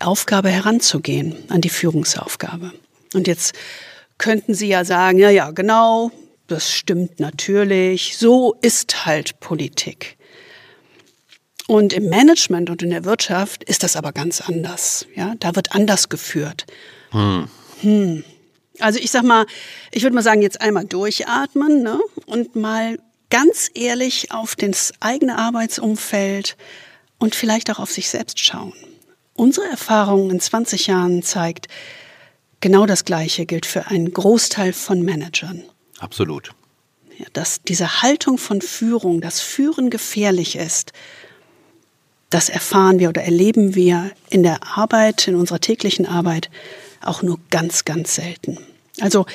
Aufgabe 0.00 0.48
heranzugehen, 0.48 1.36
an 1.50 1.60
die 1.60 1.68
Führungsaufgabe. 1.68 2.72
Und 3.12 3.28
jetzt 3.28 3.54
könnten 4.16 4.54
Sie 4.54 4.68
ja 4.68 4.86
sagen, 4.86 5.18
ja, 5.18 5.28
ja, 5.28 5.50
genau, 5.50 6.10
das 6.46 6.72
stimmt 6.72 7.20
natürlich, 7.20 8.16
so 8.16 8.56
ist 8.62 9.04
halt 9.04 9.38
Politik. 9.38 10.16
Und 11.72 11.94
im 11.94 12.10
Management 12.10 12.68
und 12.68 12.82
in 12.82 12.90
der 12.90 13.06
Wirtschaft 13.06 13.64
ist 13.64 13.82
das 13.82 13.96
aber 13.96 14.12
ganz 14.12 14.42
anders. 14.42 15.06
Ja, 15.16 15.32
da 15.40 15.56
wird 15.56 15.72
anders 15.74 16.10
geführt. 16.10 16.66
Hm. 17.12 17.48
Hm. 17.80 18.24
Also 18.78 18.98
ich 18.98 19.10
sag 19.10 19.22
mal, 19.22 19.46
ich 19.90 20.02
würde 20.02 20.14
mal 20.14 20.20
sagen, 20.20 20.42
jetzt 20.42 20.60
einmal 20.60 20.84
durchatmen 20.84 21.82
ne? 21.82 21.98
und 22.26 22.56
mal 22.56 22.98
ganz 23.30 23.70
ehrlich 23.72 24.32
auf 24.32 24.54
das 24.54 24.92
eigene 25.00 25.38
Arbeitsumfeld 25.38 26.58
und 27.16 27.34
vielleicht 27.34 27.70
auch 27.70 27.78
auf 27.78 27.90
sich 27.90 28.10
selbst 28.10 28.38
schauen. 28.38 28.74
Unsere 29.32 29.66
Erfahrung 29.68 30.30
in 30.30 30.40
20 30.40 30.88
Jahren 30.88 31.22
zeigt, 31.22 31.68
genau 32.60 32.84
das 32.84 33.06
Gleiche 33.06 33.46
gilt 33.46 33.64
für 33.64 33.86
einen 33.86 34.12
Großteil 34.12 34.74
von 34.74 35.00
Managern. 35.00 35.62
Absolut. 36.00 36.50
dass 37.32 37.62
diese 37.62 38.02
Haltung 38.02 38.36
von 38.36 38.60
Führung, 38.60 39.22
dass 39.22 39.40
Führen 39.40 39.88
gefährlich 39.88 40.56
ist, 40.56 40.92
das 42.34 42.48
erfahren 42.48 42.98
wir 42.98 43.10
oder 43.10 43.22
erleben 43.22 43.74
wir 43.74 44.10
in 44.30 44.42
der 44.42 44.60
Arbeit, 44.76 45.28
in 45.28 45.36
unserer 45.36 45.60
täglichen 45.60 46.06
Arbeit 46.06 46.50
auch 47.02 47.22
nur 47.22 47.38
ganz, 47.50 47.84
ganz 47.84 48.14
selten. 48.14 48.58
Also 49.00 49.26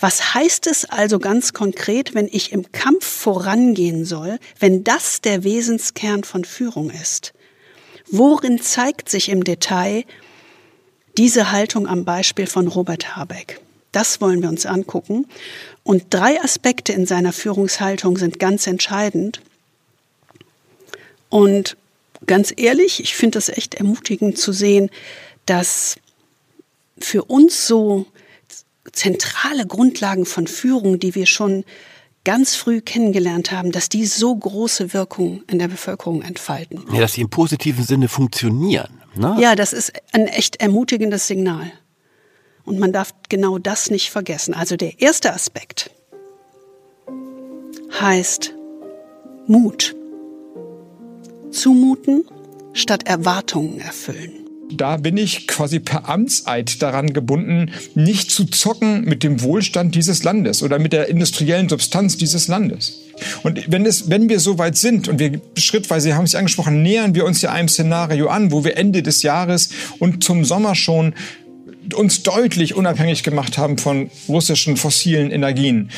was 0.00 0.34
heißt 0.34 0.66
es 0.66 0.84
also 0.84 1.18
ganz 1.20 1.52
konkret, 1.52 2.14
wenn 2.14 2.28
ich 2.30 2.52
im 2.52 2.72
Kampf 2.72 3.06
vorangehen 3.06 4.04
soll, 4.04 4.38
wenn 4.58 4.82
das 4.82 5.20
der 5.20 5.44
Wesenskern 5.44 6.24
von 6.24 6.44
Führung 6.44 6.90
ist? 6.90 7.32
Worin 8.10 8.60
zeigt 8.60 9.08
sich 9.08 9.28
im 9.28 9.44
Detail 9.44 10.04
diese 11.16 11.52
Haltung 11.52 11.86
am 11.86 12.04
Beispiel 12.04 12.46
von 12.46 12.66
Robert 12.66 13.16
Habeck? 13.16 13.60
Das 13.92 14.20
wollen 14.20 14.42
wir 14.42 14.48
uns 14.48 14.66
angucken. 14.66 15.26
Und 15.84 16.06
drei 16.10 16.42
Aspekte 16.42 16.92
in 16.92 17.06
seiner 17.06 17.32
Führungshaltung 17.32 18.18
sind 18.18 18.40
ganz 18.40 18.66
entscheidend. 18.66 19.40
Und 21.28 21.76
ganz 22.26 22.52
ehrlich, 22.56 23.00
ich 23.00 23.14
finde 23.14 23.38
das 23.38 23.48
echt 23.48 23.74
ermutigend 23.74 24.38
zu 24.38 24.52
sehen, 24.52 24.90
dass 25.46 25.96
für 26.98 27.24
uns 27.24 27.66
so 27.66 28.06
zentrale 28.92 29.66
Grundlagen 29.66 30.26
von 30.26 30.46
Führung, 30.46 30.98
die 30.98 31.14
wir 31.14 31.26
schon 31.26 31.64
ganz 32.24 32.56
früh 32.56 32.80
kennengelernt 32.80 33.52
haben, 33.52 33.70
dass 33.70 33.88
die 33.88 34.06
so 34.06 34.34
große 34.34 34.94
Wirkung 34.94 35.42
in 35.46 35.58
der 35.58 35.68
Bevölkerung 35.68 36.22
entfalten. 36.22 36.84
Ja, 36.92 37.00
dass 37.00 37.14
sie 37.14 37.20
im 37.20 37.30
positiven 37.30 37.84
Sinne 37.84 38.08
funktionieren. 38.08 39.02
Ne? 39.14 39.36
Ja, 39.40 39.54
das 39.54 39.72
ist 39.72 39.92
ein 40.12 40.26
echt 40.26 40.56
ermutigendes 40.56 41.26
Signal. 41.26 41.70
Und 42.64 42.78
man 42.78 42.92
darf 42.92 43.12
genau 43.28 43.58
das 43.58 43.90
nicht 43.90 44.10
vergessen. 44.10 44.54
Also 44.54 44.76
der 44.76 45.00
erste 45.00 45.34
Aspekt 45.34 45.90
heißt 48.00 48.54
Mut. 49.46 49.94
Zumuten 51.54 52.24
statt 52.72 53.06
Erwartungen 53.06 53.80
erfüllen 53.80 54.44
da 54.76 54.96
bin 54.96 55.16
ich 55.16 55.46
quasi 55.46 55.80
per 55.80 56.08
Amtseid 56.08 56.82
daran 56.82 57.12
gebunden, 57.12 57.72
nicht 57.94 58.30
zu 58.30 58.44
zocken 58.46 59.04
mit 59.04 59.22
dem 59.22 59.42
Wohlstand 59.42 59.94
dieses 59.94 60.22
Landes 60.22 60.62
oder 60.62 60.78
mit 60.78 60.92
der 60.92 61.08
industriellen 61.08 61.68
Substanz 61.68 62.16
dieses 62.16 62.48
Landes. 62.48 63.00
Und 63.42 63.70
wenn, 63.70 63.86
es, 63.86 64.10
wenn 64.10 64.28
wir 64.28 64.40
so 64.40 64.58
weit 64.58 64.76
sind 64.76 65.08
und 65.08 65.18
wir 65.18 65.40
schrittweise, 65.56 66.16
haben 66.16 66.24
es 66.24 66.34
angesprochen, 66.34 66.82
nähern 66.82 67.14
wir 67.14 67.24
uns 67.24 67.42
ja 67.42 67.52
einem 67.52 67.68
Szenario 67.68 68.28
an, 68.28 68.50
wo 68.50 68.64
wir 68.64 68.76
Ende 68.76 69.02
des 69.02 69.22
Jahres 69.22 69.70
und 69.98 70.24
zum 70.24 70.44
Sommer 70.44 70.74
schon 70.74 71.14
uns 71.94 72.22
deutlich 72.22 72.74
unabhängig 72.74 73.22
gemacht 73.22 73.58
haben 73.58 73.78
von 73.78 74.10
russischen 74.28 74.76
fossilen 74.76 75.30
Energien. 75.30 75.90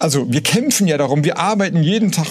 Also 0.00 0.30
wir 0.30 0.42
kämpfen 0.42 0.86
ja 0.86 0.98
darum, 0.98 1.24
wir 1.24 1.38
arbeiten 1.38 1.82
jeden 1.82 2.12
Tag 2.12 2.26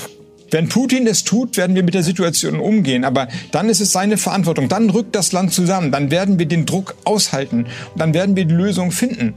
wenn 0.52 0.70
Putin 0.70 1.08
es 1.08 1.24
tut, 1.24 1.58
werden 1.58 1.76
wir 1.76 1.84
mit 1.84 1.94
der 1.94 2.04
Situation 2.04 2.60
umgehen. 2.60 3.04
Aber 3.04 3.28
dann 3.52 3.70
ist 3.70 3.82
es 3.82 3.92
seine 3.92 4.18
Verantwortung. 4.18 4.70
Dann 4.70 4.90
rückt 4.90 5.16
das 5.16 5.32
Land 5.32 5.54
zusammen. 5.54 5.92
Dann 5.92 6.12
werden 6.12 6.40
wir 6.40 6.46
den 6.46 6.66
Druck 6.66 6.96
aushalten. 7.04 7.66
Und 7.94 8.00
dann 8.00 8.14
werden 8.14 8.36
wir 8.36 8.46
die 8.46 8.54
Lösung 8.54 8.92
finden. 8.92 9.34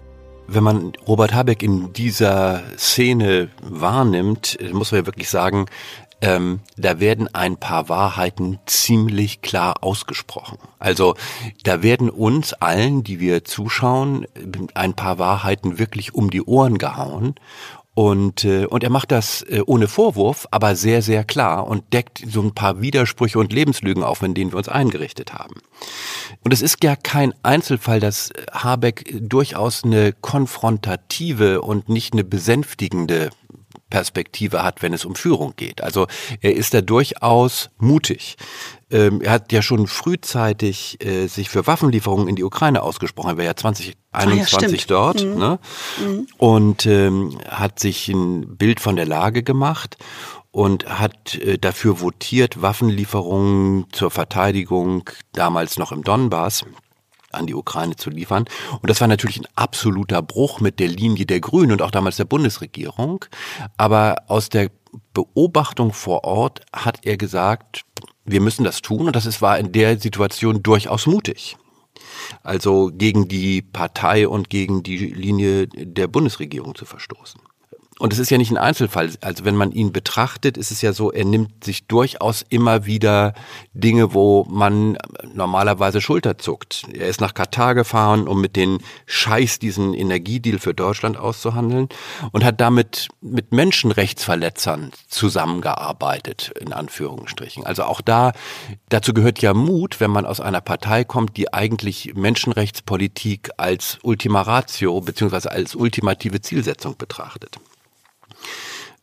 Wenn 0.47 0.65
man 0.65 0.93
Robert 1.07 1.33
Habeck 1.33 1.63
in 1.63 1.93
dieser 1.93 2.63
Szene 2.77 3.49
wahrnimmt, 3.63 4.59
muss 4.73 4.91
man 4.91 5.03
ja 5.03 5.07
wirklich 5.07 5.29
sagen, 5.29 5.67
ähm, 6.23 6.61
da 6.77 7.01
werden 7.01 7.33
ein 7.35 7.57
paar 7.57 7.89
Wahrheiten 7.89 8.59
ziemlich 8.67 9.43
klar 9.43 9.83
ausgesprochen. 9.83 10.59
Also 10.79 11.15
da 11.63 11.83
werden 11.83 12.11
uns 12.11 12.53
allen, 12.53 13.03
die 13.03 13.21
wir 13.21 13.45
zuschauen, 13.45 14.27
ein 14.75 14.95
paar 14.95 15.19
Wahrheiten 15.19 15.79
wirklich 15.79 16.15
um 16.15 16.31
die 16.31 16.43
Ohren 16.43 16.79
gehauen. 16.79 17.37
Und, 18.01 18.47
äh, 18.47 18.65
und 18.65 18.83
er 18.83 18.89
macht 18.89 19.13
das 19.13 19.43
äh, 19.43 19.61
ohne 19.67 19.87
Vorwurf, 19.87 20.49
aber 20.51 20.75
sehr, 20.75 21.03
sehr 21.03 21.23
klar 21.23 21.67
und 21.67 21.93
deckt 21.93 22.23
so 22.27 22.41
ein 22.41 22.55
paar 22.55 22.81
Widersprüche 22.81 23.39
und 23.39 23.53
Lebenslügen 23.53 24.03
auf, 24.03 24.23
in 24.23 24.33
denen 24.33 24.53
wir 24.53 24.57
uns 24.57 24.71
eingerichtet 24.71 25.35
haben. 25.35 25.57
Und 26.43 26.55
es 26.55 26.63
ist 26.63 26.83
ja 26.83 26.97
kein 26.97 27.35
Einzelfall, 27.43 28.01
dass 28.01 28.31
Habeck 28.53 29.15
durchaus 29.21 29.85
eine 29.85 30.15
konfrontative 30.15 31.61
und 31.61 31.91
nicht 31.91 32.15
eine 32.15 32.25
besänftigende 32.25 33.29
Perspektive 33.91 34.63
hat, 34.63 34.83
wenn 34.83 34.93
es 34.93 35.05
um 35.05 35.15
Führung 35.15 35.55
geht. 35.57 35.83
Also 35.83 36.07
er 36.41 36.55
ist 36.55 36.73
da 36.73 36.81
durchaus 36.81 37.71
mutig. 37.79 38.37
Ähm, 38.91 39.21
er 39.21 39.33
hat 39.33 39.53
ja 39.53 39.63
schon 39.63 39.87
frühzeitig 39.87 41.05
äh, 41.05 41.27
sich 41.27 41.51
für 41.51 41.67
Waffenlieferungen 41.67 42.29
in 42.29 42.37
die 42.37 42.45
Ukraine 42.45 42.83
ausgesprochen. 42.83 43.31
Er 43.31 43.37
war 43.37 43.45
ja 43.45 43.55
2021 43.55 44.81
ja, 44.81 44.87
dort 44.89 45.25
mhm. 45.25 45.39
Ne? 45.39 45.59
Mhm. 46.01 46.27
und 46.39 46.87
ähm, 46.87 47.39
hat 47.49 47.79
sich 47.79 48.09
ein 48.09 48.57
Bild 48.57 48.81
von 48.81 48.97
der 48.97 49.07
Lage 49.07 49.43
gemacht 49.43 49.97
und 50.51 50.87
hat 50.87 51.37
äh, 51.37 51.59
dafür 51.59 52.01
votiert, 52.01 52.63
Waffenlieferungen 52.63 53.87
zur 53.93 54.11
Verteidigung 54.11 55.09
damals 55.33 55.79
noch 55.79 55.93
im 55.93 56.03
Donbass 56.03 56.65
an 57.31 57.47
die 57.47 57.55
Ukraine 57.55 57.97
zu 57.97 58.11
liefern. 58.11 58.45
Und 58.81 58.91
das 58.91 59.01
war 59.01 59.09
natürlich 59.09 59.39
ein 59.39 59.49
absoluter 59.55 60.23
Bruch 60.23 60.61
mit 60.61 60.79
der 60.81 60.89
Linie 60.89 61.27
der 61.27 61.41
Grünen 61.41 61.73
und 61.73 61.83
auch 61.83 61.91
damals 61.91 62.17
der 62.17 62.25
Bundesregierung. 62.25 63.25
Aber 63.77 64.25
aus 64.29 64.49
der 64.49 64.71
Beobachtung 65.15 65.93
vor 65.93 66.25
Ort 66.25 66.63
hat 66.73 67.01
er 67.05 67.17
gesagt, 67.17 67.85
wir 68.25 68.41
müssen 68.41 68.65
das 68.65 68.83
tun 68.83 69.07
und 69.07 69.17
das 69.17 69.27
ist, 69.27 69.43
war 69.43 69.59
in 69.59 69.73
der 69.73 69.99
Situation 69.99 70.63
durchaus 70.63 71.07
mutig. 71.07 71.57
Also 72.43 72.91
gegen 72.93 73.29
die 73.29 73.63
Partei 73.63 74.29
und 74.29 74.51
gegen 74.51 74.83
die 74.83 74.97
Linie 74.97 75.67
der 75.69 76.07
Bundesregierung 76.07 76.75
zu 76.75 76.85
verstoßen. 76.85 77.41
Und 78.01 78.15
es 78.15 78.19
ist 78.19 78.31
ja 78.31 78.39
nicht 78.39 78.51
ein 78.51 78.57
Einzelfall. 78.57 79.11
Also 79.21 79.45
wenn 79.45 79.57
man 79.57 79.73
ihn 79.73 79.93
betrachtet, 79.93 80.57
ist 80.57 80.71
es 80.71 80.81
ja 80.81 80.95
so, 80.95 81.13
er 81.13 81.27
nimmt 81.27 81.65
sich 81.65 81.87
durchaus 81.87 82.43
immer 82.49 82.87
wieder 82.87 83.35
Dinge, 83.75 84.15
wo 84.15 84.47
man 84.49 84.97
normalerweise 85.35 86.01
Schulter 86.01 86.39
zuckt. 86.39 86.87
Er 86.95 87.09
ist 87.09 87.21
nach 87.21 87.35
Katar 87.35 87.75
gefahren, 87.75 88.27
um 88.27 88.41
mit 88.41 88.57
den 88.57 88.79
Scheiß 89.05 89.59
diesen 89.59 89.93
Energiedeal 89.93 90.59
für 90.59 90.73
Deutschland 90.73 91.19
auszuhandeln 91.19 91.91
und 92.33 92.43
hat 92.43 92.63
damit 92.63 93.09
mit 93.21 93.53
Menschenrechtsverletzern 93.53 94.93
zusammengearbeitet, 95.09 96.55
in 96.59 96.73
Anführungsstrichen. 96.73 97.67
Also 97.67 97.83
auch 97.83 98.01
da, 98.01 98.33
dazu 98.89 99.13
gehört 99.13 99.43
ja 99.43 99.53
Mut, 99.53 100.01
wenn 100.01 100.11
man 100.11 100.25
aus 100.25 100.41
einer 100.41 100.63
Partei 100.63 101.05
kommt, 101.05 101.37
die 101.37 101.53
eigentlich 101.53 102.15
Menschenrechtspolitik 102.15 103.51
als 103.59 103.99
Ultima 104.03 104.41
Ratio 104.41 105.03
beziehungsweise 105.03 105.53
als 105.53 105.75
ultimative 105.75 106.41
Zielsetzung 106.41 106.97
betrachtet 106.97 107.61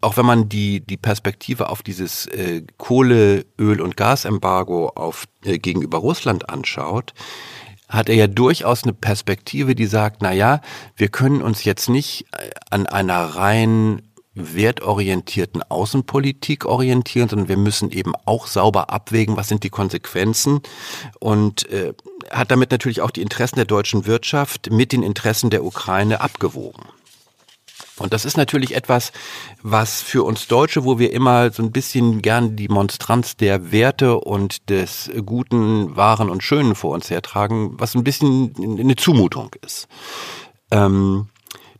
auch 0.01 0.17
wenn 0.17 0.25
man 0.25 0.49
die, 0.49 0.81
die 0.81 0.97
Perspektive 0.97 1.69
auf 1.69 1.81
dieses 1.81 2.27
äh, 2.27 2.63
Kohle, 2.77 3.45
Öl 3.59 3.81
und 3.81 3.97
Gasembargo 3.97 4.89
auf, 4.89 5.25
äh, 5.43 5.57
gegenüber 5.57 5.97
Russland 5.97 6.49
anschaut, 6.49 7.13
hat 7.89 8.09
er 8.09 8.15
ja 8.15 8.27
durchaus 8.27 8.83
eine 8.83 8.93
Perspektive, 8.93 9.73
die 9.73 9.85
sagt, 9.85 10.21
na 10.21 10.33
ja, 10.33 10.61
wir 10.95 11.07
können 11.07 11.41
uns 11.41 11.63
jetzt 11.63 11.89
nicht 11.89 12.25
äh, 12.33 12.49
an 12.69 12.85
einer 12.85 13.23
rein 13.35 14.01
wertorientierten 14.37 15.63
Außenpolitik 15.63 16.65
orientieren, 16.65 17.27
sondern 17.27 17.47
wir 17.47 17.57
müssen 17.57 17.89
eben 17.91 18.13
auch 18.25 18.45
sauber 18.45 18.91
abwägen, 18.91 19.35
was 19.35 19.47
sind 19.47 19.63
die 19.63 19.69
Konsequenzen 19.69 20.61
und 21.19 21.67
äh, 21.71 21.93
hat 22.29 22.51
damit 22.51 22.71
natürlich 22.71 23.01
auch 23.01 23.09
die 23.09 23.21
Interessen 23.21 23.55
der 23.55 23.65
deutschen 23.65 24.05
Wirtschaft 24.05 24.69
mit 24.69 24.91
den 24.91 25.01
Interessen 25.01 25.49
der 25.49 25.63
Ukraine 25.63 26.21
abgewogen. 26.21 26.83
Und 27.99 28.13
das 28.13 28.25
ist 28.25 28.37
natürlich 28.37 28.75
etwas, 28.75 29.11
was 29.61 30.01
für 30.01 30.23
uns 30.23 30.47
Deutsche, 30.47 30.83
wo 30.83 30.99
wir 30.99 31.11
immer 31.13 31.51
so 31.51 31.63
ein 31.63 31.71
bisschen 31.71 32.21
gern 32.21 32.55
die 32.55 32.67
Monstranz 32.67 33.37
der 33.37 33.71
Werte 33.71 34.19
und 34.19 34.69
des 34.69 35.09
Guten, 35.25 35.95
Wahren 35.95 36.29
und 36.29 36.43
Schönen 36.43 36.75
vor 36.75 36.93
uns 36.93 37.09
hertragen, 37.09 37.71
was 37.79 37.95
ein 37.95 38.03
bisschen 38.03 38.53
eine 38.57 38.95
Zumutung 38.95 39.51
ist. 39.65 39.87
Ähm, 40.71 41.29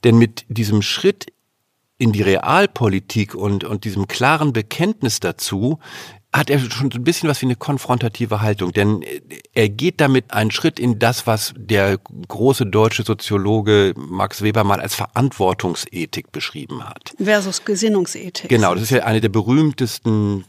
denn 0.04 0.18
mit 0.18 0.46
diesem 0.50 0.82
Schritt 0.82 1.28
in 1.98 2.12
die 2.12 2.22
Realpolitik 2.22 3.34
und, 3.34 3.64
und 3.64 3.84
diesem 3.84 4.08
klaren 4.08 4.54
Bekenntnis 4.54 5.20
dazu 5.20 5.80
hat 6.38 6.50
er 6.50 6.60
schon 6.60 6.92
so 6.92 7.00
ein 7.00 7.04
bisschen 7.04 7.30
was 7.30 7.42
wie 7.42 7.48
eine 7.48 7.56
konfrontative 7.56 8.42
Haltung, 8.42 8.72
denn 8.72 9.04
er 9.54 9.70
geht 9.70 10.00
damit 10.00 10.32
einen 10.32 10.52
Schritt 10.52 10.80
in 10.80 11.00
das, 11.00 11.28
was 11.28 11.54
der 11.58 11.98
große 12.28 12.66
deutsche 12.66 13.04
Soziologe 13.04 13.94
Max 13.98 14.42
Weber 14.42 14.64
mal 14.64 14.80
als 14.80 14.96
Verantwortungsethik 14.96 16.32
beschrieben 16.32 16.84
hat. 16.84 17.14
Versus 17.22 17.66
Gesinnungsethik. 17.66 18.50
Genau, 18.50 18.74
das 18.74 18.84
ist 18.84 18.92
ja 18.92 19.04
eine 19.04 19.22
der 19.22 19.30
berühmtesten 19.30 20.46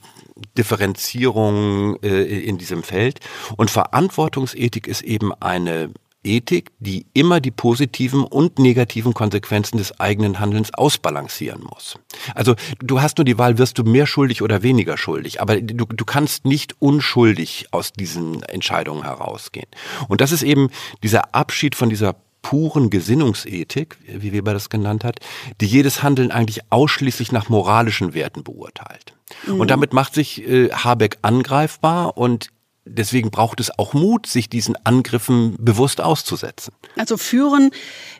Differenzierungen 0.56 1.96
äh, 2.02 2.22
in 2.22 2.58
diesem 2.58 2.82
Feld. 2.82 3.20
Und 3.56 3.70
Verantwortungsethik 3.70 4.86
ist 4.86 5.02
eben 5.02 5.32
eine 5.34 5.90
Ethik, 6.24 6.72
die 6.78 7.06
immer 7.14 7.40
die 7.40 7.50
positiven 7.50 8.24
und 8.24 8.58
negativen 8.58 9.14
Konsequenzen 9.14 9.78
des 9.78 9.98
eigenen 10.00 10.40
Handelns 10.40 10.74
ausbalancieren 10.74 11.62
muss. 11.62 11.98
Also 12.34 12.54
du 12.80 13.00
hast 13.00 13.18
nur 13.18 13.24
die 13.24 13.38
Wahl, 13.38 13.58
wirst 13.58 13.78
du 13.78 13.84
mehr 13.84 14.06
schuldig 14.06 14.42
oder 14.42 14.62
weniger 14.62 14.98
schuldig, 14.98 15.40
aber 15.40 15.60
du, 15.60 15.84
du 15.86 16.04
kannst 16.04 16.44
nicht 16.44 16.74
unschuldig 16.80 17.66
aus 17.70 17.92
diesen 17.92 18.42
Entscheidungen 18.42 19.04
herausgehen. 19.04 19.68
Und 20.08 20.20
das 20.20 20.32
ist 20.32 20.42
eben 20.42 20.70
dieser 21.02 21.34
Abschied 21.34 21.74
von 21.74 21.88
dieser 21.88 22.16
puren 22.42 22.90
Gesinnungsethik, 22.90 23.96
wie 24.06 24.32
Weber 24.32 24.52
das 24.52 24.70
genannt 24.70 25.04
hat, 25.04 25.20
die 25.60 25.66
jedes 25.66 26.02
Handeln 26.02 26.30
eigentlich 26.30 26.60
ausschließlich 26.70 27.32
nach 27.32 27.48
moralischen 27.48 28.14
Werten 28.14 28.44
beurteilt. 28.44 29.14
Mhm. 29.46 29.60
Und 29.60 29.70
damit 29.70 29.92
macht 29.92 30.14
sich 30.14 30.46
äh, 30.48 30.70
Habeck 30.70 31.18
angreifbar 31.22 32.16
und 32.16 32.50
deswegen 32.88 33.30
braucht 33.30 33.60
es 33.60 33.76
auch 33.78 33.94
Mut, 33.94 34.26
sich 34.26 34.48
diesen 34.48 34.76
Angriffen 34.84 35.56
bewusst 35.58 36.00
auszusetzen. 36.00 36.72
Also 36.96 37.16
führen 37.16 37.70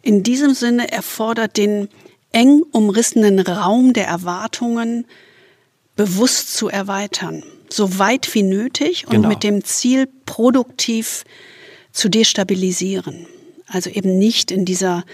in 0.02 0.22
diesem 0.22 0.54
Sinne 0.54 0.90
erfordert 0.92 1.56
den 1.56 1.88
eng 2.32 2.62
umrissenen 2.72 3.40
Raum 3.40 3.92
der 3.92 4.06
Erwartungen 4.06 5.06
bewusst 5.96 6.54
zu 6.54 6.68
erweitern, 6.68 7.42
so 7.68 7.98
weit 7.98 8.32
wie 8.34 8.42
nötig 8.42 9.06
und 9.06 9.12
genau. 9.12 9.28
mit 9.28 9.42
dem 9.42 9.64
Ziel 9.64 10.08
produktiv 10.26 11.24
zu 11.92 12.08
destabilisieren. 12.08 13.26
Also 13.66 13.90
eben 13.90 14.18
nicht 14.18 14.50
in 14.50 14.64
dieser 14.64 15.04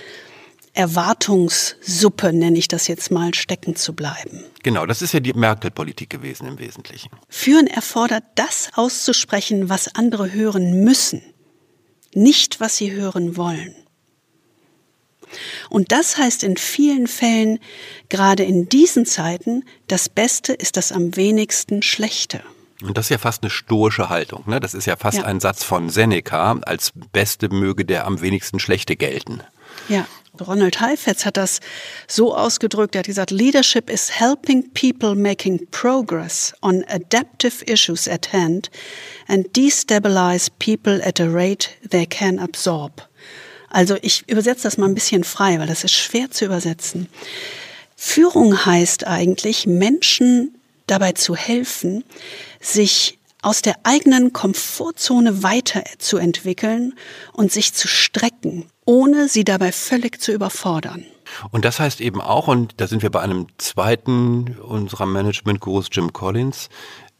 Erwartungssuppe, 0.74 2.32
nenne 2.32 2.58
ich 2.58 2.68
das 2.68 2.88
jetzt 2.88 3.10
mal, 3.10 3.32
stecken 3.34 3.76
zu 3.76 3.94
bleiben. 3.94 4.44
Genau, 4.62 4.86
das 4.86 5.02
ist 5.02 5.14
ja 5.14 5.20
die 5.20 5.32
Merkel-Politik 5.32 6.10
gewesen 6.10 6.46
im 6.46 6.58
Wesentlichen. 6.58 7.10
Führen 7.28 7.66
erfordert, 7.66 8.24
das 8.34 8.70
auszusprechen, 8.74 9.68
was 9.68 9.94
andere 9.94 10.32
hören 10.32 10.84
müssen, 10.84 11.22
nicht 12.12 12.60
was 12.60 12.76
sie 12.76 12.92
hören 12.92 13.36
wollen. 13.36 13.74
Und 15.70 15.92
das 15.92 16.18
heißt 16.18 16.44
in 16.44 16.56
vielen 16.56 17.06
Fällen, 17.06 17.58
gerade 18.08 18.44
in 18.44 18.68
diesen 18.68 19.06
Zeiten, 19.06 19.64
das 19.88 20.08
Beste 20.08 20.52
ist 20.52 20.76
das 20.76 20.92
am 20.92 21.16
wenigsten 21.16 21.82
Schlechte. 21.82 22.42
Und 22.82 22.98
das 22.98 23.06
ist 23.06 23.10
ja 23.10 23.18
fast 23.18 23.42
eine 23.42 23.50
stoische 23.50 24.08
Haltung. 24.08 24.44
Ne? 24.46 24.60
Das 24.60 24.74
ist 24.74 24.86
ja 24.86 24.96
fast 24.96 25.18
ja. 25.18 25.24
ein 25.24 25.40
Satz 25.40 25.64
von 25.64 25.90
Seneca, 25.90 26.58
als 26.66 26.92
Beste 27.12 27.48
möge 27.48 27.84
der 27.84 28.06
am 28.06 28.20
wenigsten 28.20 28.58
Schlechte 28.58 28.96
gelten. 28.96 29.40
Ja. 29.88 30.06
Ronald 30.40 30.80
Heifetz 30.80 31.24
hat 31.24 31.36
das 31.36 31.60
so 32.08 32.34
ausgedrückt, 32.34 32.94
er 32.94 33.00
hat 33.00 33.06
gesagt, 33.06 33.30
Leadership 33.30 33.88
is 33.88 34.18
helping 34.18 34.68
people 34.72 35.14
making 35.14 35.66
progress 35.70 36.52
on 36.60 36.84
adaptive 36.88 37.64
issues 37.66 38.08
at 38.08 38.32
hand 38.32 38.70
and 39.28 39.46
destabilize 39.54 40.50
people 40.58 41.00
at 41.06 41.20
a 41.20 41.26
rate 41.26 41.70
they 41.88 42.06
can 42.06 42.38
absorb. 42.38 43.08
Also 43.70 43.96
ich 44.02 44.28
übersetze 44.28 44.64
das 44.64 44.76
mal 44.76 44.88
ein 44.88 44.94
bisschen 44.94 45.24
frei, 45.24 45.58
weil 45.58 45.66
das 45.66 45.84
ist 45.84 45.94
schwer 45.94 46.30
zu 46.30 46.44
übersetzen. 46.44 47.08
Führung 47.96 48.66
heißt 48.66 49.06
eigentlich, 49.06 49.66
Menschen 49.66 50.56
dabei 50.86 51.12
zu 51.12 51.34
helfen, 51.34 52.04
sich 52.60 53.18
aus 53.42 53.62
der 53.62 53.76
eigenen 53.82 54.32
Komfortzone 54.32 55.42
weiterzuentwickeln 55.42 56.94
und 57.32 57.52
sich 57.52 57.74
zu 57.74 57.88
strecken, 57.88 58.66
ohne 58.84 59.28
sie 59.28 59.44
dabei 59.44 59.72
völlig 59.72 60.20
zu 60.20 60.32
überfordern. 60.32 61.04
Und 61.50 61.64
das 61.64 61.80
heißt 61.80 62.00
eben 62.00 62.20
auch, 62.20 62.48
und 62.48 62.80
da 62.80 62.86
sind 62.86 63.02
wir 63.02 63.10
bei 63.10 63.20
einem 63.20 63.46
zweiten 63.58 64.58
unserer 64.58 65.06
Management-Gurus, 65.06 65.88
Jim 65.90 66.12
Collins, 66.12 66.68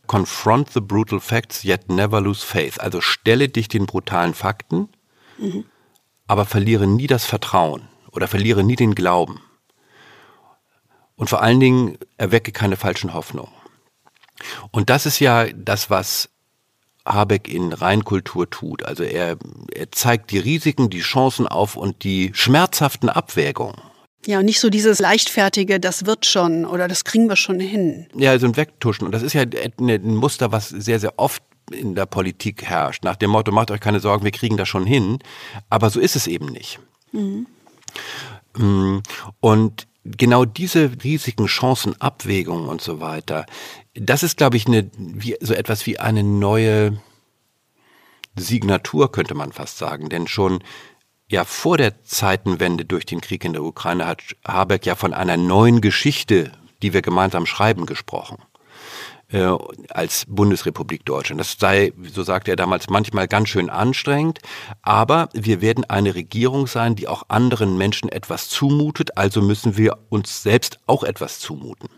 confront 0.06 0.70
the 0.70 0.80
brutal 0.80 1.20
facts, 1.20 1.64
yet 1.64 1.88
never 1.88 2.20
lose 2.20 2.44
faith. 2.44 2.78
Also 2.80 3.00
stelle 3.00 3.48
dich 3.48 3.68
den 3.68 3.86
brutalen 3.86 4.34
Fakten, 4.34 4.88
mhm. 5.38 5.64
aber 6.26 6.44
verliere 6.44 6.86
nie 6.86 7.06
das 7.06 7.24
Vertrauen 7.24 7.88
oder 8.12 8.28
verliere 8.28 8.62
nie 8.62 8.76
den 8.76 8.94
Glauben. 8.94 9.40
Und 11.16 11.30
vor 11.30 11.42
allen 11.42 11.60
Dingen 11.60 11.98
erwecke 12.16 12.52
keine 12.52 12.76
falschen 12.76 13.14
Hoffnungen. 13.14 13.52
Und 14.70 14.90
das 14.90 15.06
ist 15.06 15.20
ja 15.20 15.46
das, 15.52 15.90
was 15.90 16.28
Habeck 17.06 17.48
in 17.48 17.72
Reinkultur 17.72 18.48
tut. 18.48 18.84
Also 18.84 19.02
er, 19.02 19.36
er 19.74 19.92
zeigt 19.92 20.30
die 20.30 20.38
Risiken, 20.38 20.90
die 20.90 21.00
Chancen 21.00 21.46
auf 21.46 21.76
und 21.76 22.04
die 22.04 22.30
schmerzhaften 22.34 23.08
Abwägungen. 23.08 23.76
Ja, 24.26 24.38
und 24.38 24.46
nicht 24.46 24.60
so 24.60 24.70
dieses 24.70 25.00
leichtfertige, 25.00 25.78
das 25.78 26.06
wird 26.06 26.24
schon 26.24 26.64
oder 26.64 26.88
das 26.88 27.04
kriegen 27.04 27.28
wir 27.28 27.36
schon 27.36 27.60
hin. 27.60 28.06
Ja, 28.14 28.38
so 28.38 28.46
ein 28.46 28.56
Wegtuschen. 28.56 29.04
Und 29.04 29.12
das 29.12 29.22
ist 29.22 29.34
ja 29.34 29.42
ein 29.42 30.14
Muster, 30.14 30.50
was 30.50 30.70
sehr, 30.70 30.98
sehr 30.98 31.18
oft 31.18 31.42
in 31.70 31.94
der 31.94 32.06
Politik 32.06 32.64
herrscht. 32.64 33.04
Nach 33.04 33.16
dem 33.16 33.30
Motto, 33.30 33.52
macht 33.52 33.70
euch 33.70 33.80
keine 33.80 34.00
Sorgen, 34.00 34.24
wir 34.24 34.30
kriegen 34.30 34.56
das 34.56 34.68
schon 34.68 34.86
hin. 34.86 35.18
Aber 35.68 35.90
so 35.90 36.00
ist 36.00 36.16
es 36.16 36.26
eben 36.26 36.46
nicht. 36.46 36.78
Mhm. 37.12 37.46
Mm, 38.56 38.98
und 39.40 39.86
genau 40.04 40.44
diese 40.44 40.90
riesigen 41.02 41.46
Chancen, 41.46 42.00
Abwägungen 42.00 42.68
und 42.68 42.80
so 42.80 43.00
weiter, 43.00 43.46
das 43.94 44.22
ist, 44.22 44.36
glaube 44.36 44.56
ich, 44.56 44.66
eine, 44.66 44.90
wie, 44.96 45.36
so 45.40 45.54
etwas 45.54 45.86
wie 45.86 45.98
eine 45.98 46.22
neue 46.22 47.00
Signatur, 48.36 49.10
könnte 49.10 49.34
man 49.34 49.52
fast 49.52 49.78
sagen. 49.78 50.08
Denn 50.08 50.26
schon 50.26 50.62
ja 51.30 51.44
vor 51.44 51.78
der 51.78 52.02
Zeitenwende 52.02 52.84
durch 52.84 53.06
den 53.06 53.20
Krieg 53.20 53.44
in 53.44 53.54
der 53.54 53.62
Ukraine 53.62 54.06
hat 54.06 54.22
Habeck 54.46 54.86
ja 54.86 54.94
von 54.94 55.14
einer 55.14 55.36
neuen 55.36 55.80
Geschichte, 55.80 56.52
die 56.82 56.92
wir 56.92 57.02
gemeinsam 57.02 57.46
schreiben, 57.46 57.86
gesprochen 57.86 58.38
äh, 59.28 59.48
als 59.90 60.26
Bundesrepublik 60.28 61.04
Deutschland. 61.04 61.40
Das 61.40 61.56
sei, 61.58 61.92
so 62.12 62.22
sagte 62.22 62.50
er 62.52 62.56
damals, 62.56 62.88
manchmal 62.88 63.28
ganz 63.28 63.48
schön 63.48 63.70
anstrengend, 63.70 64.40
aber 64.82 65.28
wir 65.32 65.60
werden 65.60 65.84
eine 65.84 66.14
Regierung 66.14 66.66
sein, 66.66 66.94
die 66.94 67.08
auch 67.08 67.24
anderen 67.28 67.76
Menschen 67.78 68.08
etwas 68.08 68.48
zumutet, 68.48 69.16
also 69.16 69.42
müssen 69.42 69.76
wir 69.76 69.98
uns 70.08 70.42
selbst 70.42 70.78
auch 70.86 71.04
etwas 71.04 71.40
zumuten. 71.40 71.88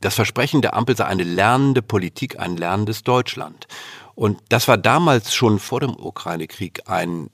Das 0.00 0.16
Versprechen 0.16 0.60
der 0.60 0.74
Ampel 0.74 0.96
sei 0.96 1.06
eine 1.06 1.22
lernende 1.22 1.80
Politik, 1.80 2.38
ein 2.38 2.56
lernendes 2.56 3.04
Deutschland. 3.04 3.66
Und 4.14 4.38
das 4.50 4.68
war 4.68 4.76
damals 4.76 5.34
schon 5.34 5.58
vor 5.58 5.80
dem 5.80 5.96
Ukraine-Krieg 5.96 6.82
ein 6.88 7.30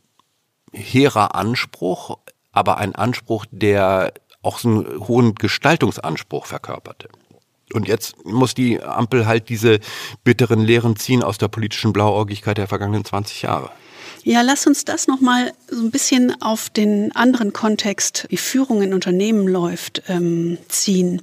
hehrer 0.73 1.35
Anspruch, 1.35 2.19
aber 2.53 2.79
ein 2.79 2.95
Anspruch, 2.95 3.45
der 3.51 4.13
auch 4.43 4.65
einen 4.65 5.07
hohen 5.07 5.35
Gestaltungsanspruch 5.35 6.47
verkörperte. 6.47 7.09
Und 7.73 7.89
jetzt 7.89 8.25
muss 8.25 8.55
die 8.55 8.83
Ampel 8.83 9.27
halt 9.27 9.49
diese 9.49 9.81
bitteren 10.25 10.61
Lehren 10.61 10.97
ziehen 10.97 11.23
aus 11.23 11.39
der 11.39 11.49
politischen 11.49 11.93
Blauäugigkeit 11.93 12.59
der 12.59 12.69
vergangenen 12.69 13.05
20 13.05 13.43
Jahre. 13.43 13.71
Ja, 14.23 14.43
lass 14.43 14.67
uns 14.67 14.85
das 14.85 15.07
nochmal 15.07 15.53
so 15.69 15.83
ein 15.83 15.91
bisschen 15.91 16.41
auf 16.43 16.69
den 16.69 17.15
anderen 17.17 17.53
Kontext, 17.53 18.27
wie 18.29 18.37
Führung 18.37 18.83
in 18.83 18.93
Unternehmen 18.93 19.49
läuft, 19.49 20.03
ähm, 20.09 20.59
ziehen. 20.69 21.23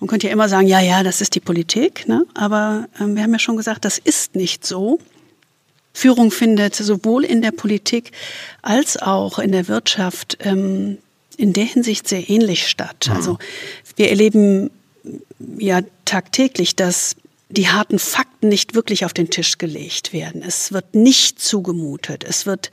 Man 0.00 0.08
könnte 0.08 0.26
ja 0.26 0.32
immer 0.32 0.48
sagen, 0.48 0.66
ja, 0.66 0.80
ja, 0.80 1.02
das 1.02 1.20
ist 1.20 1.34
die 1.34 1.40
Politik, 1.40 2.08
ne? 2.08 2.24
aber 2.34 2.88
ähm, 2.98 3.14
wir 3.14 3.22
haben 3.22 3.32
ja 3.32 3.38
schon 3.38 3.56
gesagt, 3.56 3.84
das 3.84 3.98
ist 3.98 4.34
nicht 4.34 4.66
so. 4.66 4.98
Führung 5.92 6.30
findet 6.30 6.74
sowohl 6.74 7.24
in 7.24 7.42
der 7.42 7.52
Politik 7.52 8.12
als 8.62 8.96
auch 8.96 9.38
in 9.38 9.52
der 9.52 9.68
Wirtschaft 9.68 10.38
ähm, 10.40 10.98
in 11.36 11.52
der 11.52 11.64
Hinsicht 11.64 12.08
sehr 12.08 12.28
ähnlich 12.30 12.66
statt. 12.66 13.06
Mhm. 13.08 13.16
Also 13.16 13.38
wir 13.96 14.10
erleben 14.10 14.70
ja 15.58 15.80
tagtäglich, 16.04 16.76
dass 16.76 17.16
die 17.48 17.68
harten 17.68 17.98
Fakten 17.98 18.48
nicht 18.48 18.74
wirklich 18.74 19.04
auf 19.04 19.12
den 19.12 19.30
Tisch 19.30 19.58
gelegt 19.58 20.12
werden. 20.12 20.42
Es 20.42 20.72
wird 20.72 20.94
nicht 20.94 21.40
zugemutet. 21.40 22.24
Es 22.24 22.46
wird 22.46 22.70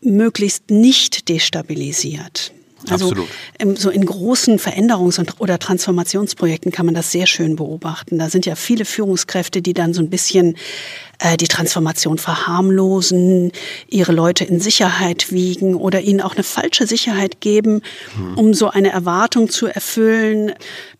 möglichst 0.00 0.70
nicht 0.70 1.28
destabilisiert. 1.28 2.52
Also 2.90 3.10
Absolut. 3.10 3.78
so 3.78 3.90
in 3.90 4.04
großen 4.04 4.58
Veränderungs- 4.58 5.20
oder 5.38 5.58
Transformationsprojekten 5.58 6.72
kann 6.72 6.86
man 6.86 6.94
das 6.94 7.10
sehr 7.10 7.26
schön 7.26 7.56
beobachten. 7.56 8.18
Da 8.18 8.28
sind 8.28 8.46
ja 8.46 8.54
viele 8.54 8.84
Führungskräfte, 8.84 9.62
die 9.62 9.72
dann 9.72 9.94
so 9.94 10.02
ein 10.02 10.10
bisschen 10.10 10.56
äh, 11.18 11.36
die 11.36 11.48
Transformation 11.48 12.18
verharmlosen, 12.18 13.52
ihre 13.88 14.12
Leute 14.12 14.44
in 14.44 14.60
Sicherheit 14.60 15.30
wiegen 15.30 15.76
oder 15.76 16.00
ihnen 16.00 16.20
auch 16.20 16.34
eine 16.34 16.44
falsche 16.44 16.86
Sicherheit 16.86 17.40
geben, 17.40 17.82
hm. 18.16 18.38
um 18.38 18.54
so 18.54 18.68
eine 18.68 18.90
Erwartung 18.90 19.48
zu 19.48 19.66
erfüllen. 19.66 20.52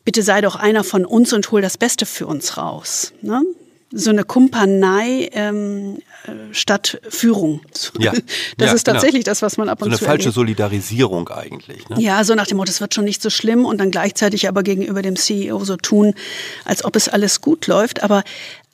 Bitte 0.05 0.23
sei 0.23 0.40
doch 0.40 0.57
einer 0.57 0.85
von 0.85 1.05
uns 1.05 1.33
und 1.33 1.51
hol 1.51 1.62
das 1.62 1.79
Beste 1.79 2.07
für 2.07 2.27
uns 2.27 2.57
raus. 2.57 3.12
Ne? 3.23 3.42
so 3.92 4.11
eine 4.11 4.25
Kumpanei 4.25 5.29
ähm, 5.33 5.99
äh, 6.27 6.53
statt 6.53 7.01
Führung. 7.09 7.61
Ja. 7.99 8.12
Das 8.59 8.68
ja, 8.68 8.75
ist 8.75 8.85
genau. 8.85 8.95
tatsächlich 8.95 9.25
genau. 9.25 9.33
das, 9.33 9.43
was 9.43 9.57
man 9.57 9.68
ab 9.68 9.83
und 9.83 9.91
zu. 9.91 9.97
So 9.97 10.05
eine 10.05 10.07
falsche 10.07 10.25
erlebt. 10.25 10.35
Solidarisierung 10.35 11.29
eigentlich. 11.29 11.89
Ne? 11.89 12.01
Ja, 12.01 12.23
so 12.23 12.35
nach 12.35 12.47
dem 12.47 12.59
Motto, 12.59 12.70
es 12.70 12.81
wird 12.81 12.95
schon 12.95 13.05
nicht 13.05 13.23
so 13.23 13.31
schlimm 13.31 13.64
und 13.64 13.79
dann 13.79 13.91
gleichzeitig 13.91 14.47
aber 14.47 14.62
gegenüber 14.62 15.03
dem 15.03 15.16
CEO 15.16 15.64
so 15.64 15.77
tun, 15.77 16.14
als 16.64 16.85
ob 16.85 16.97
es 16.97 17.09
alles 17.09 17.41
gut 17.41 17.66
läuft. 17.66 18.03
Aber 18.03 18.23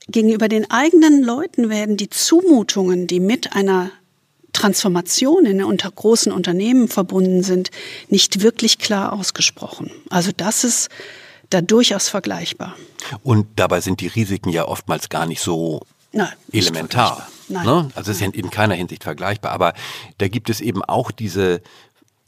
gegenüber 0.09 0.49
den 0.49 0.71
eigenen 0.71 1.23
Leuten 1.23 1.71
werden 1.71 1.97
die 1.97 2.11
Zumutungen, 2.11 3.07
die 3.07 3.21
mit 3.21 3.55
einer 3.55 3.91
Transformation 4.53 5.47
in 5.47 5.63
unter 5.63 5.91
großen 5.91 6.33
Unternehmen 6.33 6.89
verbunden 6.89 7.43
sind, 7.43 7.71
nicht 8.09 8.43
wirklich 8.43 8.79
klar 8.79 9.13
ausgesprochen. 9.13 9.91
Also 10.11 10.33
das 10.37 10.65
ist 10.65 10.89
da 11.51 11.61
durchaus 11.61 12.09
vergleichbar. 12.09 12.75
Und 13.23 13.47
dabei 13.57 13.81
sind 13.81 14.01
die 14.01 14.09
Risiken 14.09 14.51
ja 14.51 14.67
oftmals 14.67 15.09
gar 15.09 15.27
nicht 15.27 15.41
so 15.41 15.83
Nein, 16.13 16.33
elementar. 16.53 17.29
Nein. 17.49 17.65
Ne? 17.65 17.91
Also 17.95 18.11
es 18.11 18.21
ist 18.21 18.35
in 18.35 18.51
keiner 18.51 18.75
Hinsicht 18.75 19.05
vergleichbar. 19.05 19.53
Aber 19.53 19.75
da 20.19 20.29
gibt 20.29 20.51
es 20.51 20.61
eben 20.61 20.83
auch 20.85 21.11
diese 21.11 21.63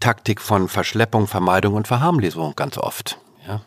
Taktik 0.01 0.41
von 0.41 0.69
Verschleppung, 0.69 1.27
Vermeidung 1.27 1.75
und 1.75 1.87
Verharmlosung 1.87 2.55
ganz 2.57 2.79
oft. 2.79 3.19
Ja? 3.47 3.63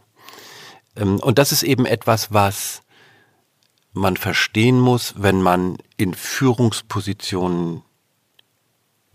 Ähm, 0.95 1.19
und 1.19 1.37
das 1.37 1.51
ist 1.51 1.63
eben 1.63 1.85
etwas, 1.85 2.33
was 2.33 2.81
man 3.93 4.17
verstehen 4.17 4.79
muss, 4.79 5.13
wenn 5.17 5.41
man 5.41 5.77
in 5.97 6.15
Führungspositionen 6.15 7.83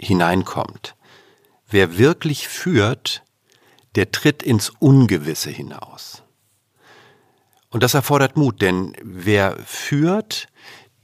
hineinkommt. 0.01 0.95
Wer 1.69 1.99
wirklich 1.99 2.47
führt, 2.47 3.25
der 3.97 4.13
tritt 4.13 4.43
ins 4.43 4.71
Ungewisse 4.79 5.51
hinaus. 5.51 6.23
Und 7.71 7.83
das 7.83 7.95
erfordert 7.95 8.37
Mut, 8.37 8.63
denn 8.63 8.95
wer 9.03 9.59
führt, 9.65 10.49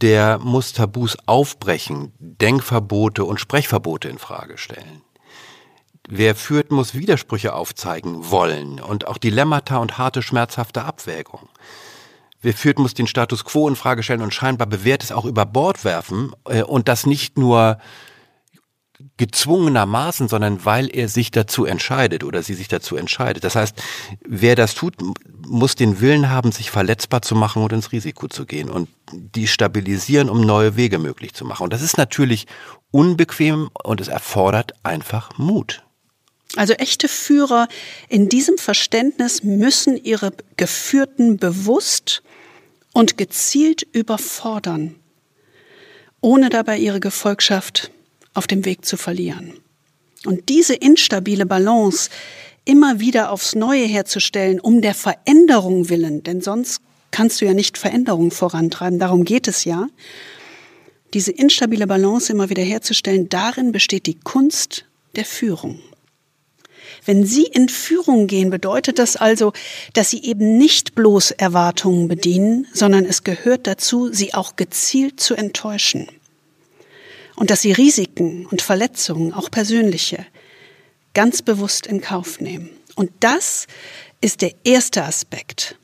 der 0.05 0.39
muss 0.39 0.75
Tabus 0.75 1.17
aufbrechen, 1.25 2.13
Denkverbote 2.19 3.25
und 3.25 3.41
Sprechverbote 3.41 4.11
in 4.11 4.19
Frage 4.19 4.59
stellen. 4.59 5.01
Wer 6.07 6.35
führt, 6.35 6.71
muss 6.71 6.93
Widersprüche 6.93 7.55
aufzeigen 7.55 8.31
wollen 8.31 8.81
und 8.81 9.07
auch 9.07 9.17
Dilemmata 9.17 9.79
und 9.79 9.97
harte, 9.97 10.21
schmerzhafte 10.21 10.85
Abwägung. 10.85 11.49
Wer 12.43 12.53
führt, 12.53 12.79
muss 12.79 12.93
den 12.93 13.07
Status 13.07 13.47
quo 13.47 13.67
in 13.67 13.77
Frage 13.77 14.03
stellen 14.03 14.21
und 14.21 14.35
scheinbar 14.35 14.67
bewährtes 14.67 15.11
auch 15.11 15.25
über 15.25 15.47
Bord 15.47 15.87
werfen 15.87 16.33
äh, 16.45 16.63
und 16.63 16.89
das 16.89 17.07
nicht 17.07 17.39
nur 17.39 17.79
gezwungenermaßen, 19.17 20.29
sondern 20.29 20.65
weil 20.65 20.95
er 20.95 21.09
sich 21.09 21.31
dazu 21.31 21.65
entscheidet 21.65 22.25
oder 22.25 22.43
sie 22.43 22.55
sich 22.55 22.69
dazu 22.69 22.97
entscheidet. 22.97 23.45
Das 23.45 23.55
heißt, 23.55 23.77
wer 24.27 24.57
das 24.57 24.75
tut, 24.75 24.95
muss 25.47 25.77
den 25.77 26.01
Willen 26.01 26.31
haben, 26.31 26.53
sich 26.53 26.71
verletzbar 26.71 27.23
zu 27.23 27.35
machen 27.35 27.63
und 27.63 27.73
ins 27.73 27.93
Risiko 27.93 28.29
zu 28.29 28.45
gehen 28.45 28.71
und 28.71 28.89
die 29.13 29.47
stabilisieren, 29.47 30.29
um 30.29 30.41
neue 30.41 30.77
Wege 30.77 30.99
möglich 30.99 31.35
zu 31.35 31.45
machen. 31.45 31.65
Und 31.65 31.73
das 31.73 31.83
ist 31.83 31.97
natürlich 31.97 32.47
unbequem 32.91 33.71
und 33.85 34.01
es 34.01 34.09
erfordert 34.09 34.73
einfach 34.83 35.39
Mut. 35.39 35.85
Also 36.57 36.75
echte 36.75 37.09
Führer 37.09 37.69
in 38.09 38.29
diesem 38.29 38.59
Verständnis 38.59 39.43
müssen 39.43 39.97
ihre 39.97 40.33
Geführten 40.57 41.37
bewusst 41.37 42.23
und 42.93 43.19
gezielt 43.19 43.83
überfordern, 43.83 44.95
ohne 46.21 46.49
dabei 46.49 46.79
ihre 46.79 47.01
Gefolgschaft 47.01 47.91
auf 48.35 48.47
dem 48.47 48.65
Weg 48.65 48.85
zu 48.85 48.97
verlieren. 48.97 49.55
Und 50.27 50.49
diese 50.49 50.75
instabile 50.75 51.47
Balance 51.47 52.11
immer 52.65 53.01
wieder 53.01 53.31
aufs 53.31 53.55
Neue 53.55 53.85
herzustellen, 53.85 54.61
um 54.61 54.81
der 54.81 54.95
Veränderung 54.95 55.89
willen, 55.89 56.23
denn 56.23 56.41
sonst 56.41 56.81
kannst 57.11 57.41
du 57.41 57.45
ja 57.45 57.55
nicht 57.55 57.79
Veränderung 57.79 58.31
vorantreiben, 58.31 58.99
darum 58.99 59.25
geht 59.25 59.47
es 59.49 59.65
ja. 59.65 59.89
Diese 61.13 61.31
instabile 61.31 61.87
Balance 61.87 62.33
immer 62.33 62.51
wieder 62.51 62.63
herzustellen, 62.63 63.29
darin 63.29 63.71
besteht 63.71 64.07
die 64.07 64.19
Kunst 64.19 64.87
der 65.15 65.25
Führung. 65.25 65.79
Wenn 67.05 67.25
Sie 67.25 67.45
in 67.45 67.69
Führung 67.69 68.27
gehen, 68.27 68.51
bedeutet 68.51 68.99
das 68.99 69.17
also, 69.17 69.53
dass 69.93 70.11
Sie 70.11 70.25
eben 70.25 70.57
nicht 70.57 70.95
bloß 70.95 71.33
Erwartungen 71.33 72.09
bedienen, 72.09 72.67
sondern 72.73 73.05
es 73.05 73.25
gehört 73.25 73.67
dazu, 73.67 74.13
sie 74.13 74.35
auch 74.35 74.57
gezielt 74.57 75.21
zu 75.21 75.35
enttäuschen 75.35 76.09
und 77.37 77.51
dass 77.51 77.63
sie 77.63 77.73
Risiken 77.73 78.47
und 78.47 78.63
Verletzungen, 78.63 79.33
auch 79.33 79.51
persönliche, 79.51 80.25
ganz 81.15 81.43
bewusst 81.43 81.87
in 81.87 82.01
Kauf 82.01 82.41
nehmen. 82.41 82.71
Und 82.95 83.11
das 83.21 83.67
ist 84.21 84.43
der 84.43 84.53
erste 84.65 85.05
Aspekt 85.05 85.77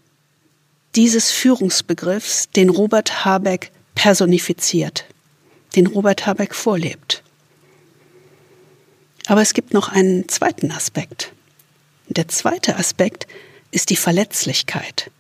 dieses 0.96 1.30
Führungsbegriffs, 1.30 2.50
den 2.50 2.68
Robert 2.68 3.24
Habeck 3.24 3.70
personifiziert, 3.94 5.04
den 5.76 5.86
Robert 5.86 6.26
Habeck 6.26 6.54
vorlebt. 6.54 7.22
Aber 9.26 9.42
es 9.42 9.54
gibt 9.54 9.72
noch 9.72 9.88
einen 9.88 10.28
zweiten 10.28 10.72
Aspekt. 10.72 11.32
Der 12.08 12.26
zweite 12.26 12.76
Aspekt 12.76 13.28
ist 13.70 13.90
die 13.90 13.96
Verletzlichkeit. 13.96 15.10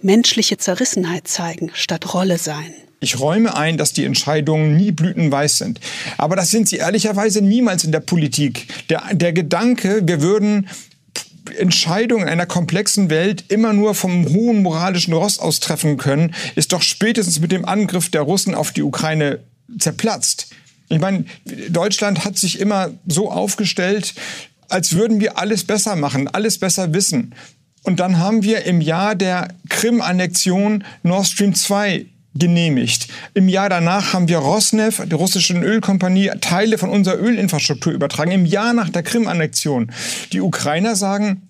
Menschliche 0.00 0.56
Zerrissenheit 0.56 1.28
zeigen 1.28 1.70
statt 1.74 2.14
Rolle 2.14 2.38
sein. 2.38 2.72
Ich 3.02 3.18
räume 3.18 3.56
ein, 3.56 3.78
dass 3.78 3.92
die 3.92 4.04
Entscheidungen 4.04 4.76
nie 4.76 4.92
blütenweiß 4.92 5.58
sind. 5.58 5.80
Aber 6.18 6.36
das 6.36 6.52
sind 6.52 6.68
sie 6.68 6.76
ehrlicherweise 6.76 7.42
niemals 7.42 7.82
in 7.82 7.90
der 7.90 8.00
Politik. 8.00 8.68
Der, 8.90 9.02
der 9.12 9.32
Gedanke, 9.32 10.02
wir 10.04 10.22
würden 10.22 10.68
Entscheidungen 11.58 12.22
in 12.22 12.28
einer 12.28 12.46
komplexen 12.46 13.10
Welt 13.10 13.44
immer 13.48 13.72
nur 13.72 13.96
vom 13.96 14.28
hohen 14.28 14.62
moralischen 14.62 15.12
Rost 15.14 15.40
aus 15.40 15.58
treffen 15.58 15.96
können, 15.96 16.32
ist 16.54 16.72
doch 16.72 16.80
spätestens 16.80 17.40
mit 17.40 17.50
dem 17.50 17.64
Angriff 17.64 18.08
der 18.08 18.22
Russen 18.22 18.54
auf 18.54 18.70
die 18.70 18.82
Ukraine 18.82 19.40
zerplatzt. 19.80 20.50
Ich 20.88 21.00
meine, 21.00 21.24
Deutschland 21.70 22.24
hat 22.24 22.38
sich 22.38 22.60
immer 22.60 22.90
so 23.08 23.32
aufgestellt, 23.32 24.14
als 24.68 24.92
würden 24.92 25.20
wir 25.20 25.38
alles 25.38 25.64
besser 25.64 25.96
machen, 25.96 26.28
alles 26.28 26.58
besser 26.58 26.94
wissen. 26.94 27.34
Und 27.82 27.98
dann 27.98 28.18
haben 28.18 28.44
wir 28.44 28.64
im 28.64 28.80
Jahr 28.80 29.16
der 29.16 29.48
Krim-Annexion 29.68 30.84
Nord 31.02 31.26
Stream 31.26 31.56
2 31.56 32.06
genehmigt. 32.34 33.08
Im 33.34 33.48
Jahr 33.48 33.68
danach 33.68 34.12
haben 34.12 34.28
wir 34.28 34.38
Rosneft, 34.38 35.10
der 35.10 35.18
russischen 35.18 35.62
Ölkompanie, 35.62 36.30
Teile 36.40 36.78
von 36.78 36.90
unserer 36.90 37.18
Ölinfrastruktur 37.18 37.92
übertragen. 37.92 38.30
Im 38.30 38.46
Jahr 38.46 38.72
nach 38.72 38.88
der 38.88 39.02
Krim-Annexion. 39.02 39.92
Die 40.32 40.40
Ukrainer 40.40 40.96
sagen, 40.96 41.42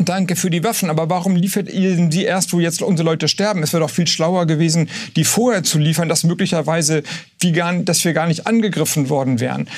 Danke 0.00 0.36
für 0.36 0.48
die 0.48 0.62
Waffen, 0.62 0.90
aber 0.90 1.10
warum 1.10 1.34
liefert 1.34 1.68
ihr 1.68 1.96
die 1.96 2.22
erst, 2.22 2.52
wo 2.52 2.60
jetzt 2.60 2.82
unsere 2.82 3.04
Leute 3.04 3.26
sterben? 3.26 3.64
Es 3.64 3.72
wäre 3.72 3.82
doch 3.82 3.90
viel 3.90 4.06
schlauer 4.06 4.46
gewesen, 4.46 4.88
die 5.16 5.24
vorher 5.24 5.64
zu 5.64 5.78
liefern, 5.78 6.08
dass 6.08 6.22
möglicherweise, 6.22 7.02
wie 7.40 7.50
gar, 7.50 7.74
dass 7.74 8.04
wir 8.04 8.12
gar 8.12 8.28
nicht 8.28 8.46
angegriffen 8.46 9.08
worden 9.08 9.40
wären. 9.40 9.68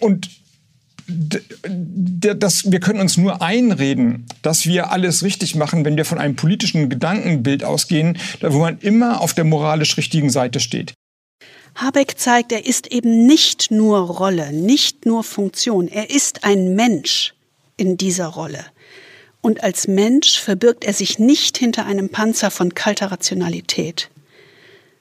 Und 0.00 0.30
das, 1.08 2.70
wir 2.70 2.80
können 2.80 3.00
uns 3.00 3.16
nur 3.16 3.40
einreden, 3.40 4.26
dass 4.42 4.66
wir 4.66 4.92
alles 4.92 5.22
richtig 5.22 5.54
machen, 5.54 5.84
wenn 5.84 5.96
wir 5.96 6.04
von 6.04 6.18
einem 6.18 6.36
politischen 6.36 6.90
Gedankenbild 6.90 7.64
ausgehen, 7.64 8.18
wo 8.40 8.58
man 8.58 8.78
immer 8.80 9.20
auf 9.20 9.32
der 9.32 9.44
moralisch 9.44 9.96
richtigen 9.96 10.30
Seite 10.30 10.60
steht. 10.60 10.92
Habeck 11.74 12.18
zeigt, 12.18 12.52
er 12.52 12.66
ist 12.66 12.88
eben 12.88 13.26
nicht 13.26 13.70
nur 13.70 13.98
Rolle, 14.00 14.52
nicht 14.52 15.06
nur 15.06 15.24
Funktion, 15.24 15.88
er 15.88 16.10
ist 16.10 16.44
ein 16.44 16.74
Mensch 16.74 17.34
in 17.76 17.96
dieser 17.96 18.26
Rolle. 18.26 18.64
Und 19.40 19.62
als 19.62 19.86
Mensch 19.86 20.38
verbirgt 20.38 20.84
er 20.84 20.92
sich 20.92 21.18
nicht 21.18 21.56
hinter 21.56 21.86
einem 21.86 22.10
Panzer 22.10 22.50
von 22.50 22.74
kalter 22.74 23.12
Rationalität, 23.12 24.10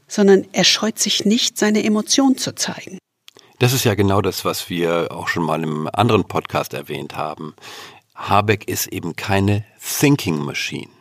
sondern 0.07 0.45
er 0.53 0.63
scheut 0.63 0.99
sich 0.99 1.25
nicht, 1.25 1.57
seine 1.57 1.83
Emotion 1.83 2.37
zu 2.37 2.53
zeigen. 2.53 2.99
Das 3.59 3.73
ist 3.73 3.85
ja 3.85 3.95
genau 3.95 4.21
das, 4.21 4.45
was 4.45 4.69
wir 4.69 5.11
auch 5.11 5.27
schon 5.27 5.43
mal 5.43 5.63
im 5.63 5.89
anderen 5.91 6.25
Podcast 6.25 6.73
erwähnt 6.73 7.15
haben. 7.15 7.55
Habeck 8.13 8.67
ist 8.67 8.87
eben 8.87 9.15
keine 9.15 9.65
Thinking 9.81 10.37
Machine, 10.37 10.91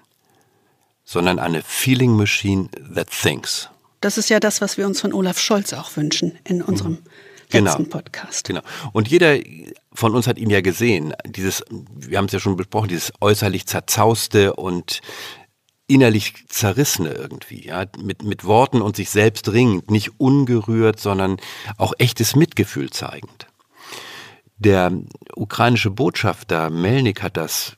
sondern 1.04 1.38
eine 1.38 1.62
Feeling 1.62 2.16
Machine 2.16 2.68
that 2.94 3.08
thinks. 3.10 3.68
Das 4.00 4.16
ist 4.16 4.30
ja 4.30 4.40
das, 4.40 4.60
was 4.60 4.78
wir 4.78 4.86
uns 4.86 5.00
von 5.00 5.12
Olaf 5.12 5.38
Scholz 5.38 5.72
auch 5.74 5.96
wünschen 5.96 6.38
in 6.44 6.62
unserem 6.62 6.92
mhm. 6.92 6.98
genau. 7.50 7.70
letzten 7.70 7.90
Podcast. 7.90 8.46
Genau. 8.46 8.62
Und 8.92 9.08
jeder 9.08 9.38
von 9.92 10.14
uns 10.14 10.26
hat 10.26 10.38
ihn 10.38 10.50
ja 10.50 10.62
gesehen. 10.62 11.14
Dieses, 11.26 11.62
wir 11.70 12.16
haben 12.16 12.26
es 12.26 12.32
ja 12.32 12.40
schon 12.40 12.56
besprochen, 12.56 12.88
dieses 12.88 13.12
äußerlich 13.20 13.66
zerzauste 13.66 14.54
und 14.54 15.00
innerlich 15.88 16.46
zerrissene 16.48 17.10
irgendwie, 17.10 17.66
ja, 17.66 17.84
mit, 17.98 18.22
mit 18.22 18.44
Worten 18.44 18.82
und 18.82 18.96
sich 18.96 19.10
selbst 19.10 19.52
ringend, 19.52 19.90
nicht 19.90 20.18
ungerührt, 20.18 20.98
sondern 20.98 21.36
auch 21.76 21.94
echtes 21.98 22.34
Mitgefühl 22.34 22.90
zeigend. 22.90 23.46
Der 24.58 24.90
ukrainische 25.34 25.90
Botschafter 25.90 26.70
Melnik 26.70 27.22
hat 27.22 27.36
das 27.36 27.76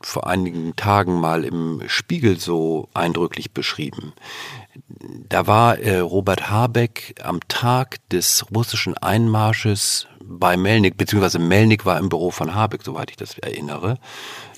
vor 0.00 0.26
einigen 0.26 0.76
Tagen 0.76 1.20
mal 1.20 1.42
im 1.42 1.82
Spiegel 1.86 2.38
so 2.38 2.88
eindrücklich 2.92 3.52
beschrieben. 3.52 4.12
Da 5.28 5.46
war 5.46 5.78
äh, 5.78 5.98
Robert 5.98 6.50
Habeck 6.50 7.14
am 7.22 7.40
Tag 7.48 8.06
des 8.10 8.44
russischen 8.54 8.96
Einmarsches 8.98 10.06
bei 10.22 10.58
Melnik, 10.58 10.98
beziehungsweise 10.98 11.38
Melnik 11.38 11.86
war 11.86 11.98
im 11.98 12.10
Büro 12.10 12.30
von 12.30 12.54
Habeck, 12.54 12.82
soweit 12.84 13.10
ich 13.10 13.16
das 13.16 13.38
erinnere. 13.38 13.98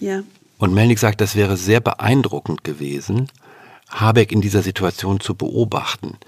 Ja. 0.00 0.22
Und 0.60 0.74
Melnik 0.74 0.98
sagt, 0.98 1.22
das 1.22 1.36
wäre 1.36 1.56
sehr 1.56 1.80
beeindruckend 1.80 2.64
gewesen, 2.64 3.28
Habeck 3.88 4.30
in 4.30 4.42
dieser 4.42 4.60
Situation 4.60 5.18
zu 5.18 5.34
beobachten. 5.34 6.18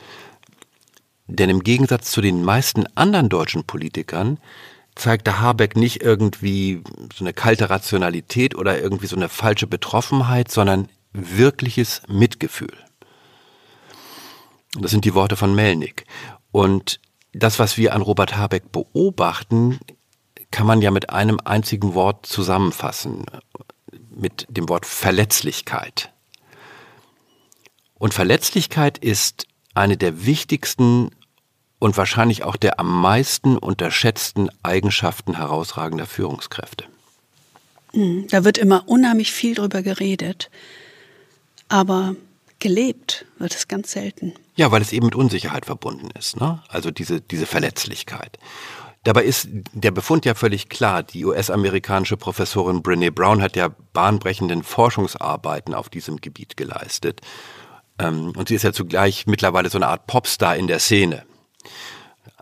Denn 1.26 1.51
im 1.51 1.62
Gegensatz 1.62 2.11
zu 2.11 2.22
den 2.22 2.43
meisten 2.43 2.87
anderen 2.95 3.28
deutschen 3.28 3.64
Politikern 3.64 4.39
zeigte 4.95 5.39
Habeck 5.39 5.76
nicht 5.76 6.01
irgendwie 6.01 6.83
so 7.14 7.24
eine 7.24 7.35
kalte 7.35 7.68
Rationalität 7.68 8.55
oder 8.55 8.80
irgendwie 8.80 9.07
so 9.07 9.16
eine 9.16 9.28
falsche 9.28 9.66
Betroffenheit, 9.66 10.51
sondern 10.51 10.89
wirkliches 11.12 12.01
Mitgefühl. 12.09 12.72
Das 14.80 14.93
sind 14.93 15.05
die 15.05 15.14
Worte 15.14 15.37
von 15.37 15.55
Melnik. 15.55 16.07
Und 16.53 17.01
das, 17.35 17.59
was 17.59 17.76
wir 17.76 17.95
an 17.95 18.01
Robert 18.01 18.35
Habeck 18.35 18.72
beobachten, 18.72 19.78
kann 20.51 20.66
man 20.66 20.80
ja 20.80 20.91
mit 20.91 21.11
einem 21.11 21.39
einzigen 21.45 21.93
Wort 21.93 22.24
zusammenfassen 22.24 23.26
mit 24.16 24.46
dem 24.48 24.68
Wort 24.68 24.86
Verletzlichkeit. 24.86 26.12
Und 27.94 28.14
Verletzlichkeit 28.14 28.98
ist 28.98 29.46
eine 29.74 29.96
der 29.96 30.26
wichtigsten 30.26 31.10
und 31.78 31.96
wahrscheinlich 31.96 32.44
auch 32.44 32.56
der 32.56 32.78
am 32.78 33.00
meisten 33.00 33.56
unterschätzten 33.56 34.50
Eigenschaften 34.62 35.36
herausragender 35.36 36.06
Führungskräfte. 36.06 36.84
Hm, 37.92 38.26
da 38.28 38.44
wird 38.44 38.58
immer 38.58 38.88
unheimlich 38.88 39.32
viel 39.32 39.54
drüber 39.54 39.82
geredet, 39.82 40.50
aber 41.68 42.14
gelebt 42.58 43.26
wird 43.38 43.54
es 43.54 43.68
ganz 43.68 43.92
selten. 43.92 44.32
Ja, 44.54 44.70
weil 44.70 44.82
es 44.82 44.92
eben 44.92 45.06
mit 45.06 45.14
Unsicherheit 45.14 45.66
verbunden 45.66 46.08
ist, 46.18 46.40
ne? 46.40 46.62
Also 46.68 46.90
diese, 46.90 47.20
diese 47.20 47.46
Verletzlichkeit. 47.46 48.38
Dabei 49.05 49.24
ist 49.24 49.48
der 49.72 49.90
Befund 49.90 50.24
ja 50.24 50.34
völlig 50.34 50.68
klar. 50.68 51.03
Die 51.03 51.24
US-amerikanische 51.24 52.16
Professorin 52.16 52.82
Brene 52.82 53.11
Brown 53.11 53.42
hat 53.42 53.57
ja 53.57 53.70
bahnbrechenden 53.92 54.62
Forschungsarbeiten 54.62 55.74
auf 55.74 55.88
diesem 55.88 56.18
Gebiet 56.18 56.57
geleistet. 56.57 57.20
Ähm, 57.98 58.32
und 58.36 58.48
sie 58.48 58.55
ist 58.55 58.62
ja 58.62 58.72
zugleich 58.72 59.26
mittlerweile 59.26 59.70
so 59.70 59.78
eine 59.78 59.88
Art 59.88 60.07
Popstar 60.07 60.57
in 60.57 60.68
der 60.68 60.78
Szene. 60.78 61.24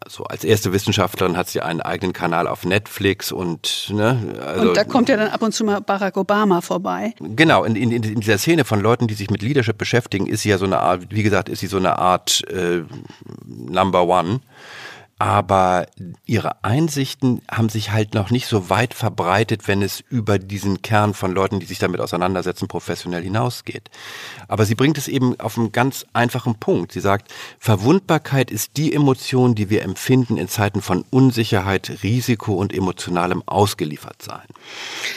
Also 0.02 0.24
als 0.24 0.44
erste 0.44 0.72
Wissenschaftlerin 0.72 1.36
hat 1.36 1.48
sie 1.48 1.60
einen 1.60 1.82
eigenen 1.82 2.12
Kanal 2.12 2.46
auf 2.46 2.64
Netflix 2.64 3.32
und 3.32 3.90
ne, 3.90 4.34
also, 4.44 4.68
und 4.68 4.76
da 4.76 4.84
kommt 4.84 5.10
ja 5.10 5.16
dann 5.16 5.28
ab 5.28 5.42
und 5.42 5.52
zu 5.52 5.62
mal 5.62 5.80
Barack 5.80 6.16
Obama 6.16 6.62
vorbei. 6.62 7.14
Genau, 7.20 7.64
in, 7.64 7.76
in, 7.76 7.90
in 7.92 8.20
dieser 8.20 8.38
Szene 8.38 8.64
von 8.64 8.80
Leuten, 8.80 9.08
die 9.08 9.14
sich 9.14 9.30
mit 9.30 9.42
Leadership 9.42 9.76
beschäftigen, 9.76 10.26
ist 10.26 10.40
sie 10.42 10.48
ja 10.48 10.58
so 10.58 10.64
eine 10.64 10.80
Art, 10.80 11.08
wie 11.10 11.22
gesagt, 11.22 11.50
ist 11.50 11.60
sie 11.60 11.66
so 11.66 11.76
eine 11.76 11.98
Art 11.98 12.42
äh, 12.48 12.82
Number 13.46 14.06
One 14.06 14.40
aber 15.20 15.86
ihre 16.24 16.64
Einsichten 16.64 17.42
haben 17.50 17.68
sich 17.68 17.92
halt 17.92 18.14
noch 18.14 18.30
nicht 18.30 18.46
so 18.46 18.70
weit 18.70 18.94
verbreitet, 18.94 19.68
wenn 19.68 19.82
es 19.82 20.02
über 20.08 20.38
diesen 20.38 20.80
Kern 20.80 21.12
von 21.12 21.32
Leuten, 21.32 21.60
die 21.60 21.66
sich 21.66 21.78
damit 21.78 22.00
auseinandersetzen, 22.00 22.68
professionell 22.68 23.22
hinausgeht. 23.22 23.90
Aber 24.48 24.64
sie 24.64 24.74
bringt 24.74 24.96
es 24.96 25.08
eben 25.08 25.38
auf 25.38 25.58
einen 25.58 25.72
ganz 25.72 26.06
einfachen 26.14 26.54
Punkt. 26.54 26.92
Sie 26.92 27.00
sagt, 27.00 27.30
Verwundbarkeit 27.58 28.50
ist 28.50 28.78
die 28.78 28.94
Emotion, 28.94 29.54
die 29.54 29.68
wir 29.68 29.82
empfinden 29.82 30.38
in 30.38 30.48
Zeiten 30.48 30.80
von 30.80 31.04
Unsicherheit, 31.10 31.98
Risiko 32.02 32.54
und 32.54 32.72
emotionalem 32.72 33.42
Ausgeliefertsein. 33.44 34.46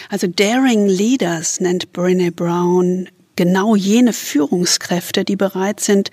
Also 0.09 0.27
Daring 0.27 0.85
Leaders 0.85 1.61
nennt 1.61 1.93
Brené 1.93 2.29
Brown 2.29 3.07
genau 3.37 3.77
jene 3.77 4.11
Führungskräfte, 4.11 5.23
die 5.23 5.37
bereit 5.37 5.79
sind, 5.79 6.11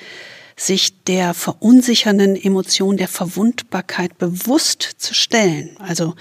sich 0.61 1.03
der 1.05 1.33
verunsichernden 1.33 2.37
Emotion 2.37 2.99
der 2.99 3.09
Verwundbarkeit 3.09 4.19
bewusst 4.19 4.83
zu 4.99 5.15
stellen. 5.15 5.75
Also 5.79 6.15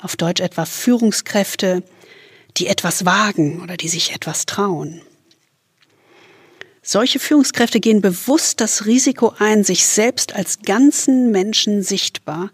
auf 0.00 0.14
Deutsch 0.14 0.40
etwa 0.40 0.64
Führungskräfte, 0.64 1.82
die 2.56 2.68
etwas 2.68 3.04
wagen 3.04 3.60
oder 3.60 3.76
die 3.76 3.88
sich 3.88 4.14
etwas 4.14 4.46
trauen. 4.46 5.02
Solche 6.82 7.18
Führungskräfte 7.18 7.80
gehen 7.80 8.00
bewusst 8.00 8.60
das 8.60 8.86
Risiko 8.86 9.34
ein, 9.38 9.64
sich 9.64 9.84
selbst 9.84 10.36
als 10.36 10.60
ganzen 10.60 11.32
Menschen 11.32 11.82
sichtbar 11.82 12.50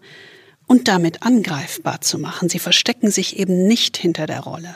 und 0.65 0.87
damit 0.87 1.21
angreifbar 1.21 2.01
zu 2.01 2.17
machen. 2.17 2.49
Sie 2.49 2.59
verstecken 2.59 3.11
sich 3.11 3.37
eben 3.37 3.67
nicht 3.67 3.95
hinter 3.95 4.25
der 4.25 4.39
Rolle. 4.39 4.75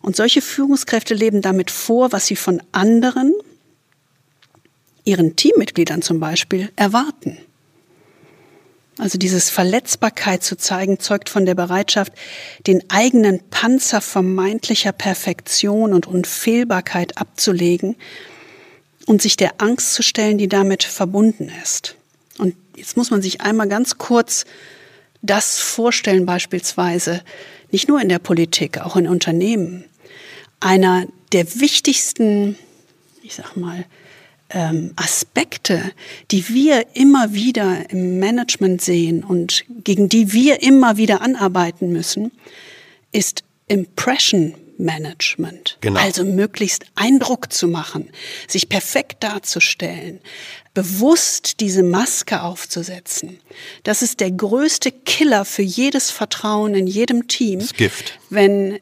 Und 0.00 0.14
solche 0.14 0.40
Führungskräfte 0.40 1.14
leben 1.14 1.42
damit 1.42 1.72
vor, 1.72 2.12
was 2.12 2.26
sie 2.26 2.36
von 2.36 2.62
anderen, 2.70 3.34
ihren 5.04 5.36
Teammitgliedern 5.36 6.02
zum 6.02 6.20
Beispiel 6.20 6.70
erwarten. 6.76 7.38
Also 8.98 9.18
dieses 9.18 9.48
Verletzbarkeit 9.48 10.42
zu 10.42 10.56
zeigen, 10.56 11.00
zeugt 11.00 11.30
von 11.30 11.46
der 11.46 11.54
Bereitschaft, 11.54 12.12
den 12.66 12.88
eigenen 12.90 13.40
Panzer 13.50 14.00
vermeintlicher 14.00 14.92
Perfektion 14.92 15.94
und 15.94 16.06
Unfehlbarkeit 16.06 17.16
abzulegen 17.16 17.96
und 19.06 19.22
sich 19.22 19.36
der 19.36 19.60
Angst 19.62 19.94
zu 19.94 20.02
stellen, 20.02 20.38
die 20.38 20.48
damit 20.48 20.84
verbunden 20.84 21.50
ist. 21.62 21.96
Und 22.38 22.54
jetzt 22.76 22.96
muss 22.96 23.10
man 23.10 23.22
sich 23.22 23.40
einmal 23.40 23.68
ganz 23.68 23.98
kurz 23.98 24.44
das 25.22 25.58
vorstellen, 25.58 26.26
beispielsweise, 26.26 27.22
nicht 27.70 27.88
nur 27.88 28.00
in 28.00 28.08
der 28.08 28.18
Politik, 28.18 28.78
auch 28.78 28.96
in 28.96 29.08
Unternehmen. 29.08 29.84
Einer 30.60 31.06
der 31.32 31.60
wichtigsten, 31.60 32.58
ich 33.22 33.34
sag 33.34 33.56
mal, 33.56 33.86
ähm, 34.52 34.92
Aspekte, 34.96 35.92
die 36.30 36.48
wir 36.48 36.86
immer 36.94 37.32
wieder 37.32 37.90
im 37.90 38.18
Management 38.18 38.82
sehen 38.82 39.24
und 39.24 39.64
gegen 39.84 40.08
die 40.08 40.32
wir 40.32 40.62
immer 40.62 40.96
wieder 40.96 41.22
anarbeiten 41.22 41.92
müssen, 41.92 42.32
ist 43.12 43.44
Impression 43.68 44.54
Management. 44.78 45.78
Genau. 45.80 46.00
Also 46.00 46.24
möglichst 46.24 46.86
Eindruck 46.94 47.52
zu 47.52 47.68
machen, 47.68 48.10
sich 48.48 48.68
perfekt 48.68 49.22
darzustellen, 49.22 50.20
bewusst 50.74 51.60
diese 51.60 51.82
Maske 51.82 52.42
aufzusetzen. 52.42 53.38
Das 53.84 54.02
ist 54.02 54.20
der 54.20 54.30
größte 54.30 54.90
Killer 54.90 55.44
für 55.44 55.62
jedes 55.62 56.10
Vertrauen 56.10 56.74
in 56.74 56.86
jedem 56.86 57.28
Team. 57.28 57.60
Das 57.60 57.74
Gift. 57.74 58.18
Wenn 58.30 58.78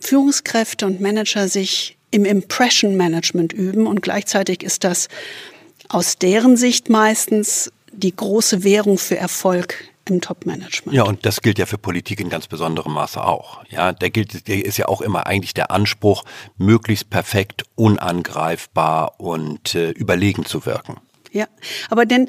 Führungskräfte 0.00 0.86
und 0.86 1.00
Manager 1.00 1.48
sich 1.48 1.95
im 2.10 2.24
Impression 2.24 2.96
Management 2.96 3.52
üben 3.52 3.86
und 3.86 4.02
gleichzeitig 4.02 4.62
ist 4.62 4.84
das 4.84 5.08
aus 5.88 6.18
deren 6.18 6.56
Sicht 6.56 6.88
meistens 6.88 7.72
die 7.92 8.14
große 8.14 8.64
Währung 8.64 8.98
für 8.98 9.16
Erfolg 9.16 9.84
im 10.08 10.20
Top-Management. 10.20 10.96
Ja, 10.96 11.02
und 11.02 11.26
das 11.26 11.42
gilt 11.42 11.58
ja 11.58 11.66
für 11.66 11.78
Politik 11.78 12.20
in 12.20 12.28
ganz 12.28 12.46
besonderem 12.46 12.92
Maße 12.92 13.22
auch. 13.22 13.64
Ja, 13.70 13.92
der 13.92 14.10
gilt, 14.10 14.46
der 14.46 14.64
ist 14.64 14.76
ja 14.76 14.86
auch 14.86 15.00
immer 15.00 15.26
eigentlich 15.26 15.54
der 15.54 15.70
Anspruch, 15.70 16.24
möglichst 16.58 17.10
perfekt, 17.10 17.64
unangreifbar 17.74 19.18
und 19.18 19.74
äh, 19.74 19.90
überlegen 19.90 20.44
zu 20.44 20.64
wirken. 20.64 20.98
Ja, 21.32 21.48
aber 21.90 22.06
denn 22.06 22.28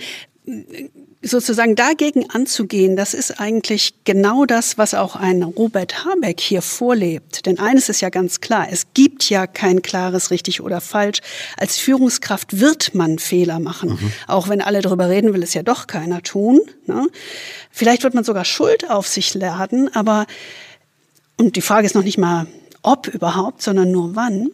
sozusagen 1.22 1.76
dagegen 1.76 2.30
anzugehen, 2.30 2.96
das 2.96 3.14
ist 3.14 3.40
eigentlich 3.40 3.94
genau 4.04 4.46
das, 4.46 4.78
was 4.78 4.94
auch 4.94 5.16
ein 5.16 5.42
Robert 5.42 6.06
Habeck 6.06 6.40
hier 6.40 6.62
vorlebt. 6.62 7.46
Denn 7.46 7.60
eines 7.60 7.90
ist 7.90 8.02
ja 8.02 8.10
ganz 8.10 8.40
klar, 8.40 8.68
es 8.70 8.94
gibt 8.94 9.30
ja 9.30 9.48
kein 9.48 9.82
klares 9.82 10.30
richtig 10.30 10.62
oder 10.62 10.80
falsch. 10.80 11.20
Als 11.58 11.78
Führungskraft 11.78 12.60
wird 12.60 12.94
man 12.94 13.18
Fehler 13.18 13.60
machen. 13.60 13.92
Mhm. 13.92 14.12
Auch 14.28 14.48
wenn 14.48 14.62
alle 14.62 14.82
darüber 14.82 15.10
reden, 15.10 15.34
will 15.34 15.44
es 15.44 15.54
ja 15.54 15.64
doch 15.64 15.88
keiner 15.88 16.22
tun. 16.22 16.62
Ne? 16.86 17.08
Vielleicht 17.72 18.04
wird 18.04 18.14
man 18.14 18.24
sogar 18.24 18.46
Schuld 18.46 18.90
auf 18.90 19.08
sich 19.08 19.34
laden, 19.34 19.94
aber, 19.96 20.28
und 21.38 21.56
die 21.56 21.62
Frage 21.62 21.88
ist 21.88 21.96
noch 21.96 22.04
nicht 22.04 22.18
mal, 22.18 22.48
ob 22.84 23.08
überhaupt, 23.08 23.62
sondern 23.64 23.92
nur 23.92 24.16
wann. 24.16 24.50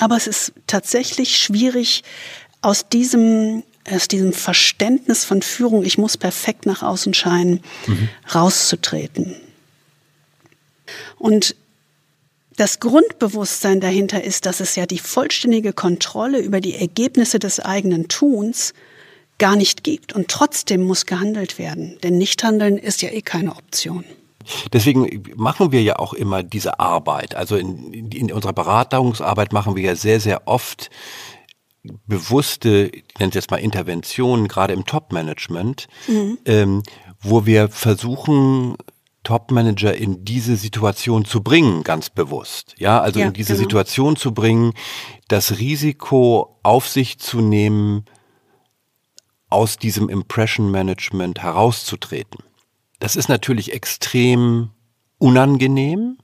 Aber 0.00 0.16
es 0.16 0.26
ist 0.26 0.52
tatsächlich 0.66 1.38
schwierig, 1.38 2.02
aus 2.60 2.88
diesem 2.88 3.62
aus 3.90 4.08
diesem 4.08 4.32
Verständnis 4.32 5.24
von 5.24 5.42
Führung, 5.42 5.84
ich 5.84 5.98
muss 5.98 6.16
perfekt 6.16 6.66
nach 6.66 6.82
außen 6.82 7.14
scheinen, 7.14 7.60
mhm. 7.86 8.08
rauszutreten. 8.34 9.36
Und 11.18 11.56
das 12.56 12.78
Grundbewusstsein 12.80 13.80
dahinter 13.80 14.22
ist, 14.22 14.46
dass 14.46 14.60
es 14.60 14.76
ja 14.76 14.86
die 14.86 14.98
vollständige 14.98 15.72
Kontrolle 15.72 16.38
über 16.38 16.60
die 16.60 16.76
Ergebnisse 16.76 17.38
des 17.38 17.58
eigenen 17.58 18.08
Tuns 18.08 18.74
gar 19.38 19.56
nicht 19.56 19.82
gibt. 19.82 20.12
Und 20.12 20.28
trotzdem 20.28 20.82
muss 20.82 21.06
gehandelt 21.06 21.58
werden. 21.58 21.98
Denn 22.02 22.16
Nichthandeln 22.18 22.78
ist 22.78 23.02
ja 23.02 23.10
eh 23.10 23.22
keine 23.22 23.56
Option. 23.56 24.04
Deswegen 24.72 25.24
machen 25.36 25.72
wir 25.72 25.82
ja 25.82 25.98
auch 25.98 26.12
immer 26.12 26.42
diese 26.42 26.78
Arbeit. 26.78 27.34
Also 27.34 27.56
in, 27.56 28.10
in 28.12 28.30
unserer 28.30 28.52
Beratungsarbeit 28.52 29.52
machen 29.52 29.74
wir 29.74 29.82
ja 29.82 29.96
sehr, 29.96 30.20
sehr 30.20 30.46
oft 30.46 30.90
bewusste, 32.06 32.90
ich 32.92 33.18
nenne 33.18 33.30
es 33.30 33.34
jetzt 33.34 33.50
mal 33.50 33.58
Interventionen, 33.58 34.48
gerade 34.48 34.72
im 34.72 34.84
Top-Management, 34.84 35.86
mhm. 36.08 36.38
ähm, 36.44 36.82
wo 37.20 37.46
wir 37.46 37.68
versuchen, 37.68 38.76
Top-Manager 39.22 39.94
in 39.94 40.24
diese 40.24 40.56
Situation 40.56 41.24
zu 41.24 41.42
bringen, 41.42 41.82
ganz 41.82 42.10
bewusst. 42.10 42.74
Ja, 42.78 43.00
also 43.00 43.20
ja, 43.20 43.26
in 43.26 43.32
diese 43.32 43.54
genau. 43.54 43.62
Situation 43.62 44.16
zu 44.16 44.32
bringen, 44.32 44.72
das 45.28 45.58
Risiko 45.58 46.58
auf 46.62 46.88
sich 46.88 47.18
zu 47.18 47.40
nehmen, 47.40 48.04
aus 49.48 49.78
diesem 49.78 50.08
Impression 50.08 50.70
Management 50.70 51.42
herauszutreten. 51.42 52.40
Das 52.98 53.16
ist 53.16 53.28
natürlich 53.28 53.72
extrem 53.72 54.70
unangenehm, 55.18 56.18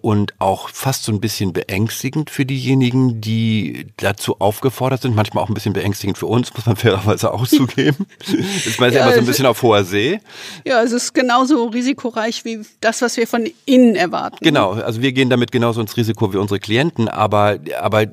und 0.00 0.34
auch 0.38 0.70
fast 0.70 1.04
so 1.04 1.12
ein 1.12 1.20
bisschen 1.20 1.52
beängstigend 1.52 2.30
für 2.30 2.46
diejenigen, 2.46 3.20
die 3.20 3.86
dazu 3.98 4.40
aufgefordert 4.40 5.02
sind. 5.02 5.14
Manchmal 5.14 5.44
auch 5.44 5.48
ein 5.48 5.54
bisschen 5.54 5.74
beängstigend 5.74 6.16
für 6.16 6.26
uns, 6.26 6.54
muss 6.54 6.64
man 6.66 6.76
fairerweise 6.76 7.32
auch 7.32 7.46
zugeben. 7.46 8.06
ist 8.26 8.80
man 8.80 8.92
ja, 8.92 9.02
immer 9.02 9.12
so 9.12 9.20
ein 9.20 9.26
bisschen 9.26 9.46
auf 9.46 9.62
hoher 9.62 9.84
See. 9.84 10.20
Ja, 10.64 10.82
es 10.82 10.92
ist 10.92 11.12
genauso 11.12 11.66
risikoreich 11.66 12.44
wie 12.44 12.60
das, 12.80 13.02
was 13.02 13.16
wir 13.16 13.26
von 13.26 13.48
innen 13.66 13.94
erwarten. 13.94 14.38
Genau, 14.40 14.72
also 14.72 15.02
wir 15.02 15.12
gehen 15.12 15.28
damit 15.28 15.52
genauso 15.52 15.80
ins 15.80 15.96
Risiko 15.96 16.32
wie 16.32 16.38
unsere 16.38 16.60
Klienten, 16.60 17.08
aber, 17.08 17.58
aber 17.78 18.06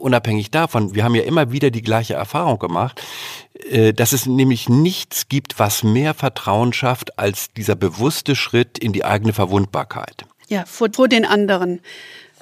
unabhängig 0.00 0.50
davon, 0.50 0.94
wir 0.94 1.04
haben 1.04 1.14
ja 1.14 1.22
immer 1.22 1.52
wieder 1.52 1.70
die 1.70 1.82
gleiche 1.82 2.14
Erfahrung 2.14 2.58
gemacht 2.58 3.02
äh, 3.70 3.92
dass 3.92 4.12
es 4.12 4.26
nämlich 4.26 4.68
nichts 4.68 5.28
gibt, 5.28 5.58
was 5.58 5.82
mehr 5.82 6.14
Vertrauen 6.14 6.72
schafft 6.72 7.18
als 7.18 7.52
dieser 7.52 7.74
bewusste 7.74 8.36
Schritt 8.36 8.78
in 8.78 8.92
die 8.92 9.04
eigene 9.04 9.32
Verwundbarkeit. 9.32 10.26
Ja, 10.48 10.64
vor, 10.66 10.88
vor 10.92 11.08
den 11.08 11.24
anderen, 11.24 11.80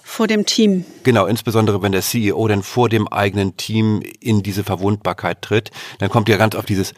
vor 0.03 0.27
dem 0.27 0.47
Team. 0.47 0.85
Genau, 1.03 1.27
insbesondere 1.27 1.83
wenn 1.83 1.93
der 1.93 2.03
CEO 2.03 2.47
dann 2.49 2.63
vor 2.63 2.89
dem 2.89 3.09
eigenen 3.09 3.57
Team 3.57 4.03
in 4.21 4.43
diese 4.43 4.65
Verwundbarkeit 4.65 5.43
tritt, 5.43 5.71
dann 5.99 6.09
kommt 6.09 6.29
ja 6.29 6.37
ganz 6.37 6.55
auf 6.55 6.65
dieses, 6.65 6.95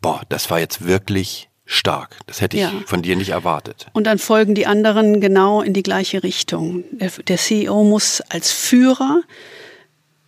boah, 0.00 0.22
das 0.28 0.48
war 0.50 0.60
jetzt 0.60 0.86
wirklich 0.86 1.48
stark. 1.64 2.16
Das 2.26 2.40
hätte 2.40 2.56
ich 2.56 2.62
ja. 2.62 2.72
von 2.86 3.02
dir 3.02 3.16
nicht 3.16 3.30
erwartet. 3.30 3.86
Und 3.92 4.06
dann 4.06 4.18
folgen 4.18 4.54
die 4.54 4.66
anderen 4.66 5.20
genau 5.20 5.62
in 5.62 5.72
die 5.72 5.82
gleiche 5.82 6.22
Richtung. 6.22 6.84
Der, 6.92 7.10
der 7.10 7.36
CEO 7.36 7.82
muss 7.84 8.20
als 8.20 8.52
Führer 8.52 9.22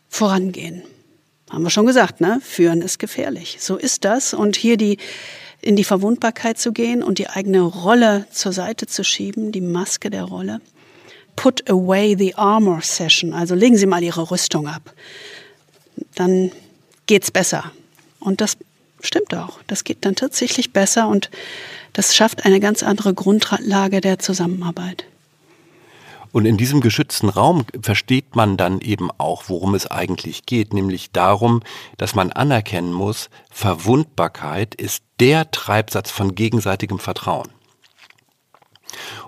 vorangehen. 0.08 0.82
Haben 1.50 1.62
wir 1.62 1.70
schon 1.70 1.86
gesagt, 1.86 2.20
ne? 2.20 2.40
Führen 2.42 2.82
ist 2.82 2.98
gefährlich. 2.98 3.58
So 3.60 3.76
ist 3.76 4.04
das. 4.04 4.34
Und 4.34 4.56
hier 4.56 4.76
die, 4.76 4.98
in 5.64 5.76
die 5.76 5.84
Verwundbarkeit 5.84 6.58
zu 6.58 6.72
gehen 6.72 7.02
und 7.02 7.18
die 7.18 7.28
eigene 7.28 7.62
Rolle 7.62 8.26
zur 8.30 8.52
Seite 8.52 8.86
zu 8.86 9.02
schieben, 9.02 9.50
die 9.50 9.60
Maske 9.60 10.10
der 10.10 10.24
Rolle. 10.24 10.60
Put 11.36 11.68
away 11.68 12.14
the 12.16 12.34
armor 12.36 12.80
session, 12.82 13.32
also 13.32 13.54
legen 13.54 13.76
Sie 13.76 13.86
mal 13.86 14.02
Ihre 14.02 14.30
Rüstung 14.30 14.68
ab. 14.68 14.92
Dann 16.14 16.52
geht's 17.06 17.30
besser. 17.30 17.72
Und 18.20 18.40
das 18.40 18.56
stimmt 19.00 19.34
auch. 19.34 19.58
Das 19.66 19.84
geht 19.84 20.04
dann 20.04 20.14
tatsächlich 20.14 20.72
besser 20.72 21.08
und 21.08 21.30
das 21.92 22.14
schafft 22.14 22.44
eine 22.44 22.60
ganz 22.60 22.82
andere 22.82 23.14
Grundlage 23.14 24.00
der 24.00 24.18
Zusammenarbeit. 24.18 25.04
Und 26.34 26.46
in 26.46 26.56
diesem 26.56 26.80
geschützten 26.80 27.28
Raum 27.28 27.64
versteht 27.80 28.34
man 28.34 28.56
dann 28.56 28.80
eben 28.80 29.08
auch, 29.18 29.44
worum 29.46 29.76
es 29.76 29.86
eigentlich 29.86 30.46
geht, 30.46 30.74
nämlich 30.74 31.12
darum, 31.12 31.62
dass 31.96 32.16
man 32.16 32.32
anerkennen 32.32 32.92
muss, 32.92 33.30
Verwundbarkeit 33.52 34.74
ist 34.74 35.04
der 35.20 35.52
Treibsatz 35.52 36.10
von 36.10 36.34
gegenseitigem 36.34 36.98
Vertrauen. 36.98 37.50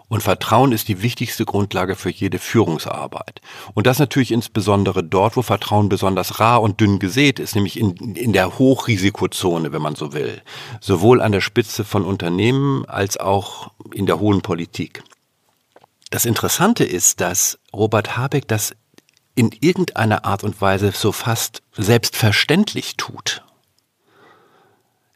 Und 0.09 0.25
Vertrauen 0.25 0.73
ist 0.73 0.89
die 0.89 1.01
wichtigste 1.01 1.45
Grundlage 1.45 1.95
für 1.95 2.11
jede 2.11 2.41
Führungsarbeit. 2.41 3.41
Und 3.75 3.87
das 3.87 4.01
natürlich 4.01 4.33
insbesondere 4.33 5.05
dort, 5.05 5.37
wo 5.37 5.43
Vertrauen 5.43 5.89
besonders 5.89 6.41
rar 6.41 6.61
und 6.61 6.81
dünn 6.81 6.99
gesät 6.99 7.39
ist, 7.39 7.55
nämlich 7.55 7.79
in, 7.79 8.17
in 8.17 8.33
der 8.33 8.59
Hochrisikozone, 8.59 9.71
wenn 9.71 9.83
man 9.83 9.95
so 9.95 10.13
will. 10.13 10.43
Sowohl 10.81 11.23
an 11.23 11.31
der 11.31 11.41
Spitze 11.41 11.85
von 11.85 12.05
Unternehmen 12.05 12.85
als 12.87 13.17
auch 13.17 13.71
in 13.95 14.07
der 14.07 14.19
hohen 14.19 14.41
Politik. 14.41 15.05
Das 16.11 16.25
Interessante 16.25 16.85
ist, 16.85 17.21
dass 17.21 17.59
Robert 17.73 18.17
Habeck 18.17 18.47
das 18.49 18.75
in 19.35 19.51
irgendeiner 19.61 20.25
Art 20.25 20.45
und 20.45 20.61
Weise 20.61 20.93
so 20.93 21.13
fast 21.13 21.63
selbstverständlich 21.77 22.97
tut. 22.97 23.45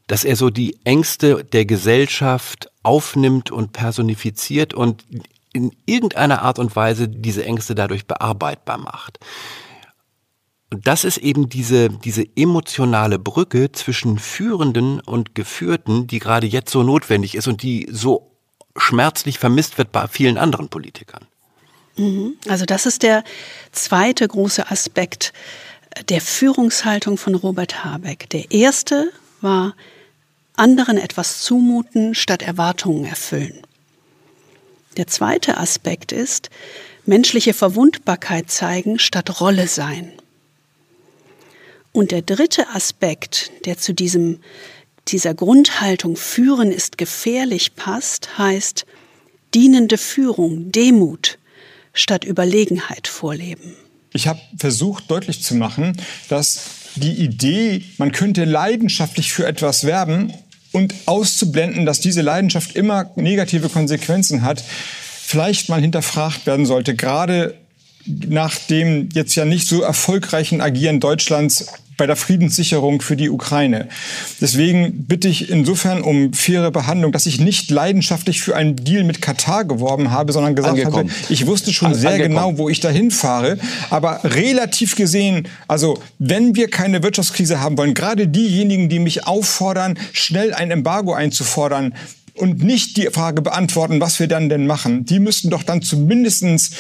Dass 0.07 0.25
er 0.25 0.37
so 0.37 0.51
die 0.51 0.79
Ängste 0.85 1.45
der 1.45 1.65
Gesellschaft 1.65 2.71
aufnimmt 2.83 3.51
und 3.51 3.73
personifiziert 3.73 4.75
und 4.75 5.05
in 5.53 5.75
irgendeiner 5.87 6.43
Art 6.43 6.59
und 6.59 6.75
Weise 6.77 7.09
diese 7.09 7.45
Ängste 7.45 7.75
dadurch 7.75 8.07
bearbeitbar 8.07 8.79
macht. 8.79 9.19
Und 10.73 10.87
das 10.87 11.05
ist 11.05 11.17
eben 11.17 11.49
diese, 11.49 11.89
diese 11.89 12.25
emotionale 12.37 13.19
Brücke 13.19 13.73
zwischen 13.73 14.19
Führenden 14.19 15.01
und 15.01 15.35
Geführten, 15.35 16.07
die 16.07 16.21
gerade 16.21 16.47
jetzt 16.47 16.71
so 16.71 16.83
notwendig 16.83 17.35
ist 17.35 17.49
und 17.49 17.63
die 17.63 17.89
so 17.91 18.30
schmerzlich 18.81 19.39
vermisst 19.39 19.79
wird 19.79 19.93
bei 19.93 20.07
vielen 20.09 20.39
anderen 20.39 20.69
Politikern. 20.69 21.27
Mhm. 21.97 22.35
Also 22.49 22.65
das 22.65 22.87
ist 22.87 23.03
der 23.03 23.25
zweite 23.73 24.27
große 24.27 24.71
Aspekt 24.71 25.33
der 26.09 26.21
Führungshaltung 26.21 27.17
von 27.17 27.35
Robert 27.35 27.85
Habeck. 27.85 28.29
Der 28.31 28.51
erste 28.51 29.11
war 29.41 29.75
anderen 30.55 30.99
etwas 30.99 31.41
zumuten 31.41 32.15
statt 32.15 32.43
Erwartungen 32.43 33.05
erfüllen. 33.05 33.63
Der 34.97 35.07
zweite 35.07 35.57
Aspekt 35.57 36.13
ist 36.13 36.51
menschliche 37.07 37.55
Verwundbarkeit 37.55 38.51
zeigen 38.51 38.99
statt 38.99 39.41
Rolle 39.41 39.69
sein. 39.69 40.13
Und 41.93 42.13
der 42.13 42.23
dritte 42.23 42.69
Aspekt, 42.69 43.51
der 43.65 43.79
zu 43.79 43.93
diesem 43.93 44.41
dieser 45.13 45.35
Grundhaltung 45.35 46.17
führen 46.17 46.73
ist 46.73 46.99
gefährlich 46.99 47.75
passt, 47.77 48.39
heißt 48.39 48.87
dienende 49.55 49.99
Führung, 49.99 50.73
Demut 50.73 51.39
statt 51.93 52.25
Überlegenheit 52.25 53.09
vorleben. 53.09 53.75
Ich 54.13 54.27
habe 54.27 54.41
versucht 54.57 55.11
deutlich 55.11 55.43
zu 55.43 55.55
machen, 55.55 55.97
dass 56.29 56.63
die 56.97 57.13
Idee, 57.13 57.85
man 57.99 58.13
könnte 58.13 58.45
leidenschaftlich 58.45 59.33
für 59.33 59.47
etwas 59.47 59.85
werben 59.85 60.33
und 60.73 60.95
auszublenden, 61.07 61.87
dass 61.87 62.01
diese 62.01 62.23
Leidenschaft 62.23 62.75
immer 62.75 63.11
negative 63.17 63.69
Konsequenzen 63.69 64.43
hat, 64.43 64.63
vielleicht 64.63 65.69
mal 65.69 65.81
hinterfragt 65.81 66.47
werden 66.47 66.67
sollte, 66.67 66.95
gerade 66.95 67.55
nach 68.07 68.57
dem 68.57 69.09
jetzt 69.13 69.35
ja 69.35 69.45
nicht 69.45 69.69
so 69.69 69.83
erfolgreichen 69.83 70.61
Agieren 70.61 71.01
Deutschlands 71.01 71.67
bei 72.01 72.07
der 72.07 72.17
Friedenssicherung 72.17 73.03
für 73.03 73.15
die 73.15 73.29
Ukraine. 73.29 73.87
Deswegen 74.41 75.05
bitte 75.05 75.29
ich 75.29 75.51
insofern 75.51 76.01
um 76.01 76.33
faire 76.33 76.71
Behandlung, 76.71 77.13
dass 77.13 77.27
ich 77.27 77.41
nicht 77.41 77.71
leidenschaftlich 77.71 78.41
für 78.41 78.57
einen 78.57 78.75
Deal 78.75 79.05
mit 79.05 79.21
Katar 79.21 79.67
geworben 79.67 80.11
habe, 80.11 80.33
sondern 80.33 80.57
gesagt 80.57 80.79
Angekommen. 80.79 81.11
habe, 81.11 81.33
ich 81.33 81.47
wusste 81.47 81.75
schon 81.75 81.93
sehr 81.93 82.13
Angekommen. 82.13 82.35
genau, 82.35 82.59
wo 82.59 82.71
ich 82.71 82.81
dahin 82.81 83.11
fahre. 83.11 83.59
Aber 83.91 84.21
relativ 84.25 84.97
gesehen, 84.97 85.47
also 85.69 85.99
wenn 86.19 86.55
wir 86.57 86.71
keine 86.71 87.03
Wirtschaftskrise 87.03 87.61
haben 87.61 87.77
wollen, 87.77 87.93
gerade 87.93 88.27
diejenigen, 88.29 88.89
die 88.89 88.99
mich 88.99 89.27
auffordern, 89.27 89.99
schnell 90.15 90.55
ein 90.55 90.71
Embargo 90.71 91.13
einzufordern, 91.13 91.93
und 92.35 92.63
nicht 92.63 92.97
die 92.97 93.09
Frage 93.13 93.43
beantworten, 93.43 94.01
was 94.01 94.19
wir 94.19 94.27
dann 94.27 94.49
denn 94.49 94.67
machen. 94.67 95.05
Die 95.05 95.19
müssten 95.19 95.51
doch 95.51 95.63
dann 95.63 95.83
zumindestens 95.83 96.71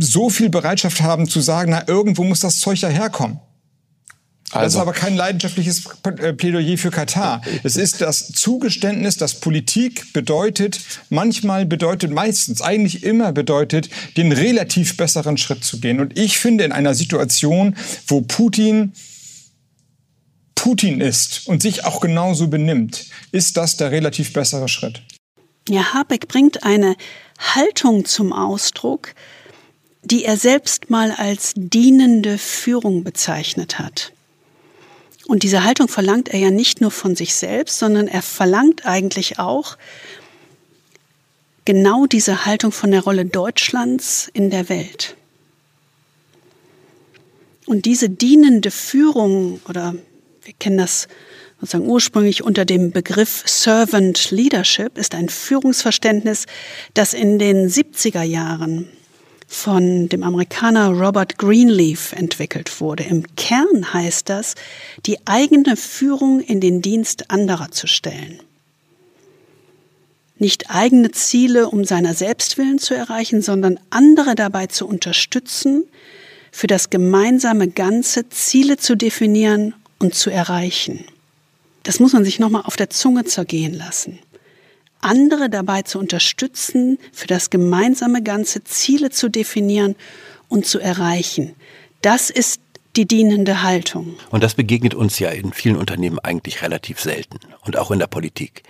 so 0.00 0.28
viel 0.28 0.48
Bereitschaft 0.48 1.02
haben 1.02 1.28
zu 1.28 1.40
sagen, 1.40 1.70
na, 1.70 1.86
irgendwo 1.86 2.24
muss 2.24 2.40
das 2.40 2.58
Zeug 2.58 2.80
ja 2.80 2.88
herkommen. 2.88 3.38
Also. 4.52 4.64
Das 4.64 4.74
ist 4.74 4.80
aber 4.80 4.92
kein 4.92 5.16
leidenschaftliches 5.16 5.84
äh, 6.04 6.32
Plädoyer 6.34 6.76
für 6.76 6.90
Katar. 6.90 7.40
Es 7.62 7.76
ist 7.76 8.02
das 8.02 8.32
Zugeständnis, 8.32 9.16
dass 9.16 9.40
Politik 9.40 10.12
bedeutet, 10.12 10.80
manchmal 11.08 11.64
bedeutet, 11.64 12.10
meistens, 12.10 12.60
eigentlich 12.60 13.02
immer 13.02 13.32
bedeutet, 13.32 13.88
den 14.18 14.30
relativ 14.30 14.96
besseren 14.98 15.38
Schritt 15.38 15.64
zu 15.64 15.80
gehen. 15.80 16.00
Und 16.00 16.18
ich 16.18 16.38
finde, 16.38 16.64
in 16.64 16.72
einer 16.72 16.94
Situation, 16.94 17.76
wo 18.06 18.20
Putin 18.20 18.92
Putin 20.54 21.00
ist 21.00 21.48
und 21.48 21.60
sich 21.60 21.84
auch 21.84 22.00
genauso 22.00 22.46
benimmt, 22.46 23.06
ist 23.32 23.56
das 23.56 23.76
der 23.76 23.90
relativ 23.90 24.32
bessere 24.32 24.68
Schritt. 24.68 25.02
Ja, 25.68 25.92
Habeck 25.92 26.28
bringt 26.28 26.62
eine 26.62 26.94
Haltung 27.38 28.04
zum 28.04 28.32
Ausdruck, 28.32 29.14
die 30.04 30.24
er 30.24 30.36
selbst 30.36 30.88
mal 30.88 31.10
als 31.10 31.52
dienende 31.56 32.38
Führung 32.38 33.02
bezeichnet 33.02 33.80
hat. 33.80 34.12
Und 35.26 35.42
diese 35.42 35.64
Haltung 35.64 35.88
verlangt 35.88 36.28
er 36.28 36.38
ja 36.38 36.50
nicht 36.50 36.80
nur 36.80 36.90
von 36.90 37.14
sich 37.14 37.34
selbst, 37.34 37.78
sondern 37.78 38.08
er 38.08 38.22
verlangt 38.22 38.86
eigentlich 38.86 39.38
auch 39.38 39.76
genau 41.64 42.06
diese 42.06 42.44
Haltung 42.44 42.72
von 42.72 42.90
der 42.90 43.02
Rolle 43.02 43.24
Deutschlands 43.24 44.28
in 44.32 44.50
der 44.50 44.68
Welt. 44.68 45.16
Und 47.66 47.84
diese 47.84 48.10
dienende 48.10 48.70
Führung, 48.70 49.60
oder 49.68 49.94
wir 50.42 50.54
kennen 50.58 50.78
das 50.78 51.06
sozusagen 51.60 51.88
ursprünglich 51.88 52.42
unter 52.42 52.64
dem 52.64 52.90
Begriff 52.90 53.44
Servant 53.46 54.32
Leadership, 54.32 54.98
ist 54.98 55.14
ein 55.14 55.28
Führungsverständnis, 55.28 56.46
das 56.94 57.14
in 57.14 57.38
den 57.38 57.68
70er 57.68 58.22
Jahren 58.22 58.88
von 59.52 60.08
dem 60.08 60.22
Amerikaner 60.22 60.88
Robert 60.88 61.36
Greenleaf 61.36 62.14
entwickelt 62.14 62.80
wurde. 62.80 63.04
Im 63.04 63.36
Kern 63.36 63.92
heißt 63.92 64.30
das, 64.30 64.54
die 65.04 65.18
eigene 65.26 65.76
Führung 65.76 66.40
in 66.40 66.60
den 66.60 66.80
Dienst 66.80 67.30
anderer 67.30 67.70
zu 67.70 67.86
stellen. 67.86 68.40
Nicht 70.38 70.70
eigene 70.70 71.10
Ziele 71.10 71.68
um 71.68 71.84
seiner 71.84 72.14
Selbstwillen 72.14 72.78
zu 72.78 72.94
erreichen, 72.94 73.42
sondern 73.42 73.78
andere 73.90 74.34
dabei 74.34 74.68
zu 74.68 74.88
unterstützen, 74.88 75.84
für 76.50 76.66
das 76.66 76.88
gemeinsame 76.88 77.68
Ganze 77.68 78.30
Ziele 78.30 78.78
zu 78.78 78.96
definieren 78.96 79.74
und 79.98 80.14
zu 80.14 80.30
erreichen. 80.30 81.04
Das 81.82 82.00
muss 82.00 82.14
man 82.14 82.24
sich 82.24 82.38
nochmal 82.38 82.62
auf 82.64 82.76
der 82.76 82.88
Zunge 82.88 83.24
zergehen 83.24 83.74
lassen 83.74 84.18
andere 85.02 85.50
dabei 85.50 85.82
zu 85.82 85.98
unterstützen, 85.98 86.98
für 87.12 87.26
das 87.26 87.50
gemeinsame 87.50 88.22
Ganze 88.22 88.64
Ziele 88.64 89.10
zu 89.10 89.28
definieren 89.28 89.96
und 90.48 90.66
zu 90.66 90.78
erreichen. 90.78 91.54
Das 92.00 92.30
ist 92.30 92.60
die 92.96 93.06
dienende 93.06 93.62
Haltung. 93.62 94.16
Und 94.30 94.42
das 94.42 94.54
begegnet 94.54 94.94
uns 94.94 95.18
ja 95.18 95.30
in 95.30 95.52
vielen 95.52 95.76
Unternehmen 95.76 96.18
eigentlich 96.18 96.62
relativ 96.62 97.00
selten 97.00 97.38
und 97.64 97.78
auch 97.78 97.90
in 97.90 97.98
der 97.98 98.06
Politik. 98.06 98.62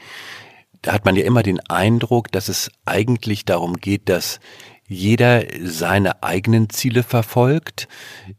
Da 0.83 0.93
hat 0.93 1.05
man 1.05 1.17
ja 1.17 1.25
immer 1.25 1.43
den 1.43 1.61
Eindruck, 1.61 2.31
dass 2.33 2.49
es 2.49 2.71
eigentlich 2.85 3.45
darum 3.45 3.77
geht, 3.77 4.09
dass 4.09 4.41
jeder 4.89 5.45
seine 5.65 6.23
eigenen 6.23 6.69
Ziele 6.71 7.03
verfolgt, 7.03 7.89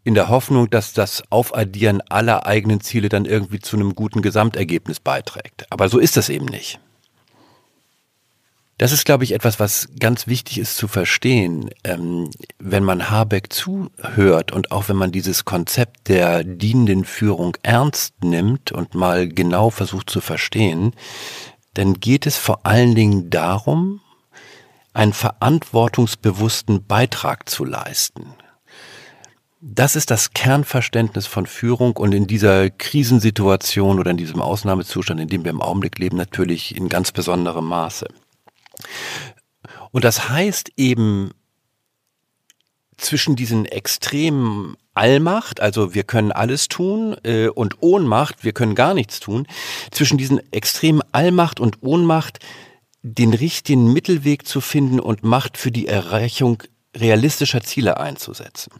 in 0.03 0.13
der 0.13 0.29
Hoffnung, 0.29 0.69
dass 0.69 0.93
das 0.93 1.23
Aufaddieren 1.31 2.01
aller 2.01 2.45
eigenen 2.45 2.79
Ziele 2.81 3.09
dann 3.09 3.25
irgendwie 3.25 3.59
zu 3.59 3.75
einem 3.75 3.95
guten 3.95 4.21
Gesamtergebnis 4.21 4.99
beiträgt. 4.99 5.65
Aber 5.69 5.89
so 5.89 5.99
ist 5.99 6.15
das 6.15 6.29
eben 6.29 6.45
nicht. 6.45 6.79
Das 8.77 8.91
ist, 8.91 9.05
glaube 9.05 9.23
ich, 9.23 9.33
etwas, 9.33 9.59
was 9.59 9.89
ganz 9.99 10.25
wichtig 10.27 10.57
ist 10.57 10.77
zu 10.77 10.87
verstehen. 10.87 11.69
Ähm, 11.83 12.29
wenn 12.57 12.83
man 12.83 13.11
Habeck 13.11 13.53
zuhört 13.53 14.51
und 14.51 14.71
auch 14.71 14.89
wenn 14.89 14.95
man 14.95 15.11
dieses 15.11 15.45
Konzept 15.45 16.09
der 16.09 16.43
dienenden 16.43 17.05
Führung 17.05 17.55
ernst 17.61 18.23
nimmt 18.23 18.71
und 18.71 18.95
mal 18.95 19.29
genau 19.29 19.69
versucht 19.69 20.09
zu 20.09 20.21
verstehen, 20.21 20.93
dann 21.75 21.95
geht 21.95 22.25
es 22.25 22.37
vor 22.37 22.65
allen 22.65 22.95
Dingen 22.95 23.29
darum, 23.29 24.01
einen 24.93 25.13
verantwortungsbewussten 25.13 26.85
Beitrag 26.85 27.49
zu 27.49 27.65
leisten. 27.65 28.35
Das 29.61 29.95
ist 29.95 30.11
das 30.11 30.31
Kernverständnis 30.31 31.25
von 31.25 31.45
Führung 31.45 31.95
und 31.95 32.13
in 32.13 32.27
dieser 32.27 32.69
Krisensituation 32.69 33.99
oder 33.99 34.11
in 34.11 34.17
diesem 34.17 34.41
Ausnahmezustand, 34.41 35.21
in 35.21 35.29
dem 35.29 35.45
wir 35.45 35.51
im 35.51 35.61
Augenblick 35.61 35.99
leben, 35.99 36.17
natürlich 36.17 36.75
in 36.75 36.89
ganz 36.89 37.11
besonderem 37.11 37.65
Maße. 37.65 38.07
Und 39.91 40.03
das 40.03 40.29
heißt 40.29 40.71
eben 40.77 41.31
zwischen 42.97 43.35
diesen 43.35 43.65
extremen 43.65 44.75
Allmacht, 44.93 45.59
also 45.59 45.93
wir 45.93 46.03
können 46.03 46.31
alles 46.31 46.67
tun, 46.67 47.15
äh, 47.23 47.47
und 47.47 47.81
Ohnmacht, 47.81 48.43
wir 48.43 48.53
können 48.53 48.75
gar 48.75 48.93
nichts 48.93 49.19
tun, 49.19 49.47
zwischen 49.91 50.17
diesen 50.17 50.39
extremen 50.51 51.01
Allmacht 51.11 51.59
und 51.59 51.81
Ohnmacht 51.81 52.39
den 53.01 53.33
richtigen 53.33 53.91
Mittelweg 53.91 54.47
zu 54.47 54.61
finden 54.61 54.99
und 54.99 55.23
Macht 55.23 55.57
für 55.57 55.71
die 55.71 55.87
Erreichung 55.87 56.63
realistischer 56.95 57.61
Ziele 57.61 57.99
einzusetzen. 57.99 58.71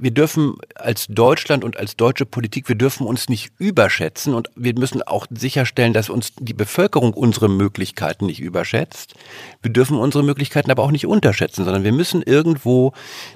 Wir 0.00 0.12
dürfen 0.12 0.54
als 0.76 1.08
Deutschland 1.08 1.64
und 1.64 1.76
als 1.76 1.96
deutsche 1.96 2.24
Politik, 2.24 2.68
wir 2.68 2.76
dürfen 2.76 3.04
uns 3.04 3.28
nicht 3.28 3.50
überschätzen 3.58 4.32
und 4.32 4.48
wir 4.54 4.78
müssen 4.78 5.02
auch 5.02 5.26
sicherstellen, 5.28 5.92
dass 5.92 6.08
uns 6.08 6.32
die 6.38 6.54
Bevölkerung 6.54 7.12
unsere 7.12 7.48
Möglichkeiten 7.48 8.26
nicht 8.26 8.40
überschätzt. 8.40 9.14
Wir 9.60 9.72
dürfen 9.72 9.98
unsere 9.98 10.22
Möglichkeiten 10.22 10.70
aber 10.70 10.84
auch 10.84 10.92
nicht 10.92 11.06
unterschätzen, 11.06 11.64
sondern 11.64 11.82
wir 11.82 11.92
müssen 11.92 12.22
irgendwo 12.22 12.92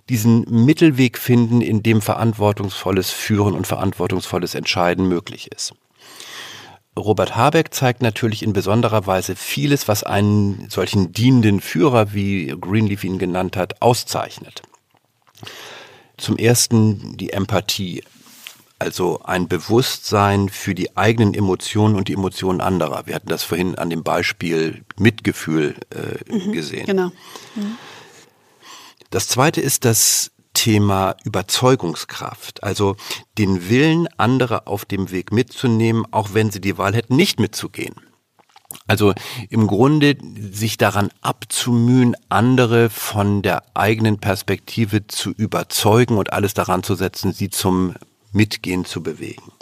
diesen 0.08 0.44
Mittelweg 0.48 1.18
finden, 1.18 1.62
in 1.62 1.82
dem 1.82 2.00
verantwortungsvolles 2.00 3.10
Führen 3.10 3.54
und 3.54 3.66
verantwortungsvolles 3.66 4.54
Entscheiden 4.54 5.08
möglich 5.08 5.50
ist. 5.50 5.74
Robert 6.96 7.34
Habeck 7.34 7.74
zeigt 7.74 8.02
natürlich 8.02 8.44
in 8.44 8.52
besonderer 8.52 9.06
Weise 9.06 9.34
vieles, 9.34 9.88
was 9.88 10.04
einen 10.04 10.68
solchen 10.68 11.10
dienenden 11.10 11.60
Führer, 11.60 12.12
wie 12.12 12.54
Greenleaf 12.60 13.02
ihn 13.02 13.18
genannt 13.18 13.56
hat, 13.56 13.80
auszeichnet. 13.82 14.62
Zum 16.16 16.36
ersten 16.36 17.16
die 17.16 17.30
Empathie, 17.32 18.04
also 18.78 19.20
ein 19.22 19.48
Bewusstsein 19.48 20.48
für 20.48 20.74
die 20.74 20.96
eigenen 20.96 21.34
Emotionen 21.34 21.94
und 21.94 22.08
die 22.08 22.14
Emotionen 22.14 22.60
anderer. 22.60 23.06
Wir 23.06 23.14
hatten 23.14 23.28
das 23.28 23.44
vorhin 23.44 23.76
an 23.76 23.90
dem 23.90 24.02
Beispiel 24.02 24.84
Mitgefühl 24.98 25.76
äh, 25.90 26.32
mhm, 26.32 26.52
gesehen. 26.52 26.86
Genau. 26.86 27.12
Mhm. 27.54 27.76
Das 29.10 29.28
zweite 29.28 29.60
ist 29.60 29.84
das 29.84 30.32
Thema 30.54 31.16
Überzeugungskraft, 31.24 32.62
also 32.62 32.96
den 33.38 33.68
Willen 33.68 34.08
anderer 34.16 34.68
auf 34.68 34.84
dem 34.84 35.10
Weg 35.10 35.32
mitzunehmen, 35.32 36.06
auch 36.10 36.34
wenn 36.34 36.50
sie 36.50 36.60
die 36.60 36.78
Wahl 36.78 36.94
hätten, 36.94 37.16
nicht 37.16 37.40
mitzugehen. 37.40 37.94
Also 38.86 39.14
im 39.48 39.66
Grunde 39.66 40.16
sich 40.50 40.76
daran 40.76 41.10
abzumühen, 41.20 42.16
andere 42.28 42.90
von 42.90 43.42
der 43.42 43.62
eigenen 43.74 44.18
Perspektive 44.18 45.06
zu 45.06 45.30
überzeugen 45.30 46.18
und 46.18 46.32
alles 46.32 46.54
daran 46.54 46.82
zu 46.82 46.94
setzen, 46.94 47.32
sie 47.32 47.50
zum 47.50 47.94
Mitgehen 48.32 48.84
zu 48.84 49.02
bewegen. 49.02 49.52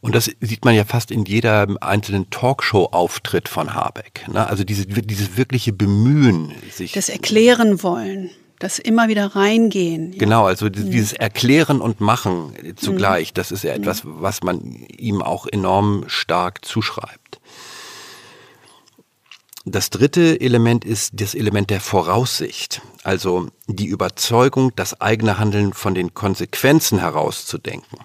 Und 0.00 0.16
das 0.16 0.30
sieht 0.40 0.64
man 0.64 0.74
ja 0.74 0.84
fast 0.84 1.12
in 1.12 1.24
jeder 1.24 1.68
einzelnen 1.80 2.28
Talkshow-Auftritt 2.30 3.48
von 3.48 3.74
Habeck. 3.74 4.26
Ne? 4.32 4.44
Also 4.44 4.64
diese, 4.64 4.84
dieses 4.86 5.36
wirkliche 5.36 5.72
Bemühen, 5.72 6.52
sich. 6.72 6.92
Das 6.92 7.08
Erklären 7.08 7.82
wollen 7.84 8.30
das 8.62 8.78
immer 8.78 9.08
wieder 9.08 9.34
reingehen. 9.34 10.12
Ja. 10.12 10.18
Genau, 10.18 10.46
also 10.46 10.66
mhm. 10.66 10.90
dieses 10.90 11.12
Erklären 11.12 11.80
und 11.80 12.00
Machen 12.00 12.52
zugleich, 12.76 13.30
mhm. 13.30 13.34
das 13.34 13.50
ist 13.50 13.64
ja 13.64 13.72
etwas, 13.72 14.04
mhm. 14.04 14.16
was 14.20 14.42
man 14.42 14.60
ihm 14.96 15.20
auch 15.20 15.46
enorm 15.46 16.04
stark 16.06 16.64
zuschreibt. 16.64 17.40
Das 19.64 19.90
dritte 19.90 20.40
Element 20.40 20.84
ist 20.84 21.20
das 21.20 21.36
Element 21.36 21.70
der 21.70 21.80
Voraussicht, 21.80 22.82
also 23.04 23.48
die 23.68 23.86
Überzeugung, 23.86 24.72
das 24.74 25.00
eigene 25.00 25.38
Handeln 25.38 25.72
von 25.72 25.94
den 25.94 26.14
Konsequenzen 26.14 26.98
herauszudenken. 26.98 27.98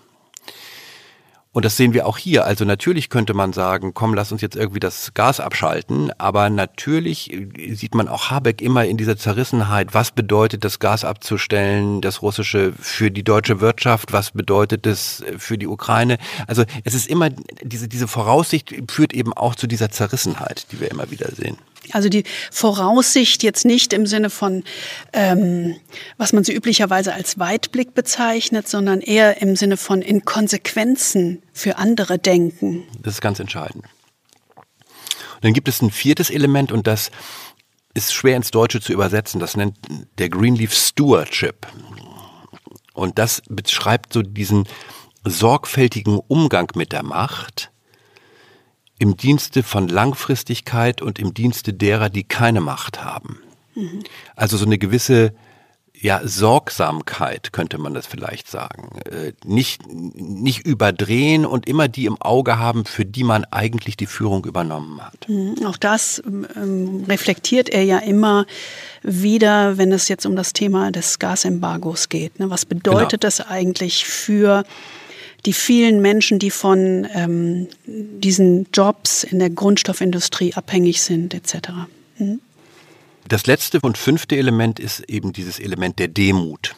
Und 1.58 1.66
das 1.66 1.76
sehen 1.76 1.96
wir 1.96 2.06
auch 2.06 2.20
hier. 2.20 2.46
Also 2.46 2.66
natürlich 2.66 3.10
könnte 3.10 3.34
man 3.34 3.52
sagen, 3.52 3.96
komm, 3.96 4.14
lass 4.14 4.32
uns 4.32 4.44
jetzt 4.44 4.56
irgendwie 4.56 4.80
das 4.80 5.16
Gas 5.16 5.40
abschalten. 5.40 6.12
Aber 6.20 6.52
natürlich 6.52 7.34
äh, 7.34 7.74
sieht 7.74 7.96
man 7.96 8.08
auch 8.08 8.30
Habeck 8.30 8.62
immer 8.62 8.86
in 8.86 8.96
dieser 8.96 9.18
Zerrissenheit. 9.18 9.96
Was 9.96 10.12
bedeutet 10.12 10.64
das 10.64 10.78
Gas 10.78 11.04
abzustellen, 11.04 12.00
das 12.00 12.22
russische 12.22 12.74
für 12.80 13.10
die 13.10 13.24
deutsche 13.24 13.60
Wirtschaft? 13.60 14.14
Was 14.14 14.30
bedeutet 14.30 14.86
das 14.86 15.22
äh, 15.22 15.40
für 15.40 15.58
die 15.58 15.66
Ukraine? 15.66 16.20
Also 16.46 16.64
es 16.84 16.94
ist 16.94 17.08
immer, 17.08 17.32
diese, 17.64 17.88
diese 17.88 18.08
Voraussicht 18.08 18.76
führt 18.88 19.14
eben 19.14 19.34
auch 19.34 19.56
zu 19.56 19.66
dieser 19.66 19.90
Zerrissenheit, 19.90 20.68
die 20.72 20.80
wir 20.80 20.92
immer 20.92 21.10
wieder 21.10 21.32
sehen. 21.32 21.58
Also 21.92 22.10
die 22.10 22.24
Voraussicht 22.52 23.44
jetzt 23.44 23.66
nicht 23.66 23.94
im 23.94 24.06
Sinne 24.06 24.30
von, 24.30 24.64
ähm, 25.14 25.76
was 26.18 26.34
man 26.34 26.44
so 26.44 26.52
üblicherweise 26.52 27.14
als 27.14 27.40
Weitblick 27.40 27.94
bezeichnet, 27.94 28.68
sondern 28.68 29.02
eher 29.02 29.42
im 29.42 29.56
Sinne 29.56 29.78
von 29.78 30.02
in 30.02 30.26
Konsequenzen 30.26 31.42
für 31.54 31.78
andere 31.78 32.20
denken. 32.20 32.84
Das 33.02 33.16
ist 33.16 33.22
ganz 33.22 33.40
entscheidend. 33.40 33.86
Und 34.56 35.44
dann 35.44 35.54
gibt 35.54 35.68
es 35.68 35.82
ein 35.82 35.92
viertes 35.92 36.30
Element 36.30 36.72
und 36.72 36.88
das 36.88 37.12
ist 37.94 38.14
schwer 38.14 38.36
ins 38.36 38.52
Deutsche 38.52 38.82
zu 38.82 38.94
übersetzen. 38.94 39.40
Das 39.40 39.56
nennt 39.58 39.78
der 40.18 40.30
Greenleaf 40.30 40.74
Stewardship. 40.74 41.68
Und 42.94 43.20
das 43.20 43.42
beschreibt 43.48 44.14
so 44.14 44.22
diesen 44.24 44.68
sorgfältigen 45.24 46.20
Umgang 46.28 46.72
mit 46.76 46.92
der 46.92 47.04
Macht, 47.04 47.72
im 49.00 49.18
Dienste 49.18 49.64
von 49.64 49.88
Langfristigkeit 49.88 51.02
und 51.02 51.20
im 51.20 51.34
Dienste 51.34 51.74
derer, 51.74 52.10
die 52.10 52.24
keine 52.24 52.62
Macht 52.62 53.04
haben. 53.04 53.40
Mhm. 53.76 54.04
Also 54.36 54.58
so 54.58 54.66
eine 54.66 54.78
gewisse 54.78 55.34
ja, 56.00 56.22
Sorgsamkeit 56.24 57.54
könnte 57.54 57.78
man 57.78 57.94
das 57.94 58.06
vielleicht 58.06 58.50
sagen. 58.50 59.00
Äh, 59.10 59.34
nicht, 59.46 59.82
nicht 59.88 60.66
überdrehen 60.66 61.46
und 61.46 61.68
immer 61.68 61.88
die 61.88 62.06
im 62.06 62.22
Auge 62.22 62.60
haben, 62.60 62.86
für 62.86 63.06
die 63.06 63.24
man 63.24 63.46
eigentlich 63.46 63.98
die 63.98 64.06
Führung 64.06 64.46
übernommen 64.46 65.02
hat. 65.02 65.28
Mhm. 65.28 65.66
Auch 65.66 65.78
das 65.78 66.22
ähm, 66.56 67.04
reflektiert 67.08 67.70
er 67.70 67.84
ja 67.84 67.98
immer 67.98 68.46
wieder, 69.02 69.78
wenn 69.78 69.92
es 69.92 70.08
jetzt 70.08 70.26
um 70.26 70.36
das 70.36 70.54
Thema 70.54 70.92
des 70.92 71.20
Gasembargos 71.20 72.10
geht. 72.10 72.40
Ne? 72.40 72.50
Was 72.50 72.66
bedeutet 72.66 73.22
genau. 73.22 73.22
das 73.22 73.42
eigentlich 73.42 74.06
für 74.06 74.64
die 75.46 75.54
vielen 75.54 76.02
Menschen, 76.02 76.40
die 76.40 76.52
von 76.52 77.08
ähm, 77.14 77.68
diesen 77.86 78.68
Jobs 78.74 79.24
in 79.24 79.40
der 79.40 79.50
Grundstoffindustrie 79.50 80.54
abhängig 80.54 81.02
sind, 81.02 81.34
etc. 81.34 81.70
Mhm. 82.18 82.42
Das 83.28 83.46
letzte 83.46 83.80
und 83.82 83.98
fünfte 83.98 84.38
Element 84.38 84.80
ist 84.80 85.02
eben 85.10 85.34
dieses 85.34 85.60
Element 85.60 86.00
der 86.00 86.08
Demut. 86.08 86.76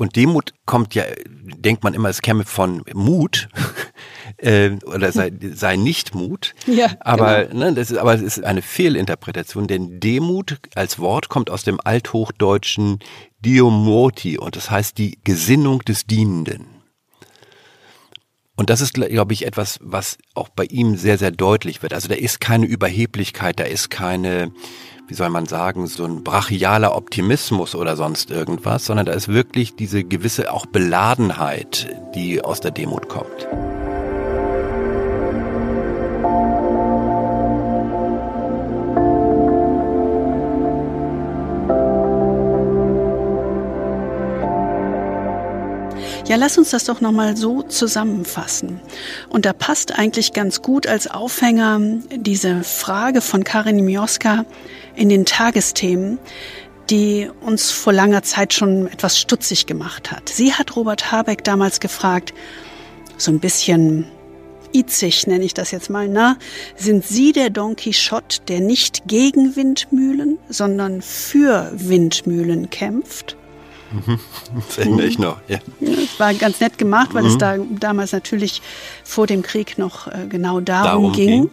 Und 0.00 0.16
Demut 0.16 0.54
kommt 0.64 0.94
ja, 0.94 1.04
denkt 1.28 1.84
man 1.84 1.92
immer, 1.92 2.08
es 2.08 2.22
käme 2.22 2.46
von 2.46 2.82
Mut 2.94 3.50
äh, 4.38 4.70
oder 4.86 5.12
sei, 5.12 5.30
sei 5.52 5.76
nicht 5.76 6.14
Mut. 6.14 6.54
Ja, 6.66 6.92
aber, 7.00 7.44
genau. 7.44 7.66
ne, 7.66 7.74
das 7.74 7.90
ist, 7.90 7.98
aber 7.98 8.14
es 8.14 8.22
ist 8.22 8.42
eine 8.42 8.62
Fehlinterpretation, 8.62 9.66
denn 9.66 10.00
Demut 10.00 10.58
als 10.74 10.98
Wort 11.00 11.28
kommt 11.28 11.50
aus 11.50 11.64
dem 11.64 11.80
althochdeutschen 11.84 13.00
Diomoti 13.40 14.38
und 14.38 14.56
das 14.56 14.70
heißt 14.70 14.96
die 14.96 15.18
Gesinnung 15.22 15.80
des 15.80 16.06
Dienenden. 16.06 16.64
Und 18.60 18.68
das 18.68 18.82
ist, 18.82 18.92
glaube 18.92 19.32
ich, 19.32 19.46
etwas, 19.46 19.78
was 19.80 20.18
auch 20.34 20.50
bei 20.50 20.64
ihm 20.64 20.98
sehr, 20.98 21.16
sehr 21.16 21.30
deutlich 21.30 21.82
wird. 21.82 21.94
Also 21.94 22.08
da 22.08 22.14
ist 22.14 22.42
keine 22.42 22.66
Überheblichkeit, 22.66 23.58
da 23.58 23.64
ist 23.64 23.88
keine, 23.88 24.52
wie 25.08 25.14
soll 25.14 25.30
man 25.30 25.46
sagen, 25.46 25.86
so 25.86 26.04
ein 26.04 26.22
brachialer 26.22 26.94
Optimismus 26.94 27.74
oder 27.74 27.96
sonst 27.96 28.30
irgendwas, 28.30 28.84
sondern 28.84 29.06
da 29.06 29.14
ist 29.14 29.28
wirklich 29.28 29.76
diese 29.76 30.04
gewisse 30.04 30.52
auch 30.52 30.66
Beladenheit, 30.66 31.88
die 32.14 32.42
aus 32.44 32.60
der 32.60 32.70
Demut 32.70 33.08
kommt. 33.08 33.48
Ja, 46.30 46.36
lass 46.36 46.56
uns 46.58 46.70
das 46.70 46.84
doch 46.84 47.00
nochmal 47.00 47.36
so 47.36 47.62
zusammenfassen. 47.62 48.80
Und 49.30 49.46
da 49.46 49.52
passt 49.52 49.98
eigentlich 49.98 50.32
ganz 50.32 50.62
gut 50.62 50.86
als 50.86 51.08
Aufhänger 51.08 51.80
diese 52.14 52.62
Frage 52.62 53.20
von 53.20 53.42
Karin 53.42 53.84
Mioska 53.84 54.44
in 54.94 55.08
den 55.08 55.24
Tagesthemen, 55.24 56.20
die 56.88 57.28
uns 57.40 57.72
vor 57.72 57.92
langer 57.92 58.22
Zeit 58.22 58.52
schon 58.52 58.86
etwas 58.86 59.18
stutzig 59.18 59.66
gemacht 59.66 60.12
hat. 60.12 60.28
Sie 60.28 60.52
hat 60.52 60.76
Robert 60.76 61.10
Habeck 61.10 61.42
damals 61.42 61.80
gefragt, 61.80 62.32
so 63.16 63.32
ein 63.32 63.40
bisschen 63.40 64.06
itzig 64.72 65.26
nenne 65.26 65.44
ich 65.44 65.54
das 65.54 65.72
jetzt 65.72 65.90
mal, 65.90 66.06
na, 66.06 66.36
sind 66.76 67.04
Sie 67.04 67.32
der 67.32 67.50
Don 67.50 67.74
Quixote, 67.74 68.42
der 68.46 68.60
nicht 68.60 69.08
gegen 69.08 69.56
Windmühlen, 69.56 70.38
sondern 70.48 71.02
für 71.02 71.72
Windmühlen 71.74 72.70
kämpft? 72.70 73.36
Das 74.68 74.78
erinnere 74.78 75.06
ich 75.06 75.18
noch, 75.18 75.38
ja. 75.48 75.58
Es 75.80 76.18
war 76.18 76.32
ganz 76.34 76.60
nett 76.60 76.78
gemacht, 76.78 77.12
weil 77.12 77.22
mhm. 77.22 77.28
es 77.28 77.38
da 77.38 77.56
damals 77.58 78.12
natürlich 78.12 78.62
vor 79.04 79.26
dem 79.26 79.42
Krieg 79.42 79.78
noch 79.78 80.06
äh, 80.06 80.26
genau 80.28 80.60
darum, 80.60 81.02
darum 81.02 81.12
ging. 81.12 81.28
ging. 81.28 81.50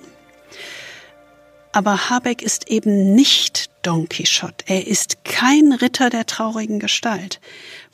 Aber 1.72 2.10
Habeck 2.10 2.42
ist 2.42 2.70
eben 2.70 3.14
nicht 3.14 3.70
Don 3.84 4.10
Quixote. 4.10 4.66
Er 4.66 4.88
ist 4.88 5.24
kein 5.24 5.74
Ritter 5.74 6.10
der 6.10 6.26
traurigen 6.26 6.80
Gestalt, 6.80 7.40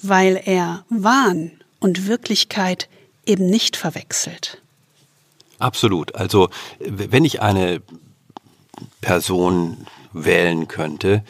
weil 0.02 0.41
er 0.46 0.86
Wahn 0.89 1.52
und 1.80 2.08
Wirklichkeit 2.08 2.88
eben 3.26 3.50
nicht 3.50 3.76
verwechselt. 3.76 4.62
Absolut. 5.60 6.16
Also 6.16 6.50
wenn 6.80 7.26
ich 7.26 7.41
eine 7.41 7.82
Person 9.02 9.86
wählen 10.14 10.68
könnte, 10.68 11.24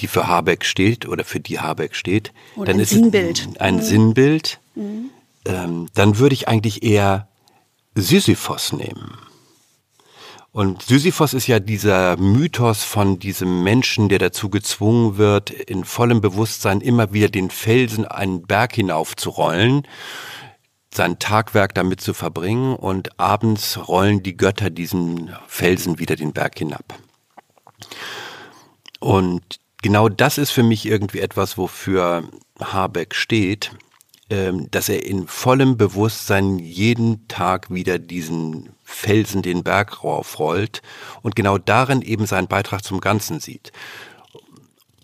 die 0.00 0.06
für 0.08 0.26
Habeck 0.26 0.64
steht 0.64 1.06
oder 1.08 1.24
für 1.24 1.40
die 1.40 1.60
Habeck 1.60 1.94
steht, 1.94 2.32
oder 2.56 2.66
dann 2.66 2.76
ein 2.76 2.80
ist 2.80 2.90
Sinnbild. 2.90 3.48
es 3.52 3.60
ein 3.60 3.76
Mhm. 3.76 3.82
Sinnbild. 3.82 4.60
Ähm, 5.44 5.88
dann 5.94 6.18
würde 6.18 6.34
ich 6.34 6.48
eigentlich 6.48 6.82
eher 6.82 7.28
Sisyphos 7.94 8.72
nehmen. 8.72 9.18
Und 10.52 10.82
Sisyphos 10.82 11.32
ist 11.32 11.46
ja 11.46 11.60
dieser 11.60 12.16
Mythos 12.16 12.82
von 12.82 13.20
diesem 13.20 13.62
Menschen, 13.62 14.08
der 14.08 14.18
dazu 14.18 14.50
gezwungen 14.50 15.16
wird, 15.16 15.50
in 15.50 15.84
vollem 15.84 16.20
Bewusstsein 16.20 16.80
immer 16.80 17.12
wieder 17.12 17.28
den 17.28 17.50
Felsen 17.50 18.04
einen 18.04 18.42
Berg 18.42 18.74
hinaufzurollen, 18.74 19.86
sein 20.92 21.20
Tagwerk 21.20 21.74
damit 21.74 22.00
zu 22.00 22.14
verbringen 22.14 22.74
und 22.74 23.20
abends 23.20 23.78
rollen 23.86 24.24
die 24.24 24.36
Götter 24.36 24.70
diesen 24.70 25.30
Felsen 25.46 26.00
wieder 26.00 26.16
den 26.16 26.32
Berg 26.32 26.58
hinab. 26.58 26.98
Und 28.98 29.60
genau 29.82 30.08
das 30.08 30.38
ist 30.38 30.50
für 30.50 30.62
mich 30.62 30.86
irgendwie 30.86 31.20
etwas, 31.20 31.58
wofür 31.58 32.24
Habeck 32.60 33.14
steht, 33.14 33.72
ähm, 34.30 34.70
dass 34.70 34.88
er 34.88 35.04
in 35.04 35.26
vollem 35.26 35.76
Bewusstsein 35.76 36.58
jeden 36.58 37.26
Tag 37.26 37.72
wieder 37.72 37.98
diesen 37.98 38.70
Felsen 38.84 39.42
den 39.42 39.64
Berg 39.64 40.04
raufrollt 40.04 40.82
und 41.22 41.34
genau 41.34 41.58
darin 41.58 42.02
eben 42.02 42.26
seinen 42.26 42.46
Beitrag 42.48 42.84
zum 42.84 43.00
Ganzen 43.00 43.40
sieht. 43.40 43.72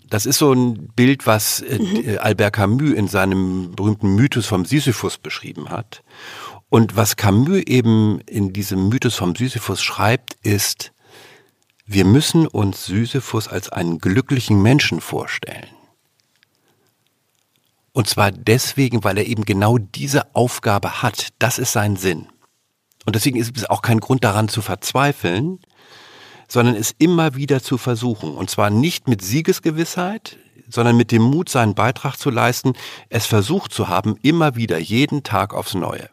Das 0.09 0.27
ist 0.27 0.39
so 0.39 0.53
ein 0.53 0.89
Bild, 0.95 1.27
was 1.27 1.61
äh, 1.63 2.19
Albert 2.19 2.55
Camus 2.55 2.93
in 2.93 3.09
seinem 3.09 3.73
berühmten 3.73 4.15
Mythos 4.15 4.47
vom 4.47 4.65
Sisyphus 4.65 5.19
beschrieben 5.19 5.71
hat. 5.71 6.05
Und 6.69 6.97
was 6.97 7.17
Camus 7.17 7.63
eben 7.67 8.21
in 8.21 8.53
diesem 8.53 8.89
Mythos 8.89 9.17
vom 9.17 9.35
Sisyphus 9.35 9.83
schreibt, 9.83 10.37
ist, 10.43 10.93
wir 11.87 12.05
müssen 12.05 12.47
uns 12.47 12.85
Sisyphus 12.85 13.47
als 13.49 13.69
einen 13.69 13.99
glücklichen 13.99 14.61
Menschen 14.61 15.01
vorstellen. 15.01 15.69
Und 17.93 18.09
zwar 18.09 18.31
deswegen, 18.33 19.05
weil 19.05 19.17
er 19.17 19.27
eben 19.27 19.45
genau 19.45 19.79
diese 19.79 20.35
Aufgabe 20.35 21.01
hat. 21.01 21.29
Das 21.39 21.59
ist 21.59 21.73
sein 21.73 21.97
Sinn. 21.97 22.27
Und 23.07 23.15
deswegen 23.15 23.39
ist 23.39 23.57
es 23.57 23.71
auch 23.71 23.83
kein 23.83 24.01
Grund 24.01 24.25
daran 24.25 24.49
zu 24.49 24.61
verzweifeln, 24.61 25.61
sondern 26.49 26.75
es 26.75 26.95
immer 26.99 27.37
wieder 27.37 27.63
zu 27.63 27.79
versuchen. 27.79 28.35
Und 28.35 28.51
zwar 28.51 28.69
nicht 28.69 29.09
mit 29.09 29.23
Siegesgewissheit, 29.23 30.39
sondern 30.69 30.97
mit 30.97 31.13
dem 31.13 31.23
Mut, 31.23 31.49
seinen 31.49 31.75
Beitrag 31.75 32.17
zu 32.17 32.31
leisten, 32.31 32.75
es 33.09 33.27
versucht 33.27 33.73
zu 33.73 33.89
haben, 33.89 34.17
immer 34.23 34.57
wieder, 34.57 34.79
jeden 34.79 35.23
Tag 35.23 35.55
aufs 35.55 35.75
Neue. 35.75 36.11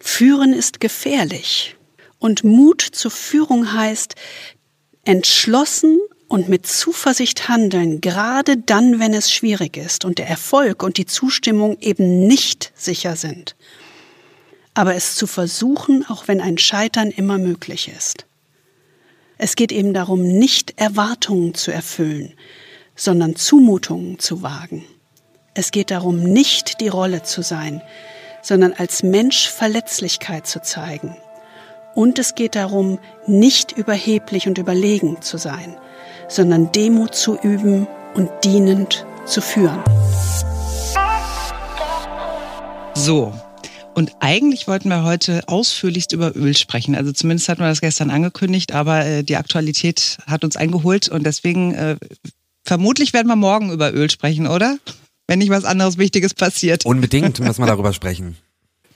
Führen 0.00 0.52
ist 0.52 0.80
gefährlich. 0.80 1.76
Und 2.18 2.44
Mut 2.44 2.80
zur 2.80 3.10
Führung 3.10 3.72
heißt, 3.72 4.14
entschlossen 5.04 6.00
und 6.28 6.48
mit 6.48 6.66
Zuversicht 6.66 7.48
handeln, 7.48 8.00
gerade 8.00 8.56
dann, 8.56 8.98
wenn 8.98 9.14
es 9.14 9.32
schwierig 9.32 9.76
ist 9.76 10.04
und 10.04 10.18
der 10.18 10.28
Erfolg 10.28 10.82
und 10.82 10.96
die 10.96 11.06
Zustimmung 11.06 11.78
eben 11.80 12.26
nicht 12.26 12.72
sicher 12.74 13.16
sind. 13.16 13.54
Aber 14.74 14.94
es 14.94 15.14
zu 15.14 15.26
versuchen, 15.26 16.04
auch 16.08 16.28
wenn 16.28 16.40
ein 16.40 16.58
Scheitern 16.58 17.10
immer 17.10 17.38
möglich 17.38 17.90
ist. 17.96 18.26
Es 19.38 19.54
geht 19.54 19.70
eben 19.70 19.94
darum, 19.94 20.22
nicht 20.22 20.78
Erwartungen 20.78 21.54
zu 21.54 21.70
erfüllen, 21.70 22.34
sondern 22.94 23.36
Zumutungen 23.36 24.18
zu 24.18 24.42
wagen. 24.42 24.84
Es 25.54 25.70
geht 25.70 25.90
darum, 25.90 26.22
nicht 26.22 26.80
die 26.80 26.88
Rolle 26.88 27.22
zu 27.22 27.42
sein, 27.42 27.82
sondern 28.42 28.72
als 28.72 29.02
Mensch 29.02 29.48
Verletzlichkeit 29.48 30.46
zu 30.46 30.60
zeigen. 30.62 31.16
Und 31.96 32.18
es 32.18 32.34
geht 32.34 32.56
darum, 32.56 32.98
nicht 33.26 33.72
überheblich 33.72 34.46
und 34.46 34.58
überlegen 34.58 35.22
zu 35.22 35.38
sein, 35.38 35.78
sondern 36.28 36.70
Demut 36.70 37.14
zu 37.14 37.38
üben 37.38 37.88
und 38.14 38.28
dienend 38.44 39.06
zu 39.24 39.40
führen. 39.40 39.82
So. 42.94 43.32
Und 43.94 44.12
eigentlich 44.20 44.68
wollten 44.68 44.90
wir 44.90 45.04
heute 45.04 45.44
ausführlichst 45.46 46.12
über 46.12 46.36
Öl 46.36 46.54
sprechen. 46.54 46.94
Also 46.94 47.12
zumindest 47.12 47.48
hatten 47.48 47.62
wir 47.62 47.68
das 47.68 47.80
gestern 47.80 48.10
angekündigt, 48.10 48.72
aber 48.72 49.06
äh, 49.06 49.22
die 49.24 49.36
Aktualität 49.36 50.18
hat 50.26 50.44
uns 50.44 50.58
eingeholt 50.58 51.08
und 51.08 51.24
deswegen 51.24 51.72
äh, 51.72 51.96
vermutlich 52.62 53.14
werden 53.14 53.28
wir 53.28 53.36
morgen 53.36 53.72
über 53.72 53.94
Öl 53.94 54.10
sprechen, 54.10 54.46
oder? 54.46 54.76
Wenn 55.28 55.38
nicht 55.38 55.48
was 55.48 55.64
anderes 55.64 55.96
Wichtiges 55.96 56.34
passiert. 56.34 56.84
Unbedingt 56.84 57.40
müssen 57.40 57.62
wir 57.62 57.66
darüber 57.66 57.94
sprechen. 57.94 58.36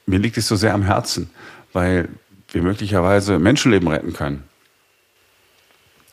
Mir 0.05 0.19
liegt 0.19 0.37
es 0.37 0.47
so 0.47 0.57
sehr 0.57 0.75
am 0.75 0.83
Herzen, 0.83 1.31
weil 1.73 2.11
wir 2.53 2.63
möglicherweise 2.63 3.39
Menschenleben 3.39 3.89
retten 3.89 4.13
können. 4.13 4.45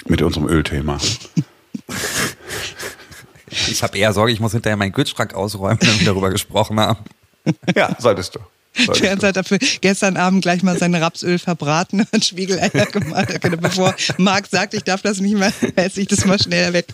Mit 0.06 0.22
unserem 0.22 0.48
Ölthema. 0.48 0.98
Ich 3.50 3.84
habe 3.84 3.98
eher 3.98 4.14
Sorge, 4.14 4.32
ich 4.32 4.40
muss 4.40 4.52
hinterher 4.52 4.78
meinen 4.78 4.94
Kühlschrank 4.94 5.34
ausräumen, 5.34 5.80
wenn 5.82 6.00
wir 6.00 6.06
darüber 6.06 6.30
gesprochen 6.30 6.80
haben. 6.80 7.00
Ja, 7.76 7.96
solltest 8.00 8.36
du. 8.36 8.40
Jens 8.94 9.24
hat 9.24 9.36
dafür 9.36 9.58
gestern 9.82 10.18
Abend 10.18 10.44
gleich 10.44 10.62
mal 10.64 10.78
sein 10.78 10.94
Rapsöl 10.94 11.40
verbraten 11.40 12.06
und 12.12 12.24
Spiegeleier 12.24 12.86
gemacht. 12.86 13.40
Bevor 13.60 13.96
Marc 14.18 14.48
sagt, 14.48 14.74
ich 14.74 14.84
darf 14.84 15.02
das 15.02 15.20
nicht 15.20 15.36
mehr, 15.36 15.52
esse 15.76 16.02
ich 16.02 16.08
das 16.08 16.26
mal 16.26 16.40
schnell 16.40 16.74
weg. 16.74 16.88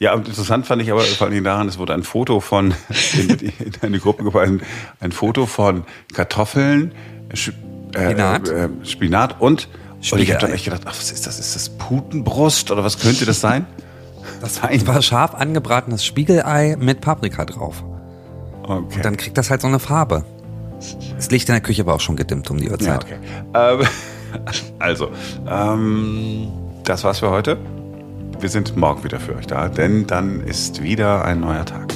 Ja, 0.00 0.14
und 0.14 0.26
interessant 0.26 0.66
fand 0.66 0.80
ich 0.80 0.90
aber 0.90 1.02
vor 1.02 1.26
allen 1.26 1.34
Dingen 1.34 1.44
daran, 1.44 1.68
es 1.68 1.76
wurde 1.76 1.92
ein 1.92 2.02
Foto 2.02 2.40
von, 2.40 2.74
in, 3.12 3.28
in 3.28 3.72
eine 3.82 3.98
Gruppe 3.98 4.24
geweisen, 4.24 4.62
ein 4.98 5.12
Foto 5.12 5.44
von 5.44 5.84
Kartoffeln, 6.14 6.92
Äh, 7.94 8.10
Spinat. 8.10 8.48
Äh, 8.48 8.68
Spinat 8.82 9.40
und, 9.40 9.68
und 10.12 10.20
ich 10.20 10.30
habe 10.30 10.40
dann 10.40 10.52
echt 10.52 10.64
gedacht, 10.64 10.82
ach, 10.84 10.96
was 10.96 11.12
ist 11.12 11.26
das? 11.26 11.38
Ist 11.38 11.54
das 11.54 11.68
Putenbrust 11.68 12.70
oder 12.70 12.84
was 12.84 12.98
könnte 12.98 13.24
das 13.26 13.40
sein? 13.40 13.66
Das 14.40 14.62
war 14.62 15.02
scharf 15.02 15.34
angebratenes 15.34 16.04
Spiegelei 16.04 16.76
mit 16.78 17.00
Paprika 17.00 17.44
drauf. 17.44 17.82
Okay. 18.62 19.00
Dann 19.02 19.16
kriegt 19.16 19.36
das 19.36 19.50
halt 19.50 19.60
so 19.60 19.68
eine 19.68 19.78
Farbe. 19.78 20.24
Das 21.16 21.30
Licht 21.30 21.48
in 21.48 21.54
der 21.54 21.62
Küche 21.62 21.84
war 21.86 21.94
auch 21.94 22.00
schon 22.00 22.16
gedimmt 22.16 22.50
um 22.50 22.58
die 22.58 22.66
ja, 22.66 22.72
Uhrzeit. 22.72 23.04
okay. 23.04 23.18
Ähm, 23.54 23.86
also, 24.78 25.10
ähm, 25.48 26.48
das 26.84 27.04
war's 27.04 27.18
für 27.18 27.30
heute. 27.30 27.58
Wir 28.38 28.48
sind 28.48 28.76
morgen 28.76 29.04
wieder 29.04 29.20
für 29.20 29.36
euch 29.36 29.46
da, 29.46 29.68
denn 29.68 30.06
dann 30.06 30.40
ist 30.40 30.82
wieder 30.82 31.24
ein 31.24 31.40
neuer 31.40 31.66
Tag. 31.66 31.88